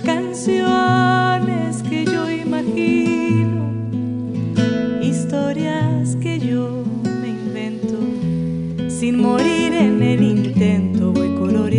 canciones 0.05 1.83
que 1.89 2.05
yo 2.05 2.31
imagino, 2.31 3.73
historias 5.01 6.15
que 6.15 6.39
yo 6.39 6.85
me 7.21 7.27
invento, 7.27 7.99
sin 8.87 9.19
morir 9.19 9.56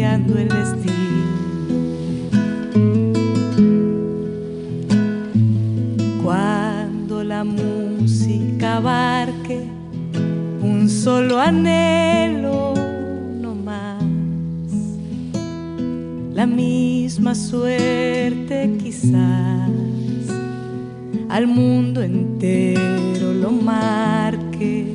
el 0.04 0.48
destino. 0.48 0.94
Cuando 6.22 7.24
la 7.24 7.42
música 7.42 8.76
abarque 8.76 9.64
un 10.62 10.88
solo 10.88 11.40
anhelo 11.40 12.74
no 13.40 13.54
más 13.56 14.02
la 16.32 16.46
misma 16.46 17.34
suerte 17.34 18.70
quizás 18.80 19.70
al 21.28 21.46
mundo 21.48 22.02
entero 22.02 23.32
lo 23.34 23.50
marque 23.50 24.94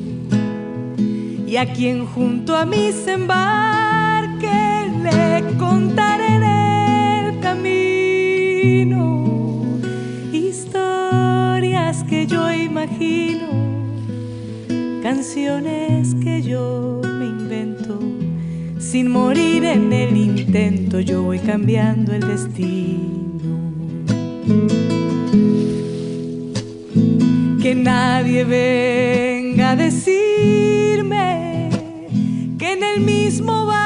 y 1.46 1.58
a 1.58 1.74
quien 1.74 2.06
junto 2.06 2.56
a 2.56 2.66
mí 2.66 2.92
se 2.94 3.14
embarque 3.14 4.83
le 5.04 5.44
contaré 5.58 6.36
en 6.36 6.44
el 6.44 7.40
camino 7.40 9.02
historias 10.32 12.04
que 12.06 12.26
yo 12.26 12.52
imagino 12.52 13.48
canciones 15.02 16.16
que 16.16 16.42
yo 16.42 17.02
me 17.04 17.26
invento 17.26 18.00
sin 18.80 19.12
morir 19.12 19.66
en 19.66 19.92
el 19.92 20.16
intento 20.16 21.00
yo 21.00 21.24
voy 21.24 21.40
cambiando 21.40 22.14
el 22.14 22.22
destino. 22.22 23.04
Que 27.62 27.74
nadie 27.76 28.44
venga 28.44 29.72
a 29.72 29.76
decirme 29.76 31.70
que 32.60 32.74
en 32.74 32.84
el 32.84 33.00
mismo 33.02 33.66
barco 33.66 33.83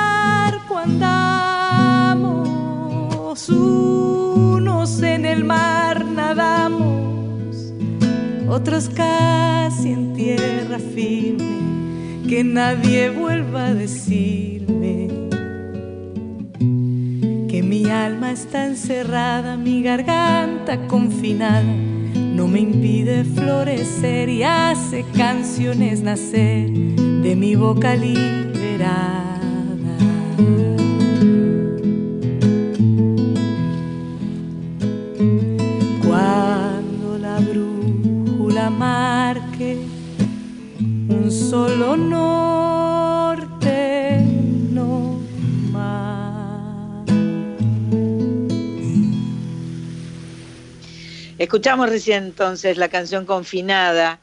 otros 8.58 8.89
casi 8.89 9.91
en 9.91 10.14
tierra 10.14 10.80
firme 10.80 12.26
que 12.28 12.43
nadie 12.43 13.12
vuelva 13.12 13.68
a 13.68 13.74
decirme 13.76 15.10
que 17.47 17.62
mi 17.64 17.86
alma 17.86 18.32
está 18.32 18.66
encerrada, 18.66 19.58
mi 19.58 19.84
garganta 19.84 20.88
confinada, 20.88 21.62
no 21.62 22.47
me 22.47 22.62
impide 22.62 23.24
florecer 23.26 24.28
y 24.28 24.41
hace 24.41 25.05
canciones 25.16 26.01
nacer 26.01 26.72
de 26.72 27.36
mi 27.36 27.53
boca 27.55 27.95
liberada. 27.95 29.37
Solo 41.50 41.95
norte, 41.95 43.39
no 44.72 45.18
más. 45.72 47.10
Escuchamos 51.38 51.89
recién 51.89 52.26
entonces 52.26 52.78
la 52.78 52.89
canción 52.89 53.26
Confinada 53.26 54.20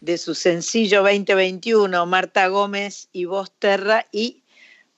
de 0.00 0.18
su 0.18 0.36
sencillo 0.36 1.02
2021, 1.02 2.06
Marta 2.06 2.46
Gómez 2.46 3.08
y 3.12 3.24
Voz 3.24 3.50
Terra, 3.58 4.06
y 4.12 4.44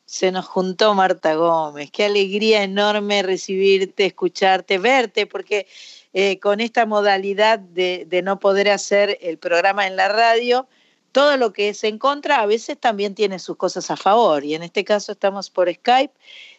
se 0.05 0.33
nos 0.33 0.45
juntó 0.45 0.93
Marta 0.93 1.35
Gómez. 1.35 1.91
Qué 1.91 2.05
alegría 2.05 2.63
enorme 2.63 3.23
recibirte, 3.23 4.05
escucharte, 4.05 4.77
verte, 4.77 5.27
porque 5.27 5.67
eh, 6.13 6.39
con 6.41 6.61
esta 6.61 6.85
modalidad 6.85 7.59
de, 7.59 8.05
de 8.07 8.21
no 8.21 8.39
poder 8.39 8.69
hacer 8.69 9.17
el 9.23 9.39
programa 9.39 9.87
en 9.87 9.97
la 9.97 10.09
radio, 10.09 10.69
todo 11.13 11.37
lo 11.37 11.53
que 11.53 11.71
es 11.71 11.85
en 11.85 11.99
contra 11.99 12.41
a 12.41 12.47
veces 12.47 12.79
también 12.79 13.15
tiene 13.15 13.39
sus 13.39 13.57
cosas 13.57 13.91
a 13.91 13.97
favor, 13.97 14.45
y 14.45 14.55
en 14.55 14.63
este 14.63 14.85
caso 14.85 15.13
estamos 15.13 15.51
por 15.51 15.73
Skype. 15.73 16.15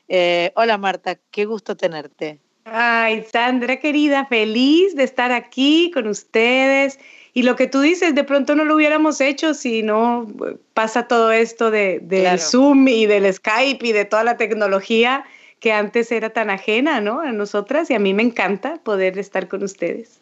Eh, 0.07 0.51
hola 0.55 0.77
Marta, 0.77 1.17
qué 1.31 1.45
gusto 1.45 1.75
tenerte. 1.77 2.39
Ay, 2.65 3.25
Sandra 3.31 3.79
querida, 3.79 4.25
feliz 4.27 4.95
de 4.95 5.03
estar 5.03 5.31
aquí 5.31 5.89
con 5.93 6.07
ustedes. 6.07 6.99
Y 7.33 7.43
lo 7.43 7.55
que 7.55 7.65
tú 7.67 7.79
dices, 7.81 8.13
de 8.13 8.23
pronto 8.23 8.55
no 8.55 8.65
lo 8.65 8.75
hubiéramos 8.75 9.21
hecho 9.21 9.53
si 9.53 9.83
no 9.83 10.27
eh, 10.45 10.57
pasa 10.73 11.07
todo 11.07 11.31
esto 11.31 11.71
de, 11.71 11.99
del 12.01 12.23
Claro. 12.23 12.37
Zoom 12.37 12.87
y 12.87 13.05
del 13.05 13.33
Skype 13.33 13.87
y 13.87 13.93
de 13.93 14.05
toda 14.05 14.23
la 14.23 14.37
tecnología 14.37 15.23
que 15.59 15.71
antes 15.71 16.11
era 16.11 16.31
tan 16.31 16.49
ajena, 16.49 17.01
¿no? 17.01 17.21
A 17.21 17.31
nosotras 17.31 17.89
y 17.89 17.93
a 17.93 17.99
mí 17.99 18.13
me 18.13 18.23
encanta 18.23 18.81
poder 18.83 19.17
estar 19.17 19.47
con 19.47 19.63
ustedes. 19.63 20.19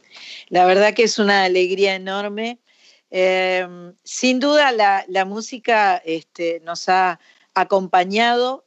La 0.50 0.66
verdad 0.66 0.94
que 0.94 1.04
es 1.04 1.18
una 1.18 1.44
alegría 1.46 1.96
enorme. 1.96 2.60
Eh, 3.12 3.68
sin 4.04 4.40
duda 4.40 4.72
la, 4.72 5.26
música 5.26 5.98
este, 5.98 6.60
nos 6.64 6.90
ha 6.90 7.20
acompañado 7.54 8.66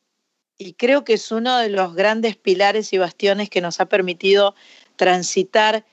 y 0.58 0.74
creo 0.74 1.04
que 1.04 1.14
es 1.14 1.30
uno 1.30 1.58
de 1.58 1.68
los 1.68 1.94
grandes 1.94 2.36
pilares 2.36 2.92
y 2.92 2.98
bastiones 2.98 3.50
que 3.50 3.60
nos 3.60 3.80
ha 3.80 3.86
permitido 3.86 4.54
transitar 4.96 5.84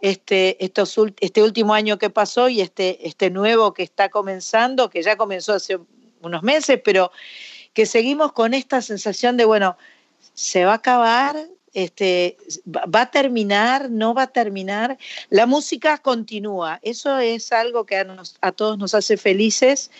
este, 0.00 0.56
este 0.64 1.42
último 1.42 1.74
año 1.74 1.98
que 1.98 2.10
pasó 2.10 2.48
y 2.48 2.60
este, 2.60 3.06
este 3.06 3.30
nuevo 3.30 3.74
que 3.74 3.82
está 3.82 4.08
comenzando, 4.08 4.88
que 4.88 5.02
ya 5.02 5.16
comenzó 5.16 5.54
hace 5.54 5.78
unos 6.22 6.42
meses, 6.42 6.80
pero 6.84 7.12
que 7.72 7.86
seguimos 7.86 8.32
con 8.32 8.54
esta 8.54 8.82
sensación 8.82 9.36
de, 9.36 9.44
bueno, 9.44 9.76
se 10.34 10.64
va 10.64 10.72
a 10.72 10.76
acabar, 10.76 11.36
este, 11.74 12.36
va 12.66 13.02
a 13.02 13.10
terminar, 13.10 13.90
no 13.90 14.14
va 14.14 14.22
a 14.22 14.26
terminar. 14.32 14.98
La 15.28 15.46
música 15.46 15.98
continúa, 15.98 16.80
eso 16.82 17.18
es 17.18 17.52
algo 17.52 17.86
que 17.86 17.96
a, 17.96 18.52
todos 18.52 18.78
nos 18.78 18.94
hace 18.94 19.16
felices. 19.16 19.90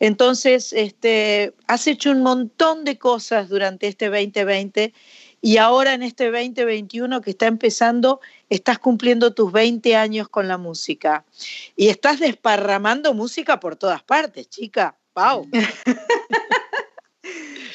Entonces, 0.00 0.72
este, 0.72 1.54
has 1.66 1.86
hecho 1.86 2.10
un 2.10 2.22
montón 2.22 2.84
de 2.84 2.98
cosas 2.98 3.48
durante 3.48 3.88
este 3.88 4.08
2020 4.08 4.92
y 5.40 5.58
ahora 5.58 5.92
en 5.92 6.02
este 6.02 6.30
2021 6.30 7.20
que 7.20 7.30
está 7.30 7.46
empezando, 7.46 8.20
estás 8.48 8.78
cumpliendo 8.78 9.34
tus 9.34 9.52
20 9.52 9.94
años 9.94 10.28
con 10.28 10.48
la 10.48 10.56
música 10.56 11.24
y 11.76 11.88
estás 11.88 12.20
desparramando 12.20 13.12
música 13.12 13.60
por 13.60 13.76
todas 13.76 14.02
partes, 14.02 14.48
chica. 14.48 14.96
¡Wow! 15.14 15.48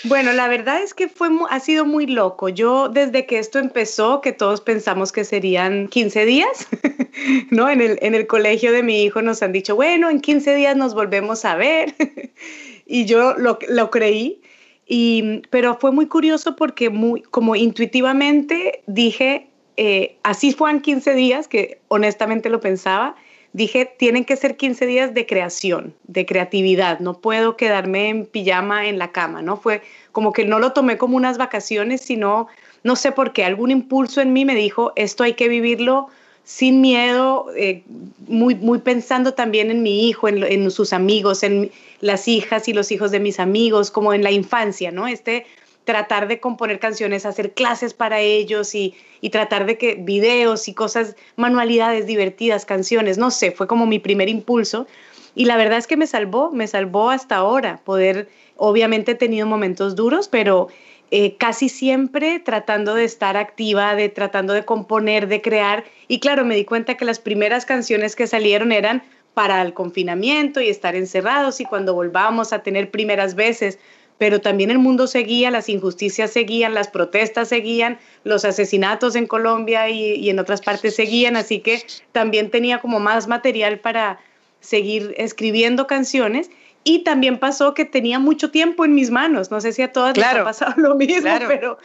Bueno, 0.06 0.32
la 0.32 0.48
verdad 0.48 0.82
es 0.82 0.94
que 0.94 1.10
fue, 1.10 1.30
ha 1.50 1.60
sido 1.60 1.86
muy 1.86 2.08
loco. 2.08 2.48
Yo 2.50 2.88
desde 2.88 3.26
que 3.26 3.38
esto 3.38 3.60
empezó, 3.60 4.22
que 4.22 4.32
todos 4.32 4.62
pensamos 4.62 5.12
que 5.12 5.26
serían 5.26 5.88
15 5.90 6.26
días, 6.26 6.68
¿no? 7.50 7.70
En 7.70 7.82
el, 7.82 8.00
en 8.02 8.16
el 8.16 8.26
colegio 8.26 8.72
de 8.72 8.82
mi 8.82 9.04
hijo 9.04 9.22
nos 9.22 9.44
han 9.44 9.52
dicho, 9.52 9.76
bueno, 9.76 10.10
en 10.10 10.22
15 10.22 10.56
días 10.56 10.76
nos 10.78 10.94
volvemos 10.94 11.44
a 11.44 11.56
ver. 11.56 11.94
y 12.86 13.06
yo 13.06 13.34
lo, 13.38 13.60
lo 13.68 13.90
creí. 13.92 14.42
Y, 14.88 15.42
pero 15.50 15.78
fue 15.78 15.92
muy 15.92 16.08
curioso 16.08 16.56
porque 16.56 16.90
muy, 16.90 17.22
como 17.22 17.56
intuitivamente 17.56 18.82
dije, 18.88 19.48
eh, 19.78 20.18
así 20.24 20.52
fueron 20.54 20.82
15 20.82 21.14
días, 21.14 21.48
que 21.48 21.80
honestamente 21.90 22.50
lo 22.50 22.60
pensaba, 22.60 23.16
dije, 23.54 23.86
tienen 23.98 24.26
que 24.26 24.36
ser 24.36 24.58
15 24.58 24.86
días 24.86 25.14
de 25.14 25.26
creación, 25.26 25.94
de 26.04 26.26
creatividad, 26.26 27.00
no 27.00 27.20
puedo 27.20 27.58
quedarme 27.58 28.10
en 28.10 28.26
pijama 28.26 28.88
en 28.88 28.98
la 28.98 29.12
cama, 29.12 29.42
¿no? 29.42 29.58
Fue 29.58 29.82
como 30.12 30.34
que 30.34 30.46
no 30.46 30.60
lo 30.60 30.74
tomé 30.74 30.98
como 30.98 31.18
unas 31.18 31.38
vacaciones, 31.38 32.02
sino, 32.02 32.48
no 32.84 32.96
sé 32.96 33.12
por 33.12 33.34
qué, 33.34 33.44
algún 33.44 33.72
impulso 33.72 34.22
en 34.22 34.34
mí 34.34 34.46
me 34.46 34.56
dijo, 34.56 34.94
esto 34.96 35.24
hay 35.24 35.34
que 35.34 35.48
vivirlo 35.48 36.10
sin 36.44 36.82
miedo, 36.82 37.46
eh, 37.56 37.84
muy, 38.28 38.56
muy 38.56 38.80
pensando 38.80 39.36
también 39.36 39.70
en 39.70 39.84
mi 39.84 40.08
hijo, 40.08 40.28
en, 40.28 40.44
en, 40.44 40.72
sus 40.72 40.94
amigos, 40.94 41.44
en 41.44 41.70
las 42.02 42.28
hijas 42.28 42.68
y 42.68 42.74
los 42.74 42.92
hijos 42.92 43.12
de 43.12 43.20
mis 43.20 43.40
amigos, 43.40 43.92
como 43.92 44.14
en 44.14 44.24
la 44.24 44.32
infancia, 44.32 44.92
¿no? 44.92 45.08
Este 45.08 45.46
tratar 45.86 46.28
de 46.28 46.40
componer 46.40 46.80
canciones, 46.80 47.26
hacer 47.26 47.54
clases 47.54 47.94
para 47.94 48.20
ellos 48.20 48.76
y, 48.76 48.96
tratar 49.32 49.66
de 49.66 49.78
que 49.78 49.96
videos 49.96 50.68
y 50.68 50.74
cosas, 50.74 51.16
manualidades 51.36 52.06
divertidas, 52.06 52.66
canciones, 52.66 53.18
no 53.18 53.32
sé, 53.32 53.52
fue 53.52 53.68
como 53.68 53.86
mi 53.86 54.00
primer 54.00 54.30
impulso. 54.30 54.88
Y 55.36 55.46
la 55.46 55.58
verdad 55.58 55.78
es 55.78 55.88
que 55.88 55.98
me 55.98 56.08
salvó, 56.08 56.52
me 56.52 56.68
salvó 56.68 57.10
hasta 57.10 57.38
ahora, 57.38 57.82
poder, 57.84 58.30
obviamente 58.56 59.12
he 59.12 59.16
tenido 59.16 59.46
momentos 59.48 59.96
duros, 59.96 60.28
pero 60.28 60.68
eh, 61.12 61.38
casi 61.38 61.70
siempre 61.70 62.40
tratando 62.40 62.94
de 62.94 63.04
estar 63.04 63.36
activa, 63.36 63.96
de 63.96 64.10
tratando 64.10 64.54
de 64.54 64.66
componer, 64.66 65.28
de 65.28 65.42
crear. 65.42 65.86
Y 66.08 66.20
claro, 66.20 66.46
me 66.46 66.56
di 66.56 66.66
cuenta 66.66 66.98
que 66.98 67.06
las 67.06 67.20
primeras 67.20 67.66
canciones 67.66 68.16
que 68.16 68.28
salieron 68.28 68.72
eran 68.72 69.04
para 69.34 69.62
el 69.62 69.74
confinamiento 69.74 70.62
y 70.62 70.70
estar 70.70 70.96
encerrados 70.96 71.62
y 71.62 71.66
cuando 71.66 71.94
volvamos 71.94 72.52
a 72.54 72.62
tener 72.62 72.92
primeras 72.92 73.36
veces, 73.36 73.80
pero 74.20 74.42
también 74.42 74.70
el 74.70 74.78
mundo 74.78 75.08
seguía, 75.08 75.50
las 75.50 75.70
injusticias 75.70 76.32
seguían, 76.32 76.76
las 76.76 76.90
protestas 76.90 77.48
seguían, 77.48 77.98
los 78.26 78.46
asesinatos 78.46 79.16
en 79.16 79.26
Colombia 79.26 79.90
y, 79.90 80.30
en 80.30 80.38
otras 80.40 80.62
partes 80.62 80.96
seguían, 80.96 81.38
así 81.38 81.62
que 81.62 81.82
también 82.12 82.52
tenía 82.52 82.80
como 82.80 83.00
más 83.00 83.28
material 83.28 83.80
para 83.80 84.20
seguir 84.60 85.16
escribiendo 85.18 85.88
canciones. 85.88 86.52
Y 86.84 87.00
también 87.04 87.40
pasó 87.40 87.74
que 87.74 87.84
tenía 87.84 88.20
mucho 88.20 88.52
tiempo 88.52 88.86
en 88.86 88.96
mis 88.96 89.12
manos. 89.12 89.52
No 89.52 89.60
sé 89.60 89.74
si 89.74 89.82
a 89.82 89.92
todas 89.92 90.16
les 90.16 90.26
ha 90.26 90.44
pasado 90.46 90.74
lo 90.78 90.96
mismo, 90.96 91.30
pero 91.48 91.78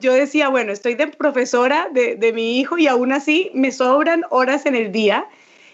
yo 0.00 0.12
decía, 0.12 0.48
bueno, 0.48 0.72
estoy 0.72 0.94
de 0.94 1.06
profesora 1.06 1.88
de, 1.92 2.16
de, 2.16 2.32
mi 2.32 2.58
hijo 2.58 2.76
y 2.76 2.88
aún 2.88 3.12
así 3.12 3.50
me 3.54 3.70
sobran 3.70 4.24
horas 4.30 4.66
en 4.66 4.74
el 4.74 4.90
día. 4.90 5.26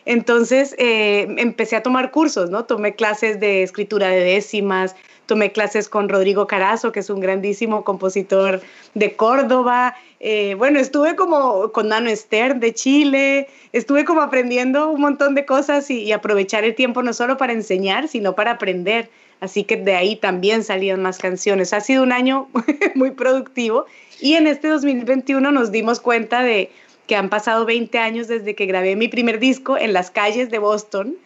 Entonces 0.07 0.75
eh, 0.79 1.27
empecé 1.37 1.77
a 1.77 1.83
tomar 1.83 2.11
cursos, 2.12 2.49
¿no? 2.49 2.64
Tomé 2.64 2.95
clases 2.95 3.41
de 3.41 3.62
escritura 3.62 4.09
de 4.09 4.21
décimas, 4.21 4.95
tomé 5.27 5.53
clases 5.53 5.89
con 5.89 6.09
Rodrigo 6.09 6.47
Carazo, 6.47 6.93
que 6.93 7.01
es 7.01 7.11
un 7.11 7.20
grandísimo 7.20 7.85
compositor 7.85 8.62
de 8.95 9.16
Córdoba. 9.16 9.95
Eh, 10.20 10.55
bueno, 10.55 10.79
estuve 10.79 11.16
como 11.16 11.72
con 11.72 11.89
Nano 11.89 12.09
Esther 12.09 12.57
de 12.57 12.72
Chile, 12.72 13.49
estuve 13.72 14.05
como 14.05 14.22
aprendiendo 14.22 14.89
un 14.89 15.01
montón 15.01 15.35
de 15.35 15.45
cosas 15.45 15.91
y, 15.91 16.12
aprovechar 16.12 16.64
el 16.64 16.74
tiempo 16.74 17.03
no 17.03 17.12
solo 17.12 17.37
para 17.37 17.53
enseñar, 17.53 18.09
sino 18.09 18.35
para 18.35 18.53
aprender. 18.53 19.11
Así 19.41 19.64
que 19.64 19.77
de 19.77 19.95
ahí 19.95 20.16
también 20.16 20.64
salían 20.64 21.03
más 21.03 21.18
canciones. 21.18 21.74
Ha 21.74 21.81
sido 21.81 22.03
un 22.03 22.12
año 22.12 22.49
muy 22.95 23.11
productivo 23.11 23.85
y 24.20 24.35
en 24.35 24.47
este 24.47 24.68
2021 24.68 25.53
nos 25.53 25.70
dimos 25.70 26.01
cuenta 26.01 26.43
de 26.43 26.70
que 27.07 27.16
han 27.16 27.29
pasado 27.29 27.66
20 27.66 27.99
años 27.99 28.29
desde 28.29 28.55
que 28.55 28.66
grabé 28.66 28.97
mi 28.97 29.09
primer 29.09 29.39
disco 29.39 29.77
en 29.77 29.93
las 29.93 30.11
calles 30.11 30.51
de 30.51 30.59
Boston 30.59 31.16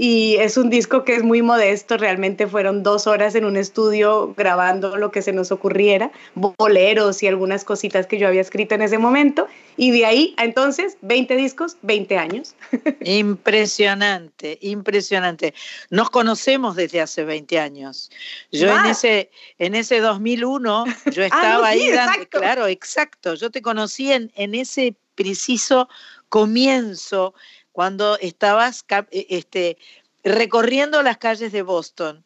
y 0.00 0.36
es 0.36 0.56
un 0.56 0.70
disco 0.70 1.02
que 1.02 1.16
es 1.16 1.24
muy 1.24 1.42
modesto, 1.42 1.96
realmente 1.96 2.46
fueron 2.46 2.84
dos 2.84 3.08
horas 3.08 3.34
en 3.34 3.44
un 3.44 3.56
estudio 3.56 4.32
grabando 4.36 4.96
lo 4.96 5.10
que 5.10 5.22
se 5.22 5.32
nos 5.32 5.50
ocurriera, 5.50 6.12
boleros 6.36 7.20
y 7.24 7.26
algunas 7.26 7.64
cositas 7.64 8.06
que 8.06 8.16
yo 8.16 8.28
había 8.28 8.40
escrito 8.40 8.76
en 8.76 8.82
ese 8.82 8.96
momento, 8.98 9.48
y 9.76 9.90
de 9.90 10.06
ahí 10.06 10.34
a 10.36 10.44
entonces 10.44 10.98
20 11.02 11.34
discos, 11.34 11.78
20 11.82 12.16
años. 12.16 12.54
Impresionante, 13.00 14.58
impresionante. 14.62 15.52
Nos 15.90 16.10
conocemos 16.10 16.76
desde 16.76 17.00
hace 17.00 17.24
20 17.24 17.58
años. 17.58 18.08
Yo 18.52 18.72
en 18.72 18.86
ese, 18.86 19.30
en 19.58 19.74
ese 19.74 19.98
2001, 19.98 20.84
yo 21.10 21.22
ah, 21.22 21.26
estaba 21.26 21.66
ahí, 21.66 21.90
claro, 22.30 22.68
exacto, 22.68 23.34
yo 23.34 23.50
te 23.50 23.62
conocí 23.62 24.12
en, 24.12 24.30
en 24.36 24.54
ese 24.54 24.94
preciso 25.16 25.88
comienzo 26.28 27.34
cuando 27.78 28.18
estabas 28.18 28.84
eh, 28.90 29.26
este, 29.30 29.78
recorriendo 30.24 31.00
las 31.04 31.16
calles 31.16 31.52
de 31.52 31.62
Boston. 31.62 32.24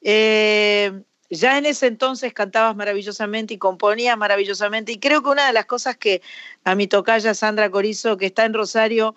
Eh, 0.00 1.02
ya 1.28 1.58
en 1.58 1.66
ese 1.66 1.86
entonces 1.86 2.32
cantabas 2.32 2.74
maravillosamente 2.76 3.52
y 3.52 3.58
componías 3.58 4.16
maravillosamente. 4.16 4.92
Y 4.92 4.98
creo 4.98 5.22
que 5.22 5.28
una 5.28 5.48
de 5.48 5.52
las 5.52 5.66
cosas 5.66 5.98
que 5.98 6.22
a 6.64 6.74
mi 6.74 6.86
tocaya 6.86 7.34
Sandra 7.34 7.70
Corizo, 7.70 8.16
que 8.16 8.24
está 8.24 8.46
en 8.46 8.54
Rosario, 8.54 9.14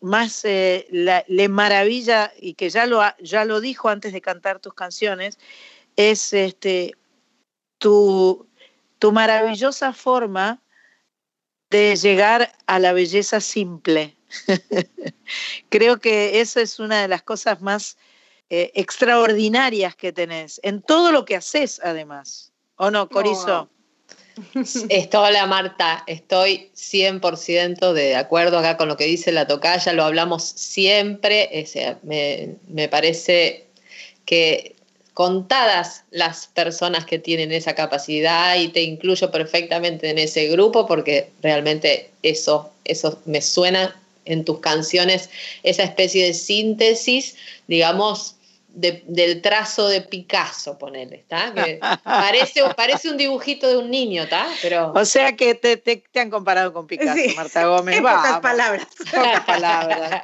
más 0.00 0.44
eh, 0.44 0.86
le 1.26 1.48
maravilla 1.48 2.32
y 2.40 2.54
que 2.54 2.70
ya 2.70 2.86
lo, 2.86 3.02
ya 3.18 3.44
lo 3.44 3.60
dijo 3.60 3.88
antes 3.88 4.12
de 4.12 4.20
cantar 4.20 4.60
tus 4.60 4.74
canciones, 4.74 5.40
es 5.96 6.32
este, 6.34 6.94
tu, 7.78 8.46
tu 9.00 9.10
maravillosa 9.10 9.92
forma 9.92 10.62
de 11.68 11.96
llegar 11.96 12.52
a 12.66 12.78
la 12.78 12.92
belleza 12.92 13.40
simple. 13.40 14.16
Creo 15.68 15.98
que 15.98 16.40
esa 16.40 16.60
es 16.60 16.78
una 16.78 17.02
de 17.02 17.08
las 17.08 17.22
cosas 17.22 17.60
más 17.60 17.96
eh, 18.50 18.70
extraordinarias 18.74 19.96
que 19.96 20.12
tenés, 20.12 20.60
en 20.62 20.82
todo 20.82 21.12
lo 21.12 21.24
que 21.24 21.36
haces 21.36 21.80
además. 21.82 22.52
¿O 22.76 22.90
no, 22.90 23.08
Corizo? 23.08 23.68
Estoy, 24.90 25.28
hola 25.28 25.46
Marta, 25.46 26.04
estoy 26.06 26.70
100% 26.74 27.94
de 27.94 28.16
acuerdo 28.16 28.58
acá 28.58 28.76
con 28.76 28.86
lo 28.88 28.96
que 28.98 29.04
dice 29.04 29.32
la 29.32 29.46
tocaya, 29.46 29.94
lo 29.94 30.04
hablamos 30.04 30.44
siempre, 30.44 31.48
me, 32.02 32.56
me 32.68 32.88
parece 32.88 33.66
que 34.26 34.76
contadas 35.14 36.04
las 36.10 36.48
personas 36.48 37.06
que 37.06 37.18
tienen 37.18 37.50
esa 37.50 37.74
capacidad 37.74 38.56
y 38.56 38.68
te 38.68 38.82
incluyo 38.82 39.30
perfectamente 39.30 40.10
en 40.10 40.18
ese 40.18 40.48
grupo 40.48 40.86
porque 40.86 41.30
realmente 41.40 42.10
eso, 42.22 42.70
eso 42.84 43.18
me 43.24 43.40
suena 43.40 43.98
en 44.26 44.44
tus 44.44 44.60
canciones 44.60 45.30
esa 45.62 45.84
especie 45.84 46.26
de 46.26 46.34
síntesis, 46.34 47.36
digamos, 47.66 48.36
del 48.76 49.40
trazo 49.40 49.88
de 49.88 50.02
Picasso, 50.02 50.76
ponele, 50.76 51.16
¿está? 51.16 51.54
parece, 52.04 52.62
parece 52.76 53.08
un 53.08 53.16
dibujito 53.16 53.66
de 53.68 53.78
un 53.78 53.90
niño, 53.90 54.24
¿está? 54.24 54.46
Pero... 54.60 54.92
O 54.94 55.04
sea 55.06 55.34
que 55.34 55.54
te, 55.54 55.78
te, 55.78 56.02
han 56.20 56.28
comparado 56.28 56.74
con 56.74 56.86
Picasso, 56.86 57.18
Marta 57.36 57.66
Gómez. 57.66 57.96
En 57.96 58.02
pocas 58.02 58.40
palabras. 58.40 58.86
Pocas 58.98 59.40
palabras. 59.46 60.22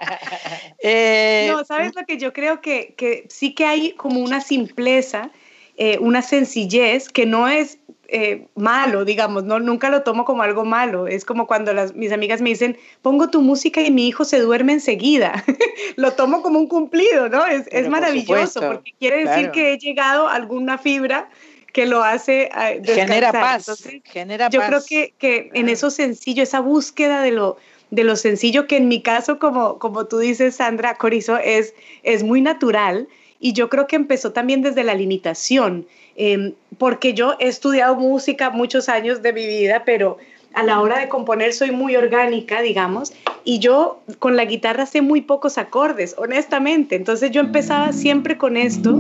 Eh, 0.81 1.49
no, 1.51 1.65
¿sabes 1.65 1.95
lo 1.95 2.05
que 2.05 2.19
yo 2.19 2.35
creo? 2.35 2.61
Que, 2.61 2.95
que 2.95 3.27
sí 3.31 3.55
que 3.55 3.65
hay 3.65 3.93
como 3.93 4.21
una 4.21 4.43
simpleza, 4.43 5.31
eh, 5.79 5.97
una 5.99 6.21
sencillez 6.21 7.09
que 7.09 7.25
no 7.25 7.49
es 7.49 7.79
eh, 8.15 8.47
malo, 8.57 9.07
digamos, 9.07 9.45
no, 9.45 9.59
nunca 9.59 9.89
lo 9.89 10.03
tomo 10.03 10.27
como 10.27 10.43
algo 10.43 10.67
malo. 10.67 11.07
Es 11.07 11.25
como 11.25 11.47
cuando 11.47 11.73
las, 11.73 11.95
mis 11.95 12.13
amigas 12.13 12.43
me 12.43 12.51
dicen, 12.51 12.77
pongo 13.01 13.31
tu 13.31 13.41
música 13.41 13.81
y 13.81 13.91
mi 13.91 14.07
hijo 14.07 14.27
se 14.27 14.39
duerme 14.39 14.75
enseguida. 14.75 15.43
lo 15.97 16.13
tomo 16.13 16.43
como 16.43 16.59
un 16.59 16.67
cumplido, 16.69 17.31
¿no? 17.31 17.47
Es, 17.47 17.67
es 17.73 17.89
maravilloso 17.89 18.61
porque 18.61 18.93
quiere 18.99 19.25
decir 19.25 19.51
que 19.51 19.73
he 19.73 19.79
llegado 19.79 20.29
a 20.29 20.35
alguna 20.35 20.77
fibra 20.77 21.31
que 21.73 21.87
lo 21.87 22.05
hace 22.05 22.51
uh, 22.55 22.85
Genera 22.85 23.33
paz. 23.33 23.83
genera 24.05 24.51
yo 24.51 24.61
creo 24.61 24.81
que, 24.87 25.15
que 25.17 25.51
en 25.55 25.71
eso 25.71 25.91
sencillo, 25.91 26.43
esa 26.43 26.61
búsqueda 26.61 27.23
de 27.23 27.31
lo, 27.31 27.57
de 27.91 28.05
lo 28.05 28.17
sencillo 28.17 28.67
que 28.67 28.77
en 28.77 28.89
mi 28.89 29.01
caso, 29.01 29.39
como, 29.39 29.79
como 29.79 30.05
tú 30.05 30.19
dices, 30.19 30.57
Sandra 30.57 30.97
Corizo, 30.97 31.39
es, 31.39 31.73
es 32.03 32.23
muy 32.23 32.43
natural 32.43 33.09
y 33.41 33.55
yo 33.55 33.71
creo 33.71 33.87
que 33.87 33.97
empezó 33.97 34.33
también 34.33 34.61
desde 34.61 34.85
la 34.85 34.95
limitación, 34.95 35.87
em, 36.17 36.55
porque 36.79 37.15
yo 37.15 37.35
he 37.39 37.49
estudiado 37.49 37.95
música 37.97 38.51
muchos 38.51 38.89
años 38.89 39.23
de 39.23 39.33
mi 39.33 39.47
vida, 39.47 39.85
pero 39.85 40.19
a 40.55 40.63
la 40.63 40.81
hora 40.81 40.99
de 40.99 41.09
componer 41.09 41.53
soy 41.53 41.71
muy 41.71 41.97
orgánica, 41.97 42.61
digamos, 42.61 43.13
y 43.45 43.59
yo 43.59 44.01
con 44.19 44.37
la 44.37 44.45
guitarra 44.45 44.87
sé 44.87 45.03
muy 45.03 45.23
pocos 45.23 45.59
acordes, 45.59 46.15
honestamente. 46.19 46.97
Entonces 46.97 47.31
yo 47.31 47.41
empezaba 47.41 47.93
siempre 47.93 48.37
con 48.37 48.57
esto 48.57 48.97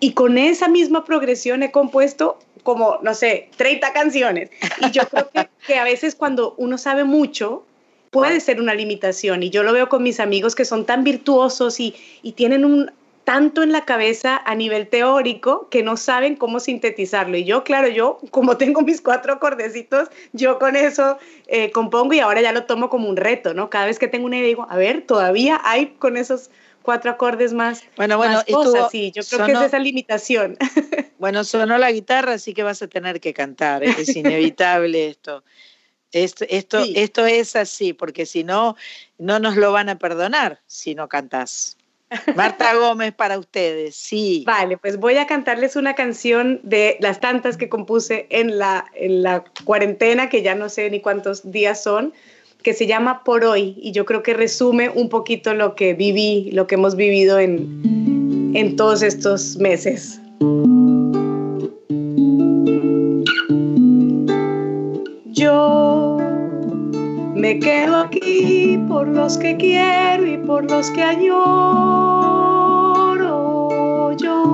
y 0.00 0.12
con 0.12 0.38
esa 0.38 0.68
misma 0.68 1.04
progresión 1.04 1.62
he 1.62 1.70
compuesto 1.70 2.38
como, 2.62 2.98
no 3.02 3.14
sé, 3.14 3.48
30 3.56 3.92
canciones. 3.92 4.50
Y 4.80 4.90
yo 4.90 5.02
creo 5.08 5.28
que, 5.66 5.78
a 5.78 5.84
veces 5.84 6.14
cuando 6.14 6.54
uno 6.56 6.78
sabe 6.78 7.04
mucho, 7.04 7.64
puede 8.10 8.40
ser 8.40 8.60
una 8.60 8.74
limitación. 8.74 9.42
Y 9.42 9.50
yo 9.50 9.62
lo 9.62 9.72
veo 9.72 9.88
con 9.88 10.02
mis 10.02 10.20
amigos 10.20 10.54
que 10.54 10.64
son 10.64 10.84
tan 10.86 11.04
virtuosos 11.04 11.80
y, 11.80 11.94
y 12.22 12.32
tienen 12.32 12.64
un, 12.64 12.90
tanto 13.24 13.62
en 13.62 13.72
la 13.72 13.84
cabeza 13.84 14.40
a 14.44 14.54
nivel 14.54 14.88
teórico 14.88 15.68
que 15.70 15.82
no 15.82 15.96
saben 15.96 16.36
cómo 16.36 16.60
sintetizarlo. 16.60 17.36
Y 17.36 17.44
yo, 17.44 17.64
claro, 17.64 17.88
yo 17.88 18.18
como 18.30 18.56
tengo 18.56 18.82
mis 18.82 19.00
cuatro 19.00 19.32
acordecitos, 19.32 20.08
yo 20.32 20.58
con 20.58 20.76
eso 20.76 21.18
eh, 21.46 21.70
compongo 21.70 22.14
y 22.14 22.20
ahora 22.20 22.40
ya 22.40 22.52
lo 22.52 22.64
tomo 22.64 22.88
como 22.88 23.08
un 23.08 23.16
reto, 23.16 23.54
¿no? 23.54 23.70
Cada 23.70 23.86
vez 23.86 23.98
que 23.98 24.08
tengo 24.08 24.26
una 24.26 24.38
idea 24.38 24.48
digo, 24.48 24.66
a 24.68 24.76
ver, 24.76 25.02
todavía 25.02 25.60
hay 25.64 25.88
con 25.98 26.16
esos 26.16 26.50
cuatro 26.82 27.10
acordes 27.10 27.52
más. 27.52 27.84
Bueno, 27.96 28.16
bueno, 28.16 28.34
más 28.34 28.44
cosas. 28.44 28.90
sí, 28.90 29.12
yo 29.14 29.22
creo 29.22 29.46
que 29.46 29.52
es 29.52 29.60
esa 29.60 29.78
limitación. 29.78 30.56
Bueno, 31.20 31.44
sonó 31.44 31.76
la 31.76 31.92
guitarra, 31.92 32.32
así 32.32 32.54
que 32.54 32.62
vas 32.62 32.80
a 32.80 32.88
tener 32.88 33.20
que 33.20 33.34
cantar, 33.34 33.84
es 33.84 34.16
inevitable 34.16 35.08
esto. 35.08 35.44
Esto, 36.12 36.46
esto, 36.48 36.82
esto 36.94 37.26
es 37.26 37.56
así, 37.56 37.92
porque 37.92 38.24
si 38.24 38.42
no, 38.42 38.74
no 39.18 39.38
nos 39.38 39.56
lo 39.56 39.70
van 39.70 39.90
a 39.90 39.98
perdonar 39.98 40.62
si 40.66 40.94
no 40.94 41.10
cantas. 41.10 41.76
Marta 42.36 42.74
Gómez 42.74 43.12
para 43.12 43.38
ustedes, 43.38 43.94
sí. 43.94 44.42
Vale, 44.46 44.76
pues 44.76 44.98
voy 44.98 45.16
a 45.16 45.26
cantarles 45.26 45.76
una 45.76 45.94
canción 45.94 46.60
de 46.62 46.96
las 47.00 47.20
tantas 47.20 47.56
que 47.56 47.68
compuse 47.68 48.26
en 48.30 48.58
la, 48.58 48.86
en 48.94 49.22
la 49.22 49.44
cuarentena, 49.64 50.28
que 50.28 50.42
ya 50.42 50.54
no 50.54 50.68
sé 50.68 50.90
ni 50.90 51.00
cuántos 51.00 51.50
días 51.50 51.82
son, 51.82 52.12
que 52.62 52.74
se 52.74 52.86
llama 52.86 53.22
Por 53.24 53.44
hoy, 53.44 53.76
y 53.80 53.92
yo 53.92 54.04
creo 54.04 54.22
que 54.22 54.34
resume 54.34 54.90
un 54.90 55.08
poquito 55.08 55.54
lo 55.54 55.74
que 55.74 55.94
viví, 55.94 56.50
lo 56.52 56.66
que 56.66 56.74
hemos 56.74 56.96
vivido 56.96 57.38
en, 57.38 58.52
en 58.54 58.76
todos 58.76 59.02
estos 59.02 59.56
meses. 59.56 60.20
Yo 65.32 65.99
me 67.40 67.58
quedo 67.58 67.96
aquí 67.96 68.78
por 68.86 69.08
los 69.08 69.38
que 69.38 69.56
quiero 69.56 70.26
y 70.26 70.36
por 70.36 70.70
los 70.70 70.90
que 70.90 71.02
añoro 71.02 71.32
yo. 74.18 74.52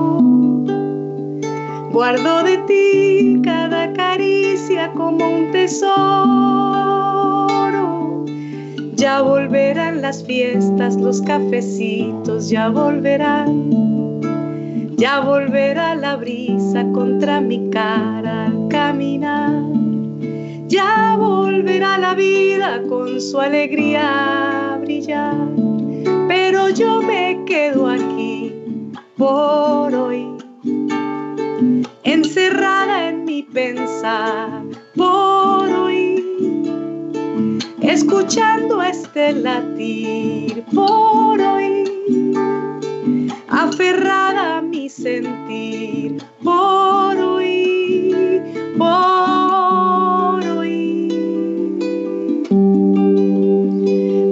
Guardo 1.91 2.43
de 2.43 2.57
ti 2.59 3.41
cada 3.43 3.91
caricia 3.91 4.89
como 4.93 5.27
un 5.27 5.51
tesoro. 5.51 5.83
Ya 8.95 9.21
volverán 9.21 10.01
las 10.01 10.23
fiestas, 10.23 10.95
los 10.95 11.21
cafecitos, 11.21 12.49
ya 12.49 12.69
volverán. 12.69 14.21
Ya 14.95 15.19
volverá 15.19 15.93
la 15.95 16.15
brisa 16.15 16.85
contra 16.93 17.41
mi 17.41 17.69
cara 17.69 18.45
al 18.45 18.69
caminar 18.69 19.86
ya 20.67 21.15
volverá 21.17 21.97
la 21.97 22.13
vida 22.13 22.81
con 22.87 23.19
su 23.21 23.39
alegría 23.39 24.73
a 24.73 24.77
brillar. 24.77 25.35
Pero 26.27 26.69
yo 26.69 27.01
me 27.01 27.43
quedo 27.45 27.87
aquí 27.87 28.53
por 29.17 29.95
hoy, 29.95 30.27
encerrada 32.03 33.09
en 33.09 33.25
mi 33.25 33.43
pensar 33.43 34.63
por 34.95 35.69
hoy, 35.69 36.23
escuchando 37.81 38.81
este 38.81 39.33
latir 39.33 40.63
por 40.73 41.39
hoy, 41.39 41.83
aferrada 43.47 44.57
a 44.57 44.61
mi 44.61 44.89
sentir 44.89 46.17
por 46.43 46.76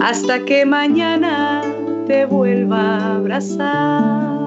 hasta 0.06 0.46
que 0.46 0.66
mañana 0.68 1.64
te 2.06 2.26
vuelva 2.28 2.98
a 3.00 3.16
abrazar. 3.16 4.46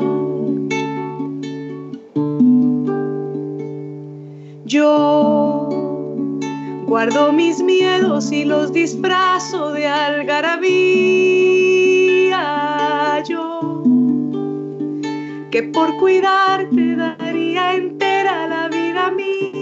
Yo 4.64 5.68
guardo 6.86 7.32
mis 7.32 7.61
miedos 7.61 8.30
y 8.30 8.44
los 8.44 8.72
disfrazo 8.72 9.72
de 9.72 9.88
algarabía. 9.88 10.68
Yo 13.28 13.82
que 15.50 15.64
por 15.64 15.96
cuidarte 15.96 16.94
daría 16.94 17.74
entera 17.74 18.46
la 18.46 18.68
vida 18.68 19.11
mía 19.11 19.59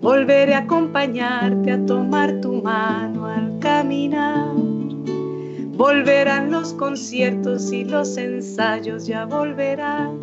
Volveré 0.00 0.54
a 0.54 0.60
acompañarte 0.60 1.72
a 1.72 1.84
tomar 1.84 2.40
tu 2.40 2.62
mano 2.62 3.07
Volverán 5.76 6.50
los 6.50 6.72
conciertos 6.72 7.70
y 7.70 7.84
los 7.84 8.16
ensayos, 8.16 9.06
ya 9.06 9.24
volverán. 9.24 10.18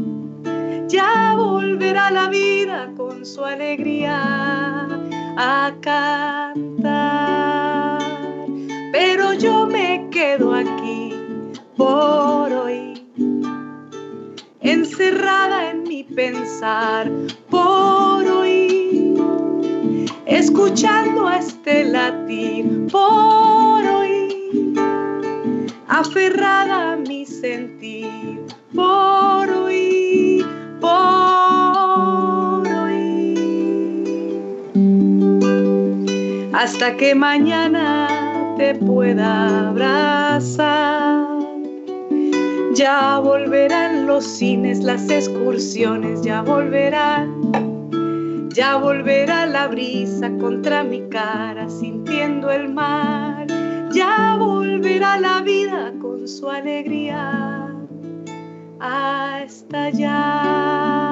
Ya 0.89 1.35
volverá 1.37 2.11
la 2.11 2.27
vida 2.27 2.91
con 2.97 3.25
su 3.25 3.45
alegría 3.45 4.89
a 5.37 5.73
cantar. 5.79 6.65
Pero 8.91 9.33
yo 9.33 9.65
me 9.65 10.05
quedo 10.11 10.53
aquí 10.53 11.13
por 11.77 12.51
hoy, 12.51 13.07
encerrada 14.59 15.71
en 15.71 15.83
mi 15.83 16.03
pensar 16.03 17.09
por 17.49 18.14
escuchando 20.25 21.29
este 21.29 21.85
latir 21.85 22.87
por 22.91 23.85
hoy, 23.85 24.73
aferrada 25.87 26.93
a 26.93 26.95
mi 26.95 27.25
sentir 27.25 28.41
por 28.73 29.49
hoy, 29.49 30.43
por 30.81 32.67
hoy, 32.67 33.35
hasta 36.53 36.97
que 36.97 37.13
mañana 37.13 38.07
te 38.57 38.75
pueda 38.75 39.69
abrazar. 39.69 41.25
Ya 42.73 43.19
volverán 43.19 44.05
los 44.05 44.25
cines, 44.25 44.83
las 44.83 45.09
excursiones, 45.09 46.21
ya 46.23 46.41
volverán 46.41 47.74
ya 48.55 48.77
volverá 48.77 49.45
la 49.45 49.67
brisa 49.67 50.29
contra 50.39 50.81
mi 50.81 51.01
cara 51.09 51.69
sintiendo 51.69 52.49
el 52.49 52.69
mar. 52.69 53.45
Ya 53.91 54.37
volverá 54.39 55.19
la 55.19 55.41
vida 55.41 55.91
con 56.01 56.25
su 56.25 56.49
alegría 56.49 57.75
a 58.79 59.41
estallar. 59.43 61.11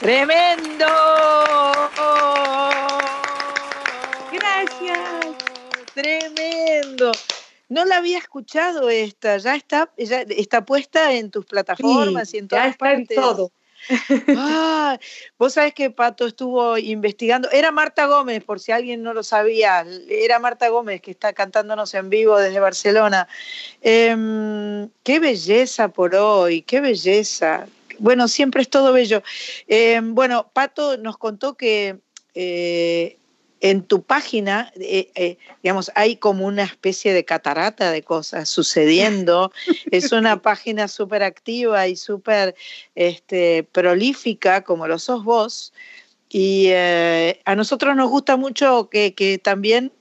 ¡Tremendo! 0.00 0.86
Gracias. 4.32 5.34
Tremendo. 5.94 7.12
No 7.74 7.84
la 7.84 7.96
había 7.96 8.18
escuchado 8.18 8.88
esta, 8.88 9.36
ya 9.38 9.56
está, 9.56 9.90
ya 9.98 10.20
está 10.20 10.64
puesta 10.64 11.12
en 11.12 11.32
tus 11.32 11.44
plataformas 11.44 12.32
y 12.32 12.38
en 12.38 12.46
todas 12.46 12.66
ya 12.66 12.70
está 12.70 12.92
en 12.92 13.06
todo. 13.08 13.50
Ah, 14.36 14.96
vos 15.38 15.54
sabés 15.54 15.74
que 15.74 15.90
Pato 15.90 16.24
estuvo 16.24 16.78
investigando. 16.78 17.50
Era 17.50 17.72
Marta 17.72 18.06
Gómez, 18.06 18.44
por 18.44 18.60
si 18.60 18.70
alguien 18.70 19.02
no 19.02 19.12
lo 19.12 19.24
sabía. 19.24 19.84
Era 20.08 20.38
Marta 20.38 20.68
Gómez 20.68 21.00
que 21.00 21.10
está 21.10 21.32
cantándonos 21.32 21.92
en 21.94 22.10
vivo 22.10 22.38
desde 22.38 22.60
Barcelona. 22.60 23.26
Em, 23.82 24.88
qué 25.02 25.18
belleza 25.18 25.88
por 25.88 26.14
hoy, 26.14 26.62
qué 26.62 26.80
belleza. 26.80 27.66
Bueno, 27.98 28.28
siempre 28.28 28.62
es 28.62 28.70
todo 28.70 28.92
bello. 28.92 29.24
Em, 29.66 30.14
bueno, 30.14 30.48
Pato 30.52 30.96
nos 30.96 31.18
contó 31.18 31.54
que 31.56 31.98
eh, 32.36 33.18
en 33.64 33.82
tu 33.82 34.02
página, 34.02 34.70
eh, 34.78 35.10
eh, 35.14 35.38
digamos, 35.62 35.90
hay 35.94 36.16
como 36.16 36.44
una 36.44 36.64
especie 36.64 37.14
de 37.14 37.24
catarata 37.24 37.92
de 37.92 38.02
cosas 38.02 38.46
sucediendo. 38.46 39.52
es 39.90 40.12
una 40.12 40.42
página 40.42 40.86
súper 40.86 41.22
activa 41.22 41.88
y 41.88 41.96
súper 41.96 42.54
este, 42.94 43.62
prolífica, 43.72 44.64
como 44.64 44.86
lo 44.86 44.98
sos 44.98 45.24
vos. 45.24 45.72
Y 46.28 46.66
eh, 46.72 47.40
a 47.46 47.56
nosotros 47.56 47.96
nos 47.96 48.10
gusta 48.10 48.36
mucho 48.36 48.90
que, 48.90 49.14
que 49.14 49.38
también 49.38 49.92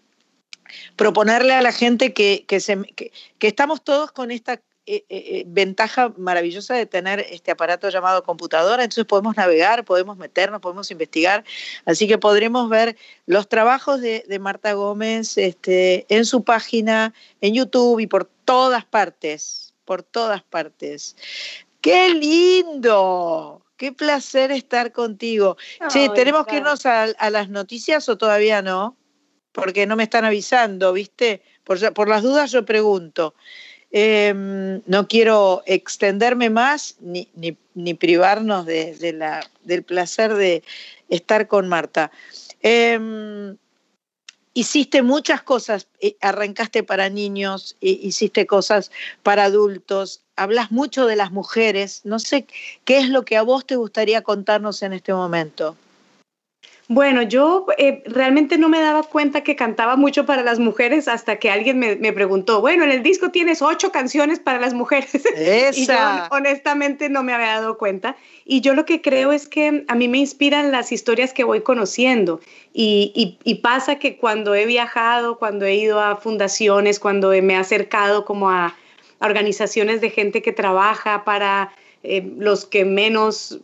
proponerle 0.97 1.53
a 1.53 1.61
la 1.61 1.71
gente 1.71 2.11
que, 2.11 2.43
que, 2.45 2.59
se, 2.59 2.81
que, 2.97 3.13
que 3.37 3.47
estamos 3.47 3.81
todos 3.81 4.11
con 4.11 4.31
esta 4.31 4.59
eh, 4.85 5.05
eh, 5.07 5.23
eh, 5.39 5.43
ventaja 5.47 6.13
maravillosa 6.17 6.73
de 6.73 6.85
tener 6.85 7.21
este 7.29 7.51
aparato 7.51 7.87
llamado 7.87 8.21
computadora, 8.23 8.83
entonces 8.83 9.05
podemos 9.05 9.37
navegar, 9.37 9.85
podemos 9.85 10.17
meternos, 10.17 10.59
podemos 10.59 10.91
investigar, 10.91 11.45
así 11.85 12.05
que 12.05 12.17
podremos 12.17 12.69
ver 12.69 12.97
los 13.25 13.47
trabajos 13.47 14.01
de, 14.01 14.25
de 14.27 14.39
Marta 14.39 14.73
Gómez 14.73 15.37
este, 15.37 16.05
en 16.13 16.25
su 16.25 16.43
página, 16.43 17.13
en 17.39 17.53
YouTube 17.53 18.01
y 18.01 18.07
por 18.07 18.25
todas 18.43 18.83
partes, 18.83 19.73
por 19.85 20.03
todas 20.03 20.43
partes. 20.43 21.15
¡Qué 21.79 22.09
lindo! 22.09 23.65
Qué 23.77 23.93
placer 23.93 24.51
estar 24.51 24.91
contigo. 24.91 25.55
che, 25.89 26.09
¿tenemos 26.09 26.45
que 26.45 26.57
irnos 26.57 26.85
a, 26.85 27.03
a, 27.03 27.29
las 27.29 27.47
noticias 27.47 28.09
o 28.09 28.17
todavía 28.17 28.61
no? 28.61 28.97
Porque 29.53 29.85
no 29.85 29.95
me 29.95 30.03
están 30.03 30.25
avisando, 30.25 30.91
¿viste? 30.91 31.41
Por, 31.63 31.93
por 31.93 32.09
las 32.09 32.21
dudas 32.21 32.51
yo 32.51 32.65
pregunto. 32.65 33.33
Eh, 33.95 34.81
no 34.87 35.07
quiero 35.07 35.61
extenderme 35.67 36.49
más 36.49 36.95
ni, 36.99 37.29
ni, 37.75 37.93
privarnos 37.93 38.65
de, 38.65 39.13
la, 39.15 39.47
del 39.63 39.83
placer 39.83 40.33
de 40.33 40.63
estar 41.09 41.47
con 41.47 41.69
Marta. 41.69 42.11
Eh, 42.63 43.55
hiciste 44.53 45.01
muchas 45.03 45.43
cosas, 45.43 45.87
eh, 45.99 46.15
arrancaste 46.21 46.83
para 46.83 47.09
niños, 47.09 47.75
hiciste 47.81 48.47
cosas 48.47 48.91
para 49.21 49.45
adultos, 49.45 50.21
hablas 50.35 50.71
mucho 50.71 51.05
de 51.05 51.15
las 51.15 51.31
mujeres, 51.31 52.01
no 52.03 52.19
sé 52.19 52.47
qué 52.85 52.97
es 52.99 53.09
lo 53.09 53.25
que 53.25 53.37
a 53.37 53.43
vos 53.43 53.65
te 53.65 53.75
gustaría 53.75 54.21
contarnos 54.21 54.81
en 54.83 54.93
este 54.93 55.13
momento. 55.13 55.75
Bueno, 56.89 57.21
yo 57.21 57.65
eh, 57.77 58.03
realmente 58.05 58.57
no 58.57 58.67
me 58.67 58.81
daba 58.81 59.03
cuenta 59.03 59.41
que 59.41 59.55
cantaba 59.55 59.95
mucho 59.95 60.25
para 60.25 60.43
las 60.43 60.59
mujeres 60.59 61.07
hasta 61.07 61.37
que 61.37 61.49
alguien 61.49 61.79
me, 61.79 61.95
me 61.95 62.11
preguntó, 62.11 62.59
bueno, 62.59 62.83
en 62.83 62.91
el 62.91 63.03
disco 63.03 63.31
tienes 63.31 63.61
ocho 63.61 63.91
canciones 63.91 64.39
para 64.39 64.59
las 64.59 64.73
mujeres. 64.73 65.15
Esa. 65.15 65.71
y 65.79 65.85
yo 65.85 66.27
honestamente 66.31 67.07
no 67.07 67.23
me 67.23 67.33
había 67.33 67.47
dado 67.47 67.77
cuenta. 67.77 68.17
Y 68.43 68.59
yo 68.59 68.73
lo 68.73 68.85
que 68.85 69.01
creo 69.01 69.31
es 69.31 69.47
que 69.47 69.85
a 69.87 69.95
mí 69.95 70.09
me 70.09 70.17
inspiran 70.17 70.73
las 70.73 70.91
historias 70.91 71.31
que 71.31 71.45
voy 71.45 71.61
conociendo. 71.61 72.41
Y, 72.73 73.13
y, 73.15 73.37
y 73.49 73.55
pasa 73.55 73.97
que 73.97 74.17
cuando 74.17 74.53
he 74.53 74.65
viajado, 74.65 75.37
cuando 75.37 75.65
he 75.65 75.75
ido 75.75 76.01
a 76.01 76.17
fundaciones, 76.17 76.99
cuando 76.99 77.29
me 77.29 77.53
he 77.53 77.57
acercado 77.57 78.25
como 78.25 78.49
a, 78.49 78.75
a 79.19 79.25
organizaciones 79.25 80.01
de 80.01 80.09
gente 80.09 80.41
que 80.41 80.51
trabaja 80.51 81.23
para 81.23 81.71
eh, 82.03 82.29
los 82.37 82.65
que 82.65 82.83
menos 82.83 83.61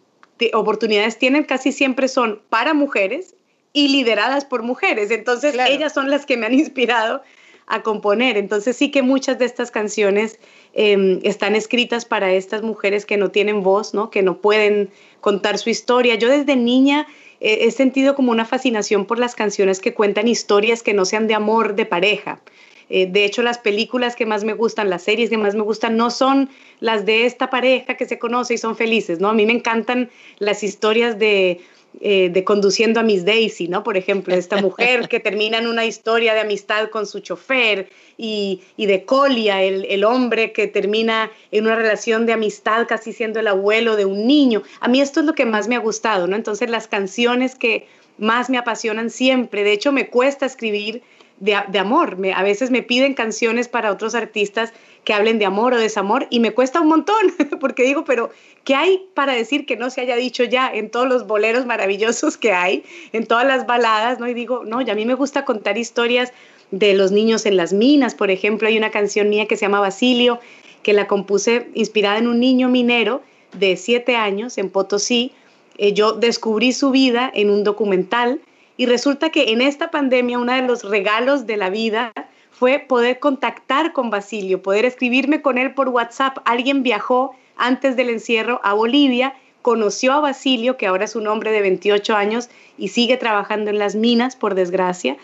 oportunidades 0.53 1.17
tienen 1.17 1.43
casi 1.43 1.71
siempre 1.71 2.07
son 2.07 2.41
para 2.49 2.73
mujeres 2.73 3.35
y 3.73 3.89
lideradas 3.89 4.45
por 4.45 4.63
mujeres. 4.63 5.11
Entonces 5.11 5.53
claro. 5.53 5.71
ellas 5.71 5.93
son 5.93 6.09
las 6.09 6.25
que 6.25 6.37
me 6.37 6.45
han 6.45 6.53
inspirado 6.65 7.21
a 7.67 7.83
componer. 7.83 8.37
Entonces 8.37 8.75
sí 8.75 8.91
que 8.91 9.01
muchas 9.01 9.39
de 9.39 9.45
estas 9.45 9.71
canciones 9.71 10.39
eh, 10.73 11.19
están 11.23 11.55
escritas 11.55 12.05
para 12.05 12.31
estas 12.33 12.63
mujeres 12.63 13.05
que 13.05 13.17
no 13.17 13.29
tienen 13.29 13.63
voz, 13.63 13.93
¿no? 13.93 14.09
que 14.09 14.23
no 14.23 14.37
pueden 14.41 14.89
contar 15.21 15.57
su 15.57 15.69
historia. 15.69 16.15
Yo 16.15 16.29
desde 16.29 16.55
niña 16.55 17.07
eh, 17.39 17.59
he 17.61 17.71
sentido 17.71 18.15
como 18.15 18.31
una 18.31 18.45
fascinación 18.45 19.05
por 19.05 19.19
las 19.19 19.35
canciones 19.35 19.79
que 19.79 19.93
cuentan 19.93 20.27
historias 20.27 20.83
que 20.83 20.93
no 20.93 21.05
sean 21.05 21.27
de 21.27 21.35
amor 21.35 21.75
de 21.75 21.85
pareja. 21.85 22.41
Eh, 22.89 23.07
de 23.07 23.25
hecho, 23.25 23.41
las 23.41 23.59
películas 23.59 24.15
que 24.15 24.25
más 24.25 24.43
me 24.43 24.53
gustan, 24.53 24.89
las 24.89 25.03
series 25.03 25.29
que 25.29 25.37
más 25.37 25.55
me 25.55 25.61
gustan, 25.61 25.95
no 25.95 26.09
son 26.09 26.49
las 26.79 27.05
de 27.05 27.25
esta 27.25 27.49
pareja 27.49 27.95
que 27.95 28.05
se 28.05 28.19
conoce 28.19 28.55
y 28.55 28.57
son 28.57 28.75
felices, 28.75 29.19
¿no? 29.19 29.29
A 29.29 29.33
mí 29.33 29.45
me 29.45 29.53
encantan 29.53 30.09
las 30.39 30.63
historias 30.63 31.19
de, 31.19 31.61
eh, 32.01 32.29
de 32.29 32.43
conduciendo 32.43 32.99
a 32.99 33.03
Miss 33.03 33.25
Daisy, 33.25 33.67
¿no? 33.67 33.83
Por 33.83 33.97
ejemplo, 33.97 34.33
esta 34.33 34.61
mujer 34.61 35.09
que 35.09 35.19
termina 35.19 35.57
en 35.57 35.67
una 35.67 35.85
historia 35.85 36.33
de 36.33 36.39
amistad 36.39 36.89
con 36.89 37.05
su 37.05 37.19
chofer 37.19 37.89
y, 38.15 38.61
y 38.77 38.85
de 38.85 39.05
Colia, 39.05 39.63
el, 39.63 39.85
el, 39.85 40.03
hombre 40.03 40.51
que 40.51 40.67
termina 40.67 41.31
en 41.51 41.65
una 41.65 41.75
relación 41.75 42.25
de 42.25 42.33
amistad 42.33 42.87
casi 42.87 43.11
siendo 43.11 43.39
el 43.39 43.47
abuelo 43.47 43.95
de 43.95 44.05
un 44.05 44.27
niño. 44.27 44.63
A 44.79 44.87
mí 44.87 45.01
esto 45.01 45.19
es 45.19 45.25
lo 45.25 45.33
que 45.33 45.45
más 45.45 45.67
me 45.67 45.75
ha 45.75 45.79
gustado, 45.79 46.27
¿no? 46.27 46.35
Entonces 46.35 46.69
las 46.69 46.87
canciones 46.87 47.55
que 47.55 47.87
más 48.19 48.49
me 48.49 48.57
apasionan 48.57 49.09
siempre, 49.09 49.63
de 49.63 49.73
hecho 49.73 49.91
me 49.91 50.09
cuesta 50.09 50.45
escribir 50.45 51.01
de, 51.39 51.57
de 51.67 51.79
amor. 51.79 52.17
Me, 52.17 52.33
a 52.33 52.43
veces 52.43 52.71
me 52.71 52.83
piden 52.83 53.13
canciones 53.13 53.67
para 53.67 53.91
otros 53.91 54.15
artistas 54.15 54.73
que 55.03 55.13
hablen 55.13 55.39
de 55.39 55.45
amor 55.45 55.73
o 55.73 55.77
desamor 55.77 56.27
y 56.29 56.39
me 56.39 56.51
cuesta 56.51 56.81
un 56.81 56.87
montón 56.87 57.33
porque 57.59 57.83
digo, 57.83 58.03
pero 58.03 58.29
¿qué 58.63 58.75
hay 58.75 59.07
para 59.13 59.33
decir 59.33 59.65
que 59.65 59.75
no 59.75 59.89
se 59.89 60.01
haya 60.01 60.15
dicho 60.15 60.43
ya 60.43 60.71
en 60.71 60.89
todos 60.89 61.07
los 61.07 61.25
boleros 61.25 61.65
maravillosos 61.65 62.37
que 62.37 62.51
hay, 62.51 62.83
en 63.13 63.25
todas 63.25 63.47
las 63.47 63.65
baladas? 63.65 64.19
¿no? 64.19 64.27
Y 64.27 64.33
digo, 64.33 64.63
no, 64.65 64.81
y 64.81 64.89
a 64.89 64.95
mí 64.95 65.05
me 65.05 65.15
gusta 65.15 65.45
contar 65.45 65.77
historias 65.77 66.31
de 66.71 66.93
los 66.93 67.11
niños 67.11 67.45
en 67.45 67.57
las 67.57 67.73
minas, 67.73 68.13
por 68.13 68.29
ejemplo, 68.29 68.67
hay 68.67 68.77
una 68.77 68.91
canción 68.91 69.29
mía 69.29 69.47
que 69.47 69.55
se 69.55 69.65
llama 69.65 69.79
Basilio, 69.79 70.39
que 70.83 70.93
la 70.93 71.07
compuse 71.07 71.69
inspirada 71.73 72.19
en 72.19 72.27
un 72.27 72.39
niño 72.39 72.69
minero 72.69 73.21
de 73.57 73.75
siete 73.75 74.15
años 74.15 74.57
en 74.57 74.69
Potosí. 74.69 75.31
Eh, 75.77 75.93
yo 75.93 76.13
descubrí 76.13 76.71
su 76.71 76.91
vida 76.91 77.31
en 77.33 77.49
un 77.49 77.63
documental 77.63 78.39
y 78.79 78.85
resulta 78.85 79.29
que 79.29 79.51
en 79.51 79.59
esta 79.59 79.91
pandemia 79.91 80.39
uno 80.39 80.53
de 80.53 80.61
los 80.61 80.85
regalos 80.85 81.45
de 81.45 81.57
la 81.57 81.69
vida 81.69 82.13
fue 82.49 82.79
poder 82.79 83.19
contactar 83.19 83.91
con 83.91 84.09
Basilio, 84.09 84.61
poder 84.61 84.85
escribirme 84.85 85.41
con 85.41 85.57
él 85.57 85.73
por 85.73 85.89
WhatsApp. 85.89 86.37
Alguien 86.45 86.81
viajó 86.81 87.35
antes 87.57 87.97
del 87.97 88.09
encierro 88.09 88.61
a 88.63 88.71
Bolivia, 88.71 89.33
conoció 89.61 90.13
a 90.13 90.21
Basilio, 90.21 90.77
que 90.77 90.87
ahora 90.87 91.03
es 91.03 91.17
un 91.17 91.27
hombre 91.27 91.51
de 91.51 91.59
28 91.59 92.15
años 92.15 92.49
y 92.77 92.87
sigue 92.87 93.17
trabajando 93.17 93.69
en 93.69 93.79
las 93.79 93.95
minas, 93.95 94.37
por 94.37 94.55
desgracia, 94.55 95.17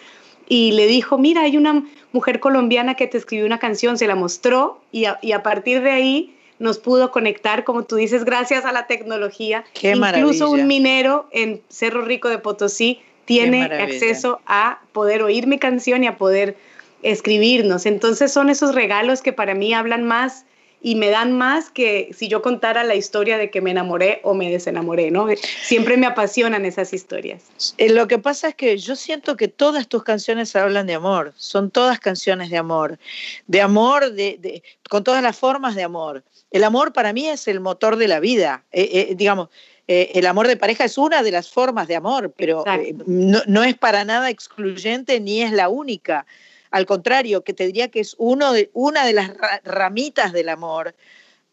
y 0.50 0.74
le 0.74 0.86
dijo, 0.86 1.18
mira, 1.18 1.44
hay 1.44 1.56
una 1.56 1.86
mujer 2.12 2.42
colombiana 2.42 2.96
que 2.96 3.08
te 3.08 3.18
escribió 3.18 3.46
una 3.46 3.60
canción, 3.60 3.98
se 3.98 4.06
la 4.06 4.16
mostró 4.16 4.82
y 4.92 5.06
a, 5.06 5.18
y 5.22 5.32
a 5.32 5.44
partir 5.44 5.82
de 5.82 5.92
ahí 5.92 6.36
nos 6.60 6.78
pudo 6.78 7.10
conectar, 7.10 7.64
como 7.64 7.84
tú 7.84 7.96
dices, 7.96 8.26
gracias 8.26 8.66
a 8.66 8.74
la 8.74 8.86
tecnología. 8.86 9.64
Qué 9.74 9.92
Incluso 9.92 10.00
maravilla. 10.00 10.46
un 10.50 10.68
minero 10.68 11.30
en 11.32 11.62
Cerro 11.70 12.02
Rico 12.02 12.28
de 12.28 12.38
Potosí 12.38 13.00
tiene 13.26 13.64
acceso 13.64 14.40
a 14.46 14.80
poder 14.94 15.24
oír 15.24 15.48
mi 15.48 15.60
canción 15.60 16.04
y 16.04 16.08
a 16.08 16.18
poder 16.18 16.56
escribirnos. 17.04 17.86
Entonces 17.86 18.32
son 18.32 18.50
esos 18.50 18.74
regalos 18.74 19.22
que 19.22 19.34
para 19.34 19.54
mí 19.54 19.74
hablan 19.74 20.04
más 20.04 20.46
y 20.86 20.94
me 20.94 21.10
dan 21.10 21.32
más 21.36 21.72
que 21.72 22.12
si 22.16 22.28
yo 22.28 22.44
contara 22.44 22.84
la 22.84 22.94
historia 22.94 23.40
de 23.40 23.50
que 23.50 23.60
me 23.60 23.72
enamoré 23.72 24.20
o 24.22 24.36
me 24.36 24.52
desenamoré, 24.52 25.10
¿no? 25.10 25.26
Siempre 25.64 25.98
me 25.98 26.06
apasionan 26.06 26.64
esas 26.64 26.94
historias. 26.94 27.74
Eh, 27.80 27.90
lo 27.90 28.08
que 28.08 28.20
pasa 28.20 28.50
es 28.50 28.56
que 28.56 28.78
yo 28.78 28.96
siento 28.96 29.36
que 29.36 29.48
todas 29.48 29.88
tus 29.88 30.04
canciones 30.04 30.56
hablan 30.56 30.86
de 30.86 30.94
amor, 30.94 31.34
son 31.38 31.72
todas 31.72 32.00
canciones 32.00 32.52
de 32.52 32.58
amor, 32.58 33.00
de 33.48 33.62
amor, 33.62 34.12
de, 34.12 34.38
de, 34.40 34.62
con 34.88 35.04
todas 35.04 35.24
las 35.24 35.36
formas 35.36 35.74
de 35.74 35.82
amor. 35.82 36.24
El 36.52 36.64
amor 36.64 36.94
para 36.94 37.14
mí 37.14 37.28
es 37.28 37.48
el 37.48 37.62
motor 37.62 37.96
de 37.96 38.08
la 38.08 38.20
vida, 38.20 38.64
eh, 38.72 39.08
eh, 39.10 39.16
digamos. 39.16 39.50
Eh, 39.88 40.12
el 40.16 40.28
amor 40.28 40.48
de 40.48 40.58
pareja 40.58 40.84
es 40.86 41.00
una 41.00 41.24
de 41.24 41.32
las 41.32 41.50
formas 41.50 41.88
de 41.88 41.96
amor, 41.96 42.32
pero 42.36 42.64
eh, 42.68 42.96
no, 43.08 43.42
no, 43.48 43.64
es 43.64 43.76
para 43.76 44.04
nada 44.04 44.30
excluyente 44.30 45.20
ni 45.20 45.42
es 45.42 45.52
la 45.52 45.70
única. 45.70 46.26
Al 46.72 46.86
contrario, 46.86 47.44
que 47.44 47.54
te 47.54 47.66
diría 47.66 47.90
que 47.90 48.00
es 48.00 48.16
uno 48.18 48.54
de, 48.54 48.70
una 48.74 49.06
de 49.06 49.14
las 49.14 49.32
ramitas 49.64 50.34
del 50.34 50.50
amor. 50.50 50.96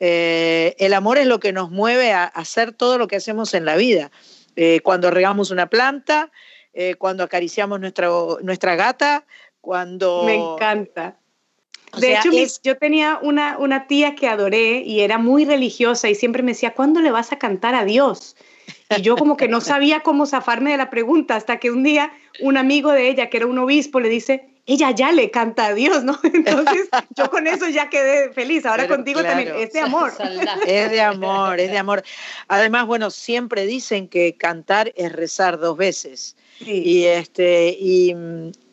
Eh, 0.01 0.75
el 0.79 0.95
amor 0.95 1.19
es 1.19 1.27
lo 1.27 1.41
que 1.41 1.53
nos 1.53 1.71
mueve 1.71 2.13
a, 2.13 2.25
hacer 2.25 2.73
todo 2.73 2.99
lo 2.99 3.09
que 3.09 3.17
hacemos 3.17 3.55
en 3.55 3.65
la 3.65 3.77
vida. 3.77 4.11
Eh, 4.57 4.81
cuando 4.83 5.11
regamos 5.11 5.51
una 5.51 5.67
planta, 5.67 6.31
cuando 6.99 7.23
acariciamos 7.23 7.81
nuestra, 7.81 8.09
nuestra 8.41 8.77
gata, 8.77 9.27
cuando... 9.61 10.25
Me 10.25 10.35
encanta. 10.35 11.17
O 11.95 12.01
de 12.01 12.09
sea, 12.09 12.21
hecho, 12.21 12.31
es... 12.33 12.61
yo 12.63 12.77
tenía 12.77 13.19
una, 13.23 13.59
una 13.59 13.87
tía 13.87 14.15
que 14.15 14.29
adoré 14.29 14.83
y 14.85 15.01
era 15.01 15.19
muy 15.19 15.45
religiosa 15.45 16.09
y 16.09 16.15
siempre 16.15 16.43
me 16.43 16.53
decía, 16.53 16.75
¿cuándo 16.75 17.01
le 17.01 17.11
vas 17.11 17.33
a 17.33 17.39
cantar 17.39 17.75
a 17.75 17.85
Dios? 17.85 18.37
Y 18.97 19.03
yo 19.03 19.17
como 19.17 19.37
que 19.37 19.49
no 19.49 19.61
sabía 19.61 20.01
cómo 20.01 20.27
zafarme 20.27 20.73
de 20.73 20.77
la 20.77 20.91
pregunta 20.91 21.37
hasta 21.37 21.59
que 21.59 21.71
un 21.71 21.83
día 21.83 22.13
un 22.41 22.57
amigo 22.57 22.93
de 22.93 23.09
ella, 23.09 23.29
que 23.29 23.39
era 23.39 23.47
un 23.47 23.59
obispo, 23.59 24.01
le 24.01 24.09
dice, 24.09 24.52
ella 24.65 24.93
ya 24.93 25.13
le 25.13 25.31
canta 25.31 25.67
a 25.67 25.75
Dios, 25.75 26.05
¿no? 26.05 26.19
Entonces 26.23 26.89
yo 27.17 27.31
con 27.31 27.47
eso 27.47 27.69
ya 27.69 27.91
quedé 27.91 28.33
feliz. 28.33 28.65
Ahora 28.65 28.85
Pero 28.85 28.97
contigo 28.97 29.21
claro. 29.21 29.37
también, 29.37 29.57
es 29.57 29.73
de 29.73 29.81
amor. 29.81 30.13
Es 30.67 30.91
de 30.91 31.01
amor, 31.01 31.61
es 31.61 31.71
de 31.71 31.79
amor. 31.79 32.03
Además, 32.49 32.87
bueno, 32.87 33.11
siempre 33.11 33.67
dicen 33.67 34.09
que 34.09 34.37
cantar 34.37 34.93
es 34.97 35.13
rezar 35.13 35.59
dos 35.59 35.77
veces. 35.77 36.37
Sí. 36.59 36.83
Y, 36.85 37.05
este, 37.07 37.77
y, 37.79 38.15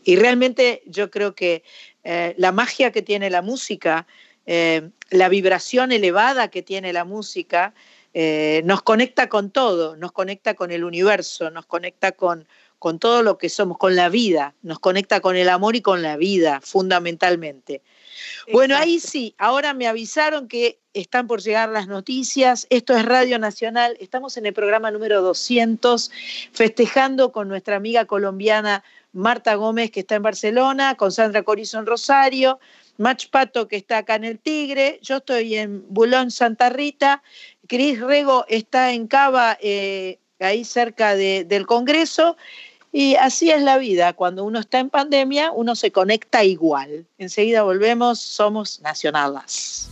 y 0.03 0.15
realmente 0.15 0.83
yo 0.85 1.09
creo 1.09 1.33
que 1.33 1.63
eh, 2.03 2.33
la 2.37 2.51
magia 2.51 2.91
que 2.91 3.01
tiene 3.01 3.29
la 3.29 3.41
música, 3.41 4.07
eh, 4.45 4.89
la 5.09 5.29
vibración 5.29 5.91
elevada 5.91 6.49
que 6.49 6.61
tiene 6.61 6.93
la 6.93 7.03
música, 7.03 7.73
eh, 8.13 8.61
nos 8.65 8.81
conecta 8.81 9.29
con 9.29 9.51
todo, 9.51 9.95
nos 9.95 10.11
conecta 10.11 10.53
con 10.53 10.71
el 10.71 10.83
universo, 10.83 11.51
nos 11.51 11.65
conecta 11.65 12.11
con, 12.13 12.47
con 12.79 12.97
todo 12.97 13.21
lo 13.21 13.37
que 13.37 13.49
somos, 13.49 13.77
con 13.77 13.95
la 13.95 14.09
vida, 14.09 14.55
nos 14.61 14.79
conecta 14.79 15.19
con 15.19 15.35
el 15.35 15.49
amor 15.49 15.75
y 15.75 15.81
con 15.81 16.01
la 16.01 16.17
vida, 16.17 16.61
fundamentalmente. 16.63 17.81
Bueno, 18.51 18.75
ahí 18.75 18.99
sí, 18.99 19.35
ahora 19.37 19.73
me 19.73 19.87
avisaron 19.87 20.47
que 20.47 20.79
están 20.93 21.27
por 21.27 21.41
llegar 21.41 21.69
las 21.69 21.87
noticias. 21.87 22.67
Esto 22.69 22.95
es 22.95 23.05
Radio 23.05 23.37
Nacional. 23.39 23.95
Estamos 23.99 24.37
en 24.37 24.45
el 24.45 24.53
programa 24.53 24.91
número 24.91 25.21
200, 25.21 26.11
festejando 26.51 27.31
con 27.31 27.47
nuestra 27.47 27.75
amiga 27.75 28.05
colombiana 28.05 28.83
Marta 29.11 29.55
Gómez, 29.55 29.91
que 29.91 30.01
está 30.01 30.15
en 30.15 30.23
Barcelona, 30.23 30.95
con 30.95 31.11
Sandra 31.11 31.43
Corizón 31.43 31.85
Rosario, 31.85 32.59
Mach 32.97 33.29
Pato, 33.29 33.67
que 33.67 33.77
está 33.77 33.99
acá 33.99 34.15
en 34.15 34.23
el 34.23 34.39
Tigre. 34.39 34.99
Yo 35.01 35.17
estoy 35.17 35.55
en 35.55 35.85
Bulón, 35.89 36.31
Santa 36.31 36.69
Rita. 36.69 37.23
Cris 37.67 37.99
Rego 37.99 38.45
está 38.47 38.91
en 38.93 39.07
Cava, 39.07 39.57
eh, 39.61 40.19
ahí 40.39 40.65
cerca 40.65 41.15
del 41.15 41.65
Congreso. 41.65 42.35
Y 42.91 43.15
así 43.15 43.51
es 43.51 43.61
la 43.61 43.77
vida, 43.77 44.13
cuando 44.13 44.43
uno 44.43 44.59
está 44.59 44.79
en 44.79 44.89
pandemia, 44.89 45.51
uno 45.51 45.75
se 45.75 45.91
conecta 45.91 46.43
igual. 46.43 47.05
Enseguida 47.17 47.61
volvemos, 47.61 48.19
somos 48.19 48.81
nacionalas. 48.81 49.89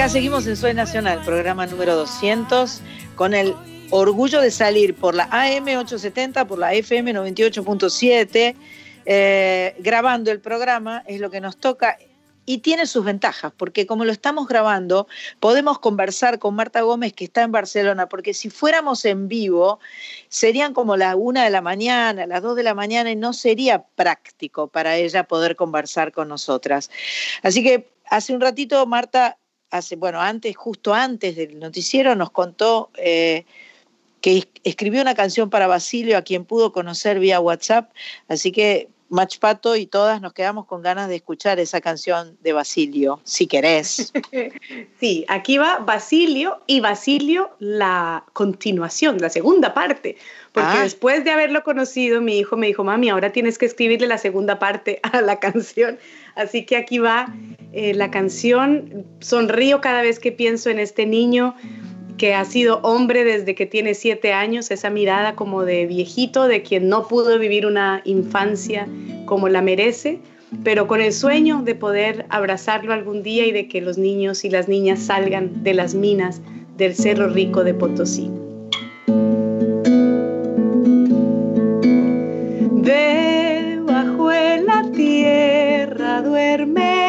Acá 0.00 0.08
seguimos 0.08 0.46
en 0.46 0.56
Soy 0.56 0.72
Nacional, 0.72 1.20
programa 1.26 1.66
número 1.66 1.94
200, 1.94 2.80
con 3.16 3.34
el 3.34 3.54
orgullo 3.90 4.40
de 4.40 4.50
salir 4.50 4.94
por 4.94 5.14
la 5.14 5.24
AM 5.24 5.64
870, 5.64 6.46
por 6.46 6.58
la 6.58 6.72
FM 6.72 7.12
98.7, 7.12 8.56
eh, 9.04 9.76
grabando 9.78 10.30
el 10.30 10.40
programa, 10.40 11.04
es 11.06 11.20
lo 11.20 11.30
que 11.30 11.42
nos 11.42 11.58
toca. 11.58 11.98
Y 12.46 12.58
tiene 12.58 12.86
sus 12.86 13.04
ventajas, 13.04 13.52
porque 13.54 13.86
como 13.86 14.06
lo 14.06 14.12
estamos 14.12 14.48
grabando, 14.48 15.06
podemos 15.38 15.78
conversar 15.80 16.38
con 16.38 16.54
Marta 16.54 16.80
Gómez, 16.80 17.12
que 17.12 17.24
está 17.24 17.42
en 17.42 17.52
Barcelona, 17.52 18.08
porque 18.08 18.32
si 18.32 18.48
fuéramos 18.48 19.04
en 19.04 19.28
vivo, 19.28 19.80
serían 20.30 20.72
como 20.72 20.96
la 20.96 21.14
una 21.14 21.44
de 21.44 21.50
la 21.50 21.60
mañana, 21.60 22.24
las 22.26 22.40
dos 22.40 22.56
de 22.56 22.62
la 22.62 22.72
mañana, 22.72 23.10
y 23.10 23.16
no 23.16 23.34
sería 23.34 23.84
práctico 23.96 24.66
para 24.66 24.96
ella 24.96 25.24
poder 25.24 25.56
conversar 25.56 26.10
con 26.10 26.28
nosotras. 26.28 26.90
Así 27.42 27.62
que 27.62 27.90
hace 28.06 28.32
un 28.32 28.40
ratito 28.40 28.86
Marta 28.86 29.36
hace, 29.70 29.96
bueno, 29.96 30.20
antes, 30.20 30.56
justo 30.56 30.94
antes 30.94 31.36
del 31.36 31.58
noticiero, 31.58 32.14
nos 32.14 32.30
contó 32.30 32.90
eh, 32.96 33.44
que 34.20 34.48
escribió 34.64 35.00
una 35.00 35.14
canción 35.14 35.50
para 35.50 35.66
Basilio, 35.66 36.18
a 36.18 36.22
quien 36.22 36.44
pudo 36.44 36.72
conocer 36.72 37.18
vía 37.18 37.40
WhatsApp. 37.40 37.92
Así 38.28 38.52
que 38.52 38.88
Pato 39.40 39.76
y 39.76 39.86
todas 39.86 40.20
nos 40.20 40.32
quedamos 40.32 40.66
con 40.66 40.82
ganas 40.82 41.08
de 41.08 41.16
escuchar 41.16 41.58
esa 41.58 41.80
canción 41.80 42.36
de 42.42 42.52
Basilio, 42.52 43.20
si 43.24 43.46
querés. 43.46 44.12
Sí, 45.00 45.24
aquí 45.28 45.56
va 45.56 45.78
Basilio 45.78 46.60
y 46.66 46.80
Basilio 46.80 47.50
la 47.58 48.24
continuación, 48.34 49.18
la 49.18 49.30
segunda 49.30 49.72
parte, 49.72 50.16
porque 50.52 50.68
ah. 50.72 50.82
después 50.82 51.24
de 51.24 51.30
haberlo 51.30 51.62
conocido, 51.62 52.20
mi 52.20 52.38
hijo 52.38 52.56
me 52.56 52.66
dijo, 52.66 52.84
mami, 52.84 53.08
ahora 53.08 53.32
tienes 53.32 53.56
que 53.56 53.66
escribirle 53.66 54.06
la 54.06 54.18
segunda 54.18 54.58
parte 54.58 55.00
a 55.02 55.20
la 55.22 55.40
canción. 55.40 55.98
Así 56.34 56.64
que 56.64 56.76
aquí 56.76 56.98
va 56.98 57.34
eh, 57.72 57.94
la 57.94 58.10
canción. 58.10 59.06
Sonrío 59.20 59.80
cada 59.80 60.02
vez 60.02 60.18
que 60.18 60.32
pienso 60.32 60.70
en 60.70 60.78
este 60.78 61.06
niño 61.06 61.54
que 62.20 62.34
ha 62.34 62.44
sido 62.44 62.80
hombre 62.82 63.24
desde 63.24 63.54
que 63.54 63.64
tiene 63.64 63.94
siete 63.94 64.34
años, 64.34 64.70
esa 64.70 64.90
mirada 64.90 65.34
como 65.36 65.64
de 65.64 65.86
viejito, 65.86 66.48
de 66.48 66.60
quien 66.60 66.86
no 66.90 67.08
pudo 67.08 67.38
vivir 67.38 67.64
una 67.64 68.02
infancia 68.04 68.86
como 69.24 69.48
la 69.48 69.62
merece, 69.62 70.20
pero 70.62 70.86
con 70.86 71.00
el 71.00 71.14
sueño 71.14 71.62
de 71.62 71.74
poder 71.74 72.26
abrazarlo 72.28 72.92
algún 72.92 73.22
día 73.22 73.46
y 73.46 73.52
de 73.52 73.68
que 73.68 73.80
los 73.80 73.96
niños 73.96 74.44
y 74.44 74.50
las 74.50 74.68
niñas 74.68 74.98
salgan 74.98 75.62
de 75.62 75.72
las 75.72 75.94
minas 75.94 76.42
del 76.76 76.94
Cerro 76.94 77.28
Rico 77.28 77.64
de 77.64 77.72
Potosí. 77.72 78.30
Debajo 82.82 84.28
de 84.28 84.60
la 84.60 84.92
tierra 84.92 86.20
duerme 86.20 86.99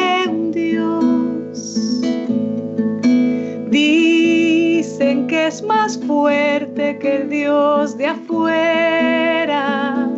es 5.52 5.62
más 5.62 5.98
fuerte 6.06 6.98
que 6.98 7.16
el 7.16 7.28
Dios 7.28 7.98
de 7.98 8.06
afuera. 8.06 10.08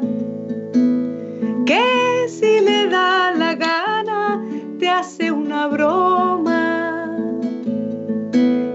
Que 1.66 2.26
si 2.28 2.60
le 2.60 2.86
da 2.86 3.32
la 3.32 3.56
gana, 3.56 4.40
te 4.78 4.88
hace 4.88 5.32
una 5.32 5.66
broma. 5.66 7.18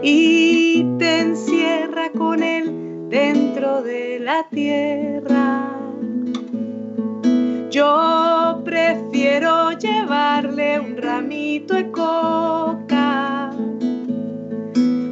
Y 0.04 0.84
te 0.98 1.22
encierra 1.22 2.12
con 2.18 2.44
él 2.44 3.08
dentro 3.08 3.82
de 3.82 4.20
la 4.20 4.46
tierra. 4.50 5.80
Yo 7.70 8.62
prefiero 8.66 9.72
llevarle 9.78 10.82
un 10.82 10.98
ramito 10.98 11.76
de 11.76 11.90
coca 11.90 13.54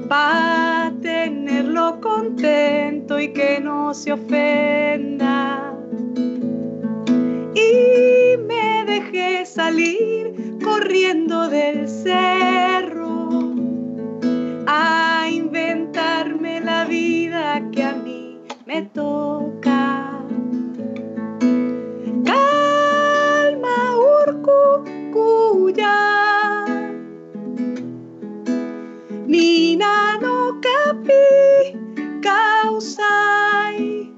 para 0.10 0.57
tenerlo 1.28 2.00
contento 2.00 3.20
y 3.20 3.34
que 3.34 3.60
no 3.60 3.94
se 3.94 4.14
ofenda. 4.14 5.78
Y 7.54 8.38
me 8.48 8.86
dejé 8.86 9.46
salir 9.46 10.58
corriendo 10.64 11.50
del 11.50 11.90
cerro 11.90 13.54
a 14.68 15.28
inventarme 15.30 16.62
la 16.62 16.86
vida 16.86 17.62
que 17.74 17.84
a 17.84 17.94
mí 17.94 18.40
me 18.66 18.84
toca. 18.84 20.08
Nina 29.28 30.18
no 30.22 30.47
capi 30.62 31.74
causai 32.22 34.14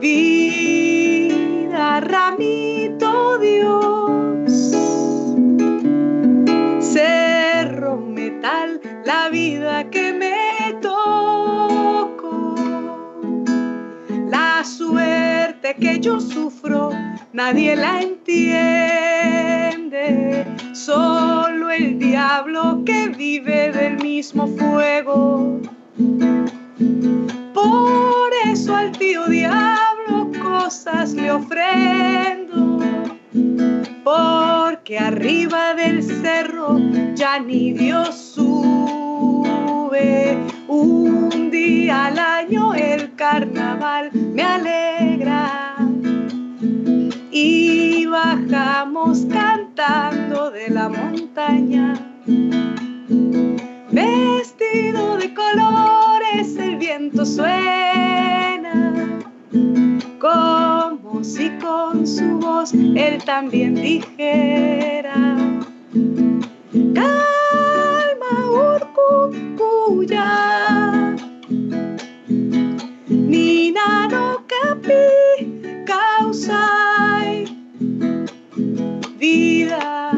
vida 0.00 2.00
ramito 2.00 3.38
Dios. 3.38 4.52
Cerro 6.80 7.96
metal 7.96 8.80
la 9.04 9.28
vida 9.30 9.88
que 9.90 10.12
me 10.12 10.74
tocó. 10.80 12.54
La 14.28 14.64
suerte 14.64 15.74
que 15.74 15.98
yo 16.00 16.20
sufro 16.20 16.90
nadie 17.38 17.74
la 17.76 18.02
entiende, 18.02 18.44
solo 20.72 21.70
el 21.70 22.00
diablo 22.00 22.82
que 22.84 23.10
vive 23.10 23.70
del 23.70 24.02
mismo 24.02 24.48
fuego. 24.48 25.60
Por 27.54 28.32
eso 28.44 28.74
al 28.74 28.90
tío 28.90 29.28
diablo 29.28 30.32
cosas 30.42 31.14
le 31.14 31.30
ofrendo, 31.30 32.80
porque 34.02 34.98
arriba 34.98 35.74
del 35.74 36.02
cerro 36.02 36.76
ya 37.14 37.38
ni 37.38 37.72
Dios 37.72 38.16
sube. 38.34 40.36
Un 40.66 41.52
día 41.52 42.06
al 42.06 42.18
año 42.18 42.74
el 42.74 43.14
carnaval 43.14 44.10
me 44.12 44.42
alegra 44.42 45.67
y 47.40 48.06
bajamos 48.06 49.24
cantando 49.30 50.50
de 50.50 50.68
la 50.70 50.88
montaña. 50.88 51.94
Vestido 53.92 55.16
de 55.18 55.32
colores 55.34 56.56
el 56.56 56.76
viento 56.76 57.24
suena, 57.24 59.20
como 60.18 61.22
si 61.22 61.50
con 61.58 62.06
su 62.06 62.38
voz 62.40 62.74
él 62.74 63.22
también 63.24 63.76
dijera, 63.76 65.36
calma 66.94 68.32
Urco 68.50 69.30
vida. 69.30 71.16
Nina 73.08 74.08
no 74.08 74.44
capi 74.46 75.57
causai 75.88 77.46
vida, 79.16 80.12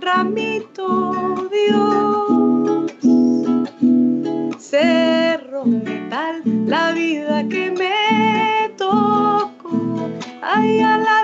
ramito 0.00 1.48
Dios. 1.54 2.90
Cerro 4.58 5.64
metal, 5.64 6.42
la 6.66 6.90
vida 6.92 7.46
que 7.48 7.70
me 7.70 8.70
tocó. 8.76 10.10
Ay, 10.42 10.80
a 10.80 10.98
la, 10.98 11.23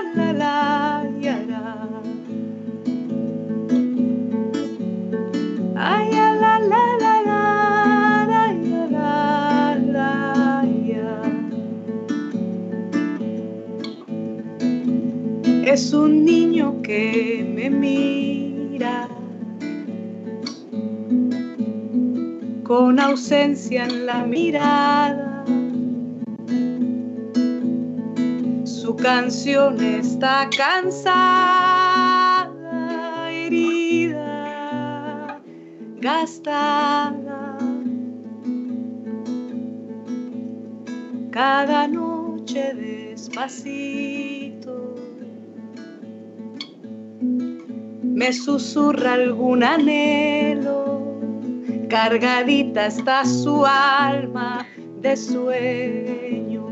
Un 15.93 16.23
niño 16.23 16.81
que 16.81 17.45
me 17.53 17.69
mira 17.69 19.09
con 22.63 22.97
ausencia 22.97 23.83
en 23.83 24.05
la 24.05 24.23
mirada. 24.23 25.43
Su 28.63 28.95
canción 28.95 29.83
está 29.83 30.49
cansada, 30.55 31.09
herida, 33.29 35.41
gastada. 35.99 37.57
Cada 41.31 41.85
noche 41.89 42.73
despacito 42.75 44.50
me 48.21 48.31
susurra 48.33 49.13
algún 49.13 49.63
anhelo, 49.63 51.19
cargadita 51.89 52.85
está 52.85 53.25
su 53.25 53.65
alma 53.65 54.67
de 54.99 55.17
sueños. 55.17 56.71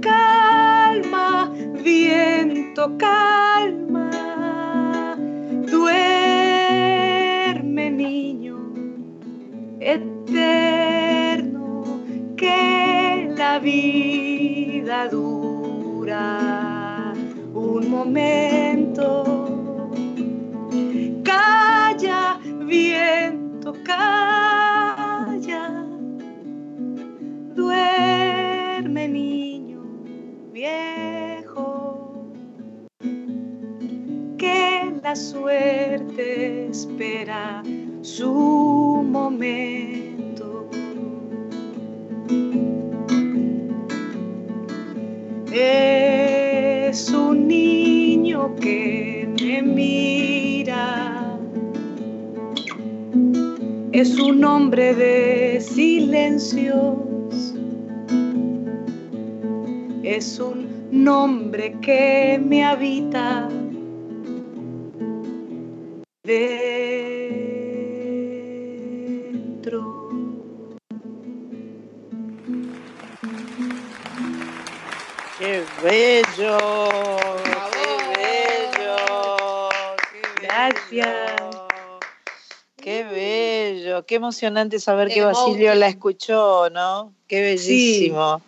Calma, 0.00 1.52
viento, 1.84 2.96
calma, 2.96 4.08
duerme 5.70 7.10
niño 7.90 8.56
eterno, 9.80 11.02
que 12.34 13.30
la 13.36 13.58
vida 13.58 15.06
dura 15.08 16.67
un 17.68 17.90
momento. 17.90 19.24
Calla, 21.22 22.40
viento, 22.64 23.74
calla. 23.84 25.86
Duerme, 27.54 29.08
niño 29.08 29.82
viejo. 30.52 32.32
Que 34.38 34.94
la 35.02 35.14
suerte 35.14 36.68
espera 36.68 37.62
su 38.00 39.02
momento. 39.04 40.70
Es 46.98 47.10
un 47.10 47.46
niño 47.46 48.56
que 48.56 49.28
me 49.40 49.62
mira. 49.62 51.38
Es 53.92 54.18
un 54.18 54.44
hombre 54.44 54.96
de 54.96 55.60
silencios. 55.60 57.54
Es 60.02 60.40
un 60.40 60.66
nombre 60.90 61.72
que 61.82 62.40
me 62.44 62.64
habita. 62.64 63.48
¡Qué 75.48 75.64
bello! 75.82 76.58
¡Qué 77.72 77.86
bello! 78.18 79.68
¡Qué 80.12 80.42
Gracias. 80.42 81.40
bello! 81.40 81.68
¡Qué 82.76 83.04
bello! 83.04 84.04
Qué 84.04 84.16
emocionante 84.16 84.78
saber 84.78 85.08
Qué 85.08 85.14
que 85.14 85.24
Basilio 85.24 85.74
la 85.74 85.88
escuchó, 85.88 86.68
¿no? 86.68 87.14
¡Qué 87.28 87.40
bellísimo! 87.40 88.42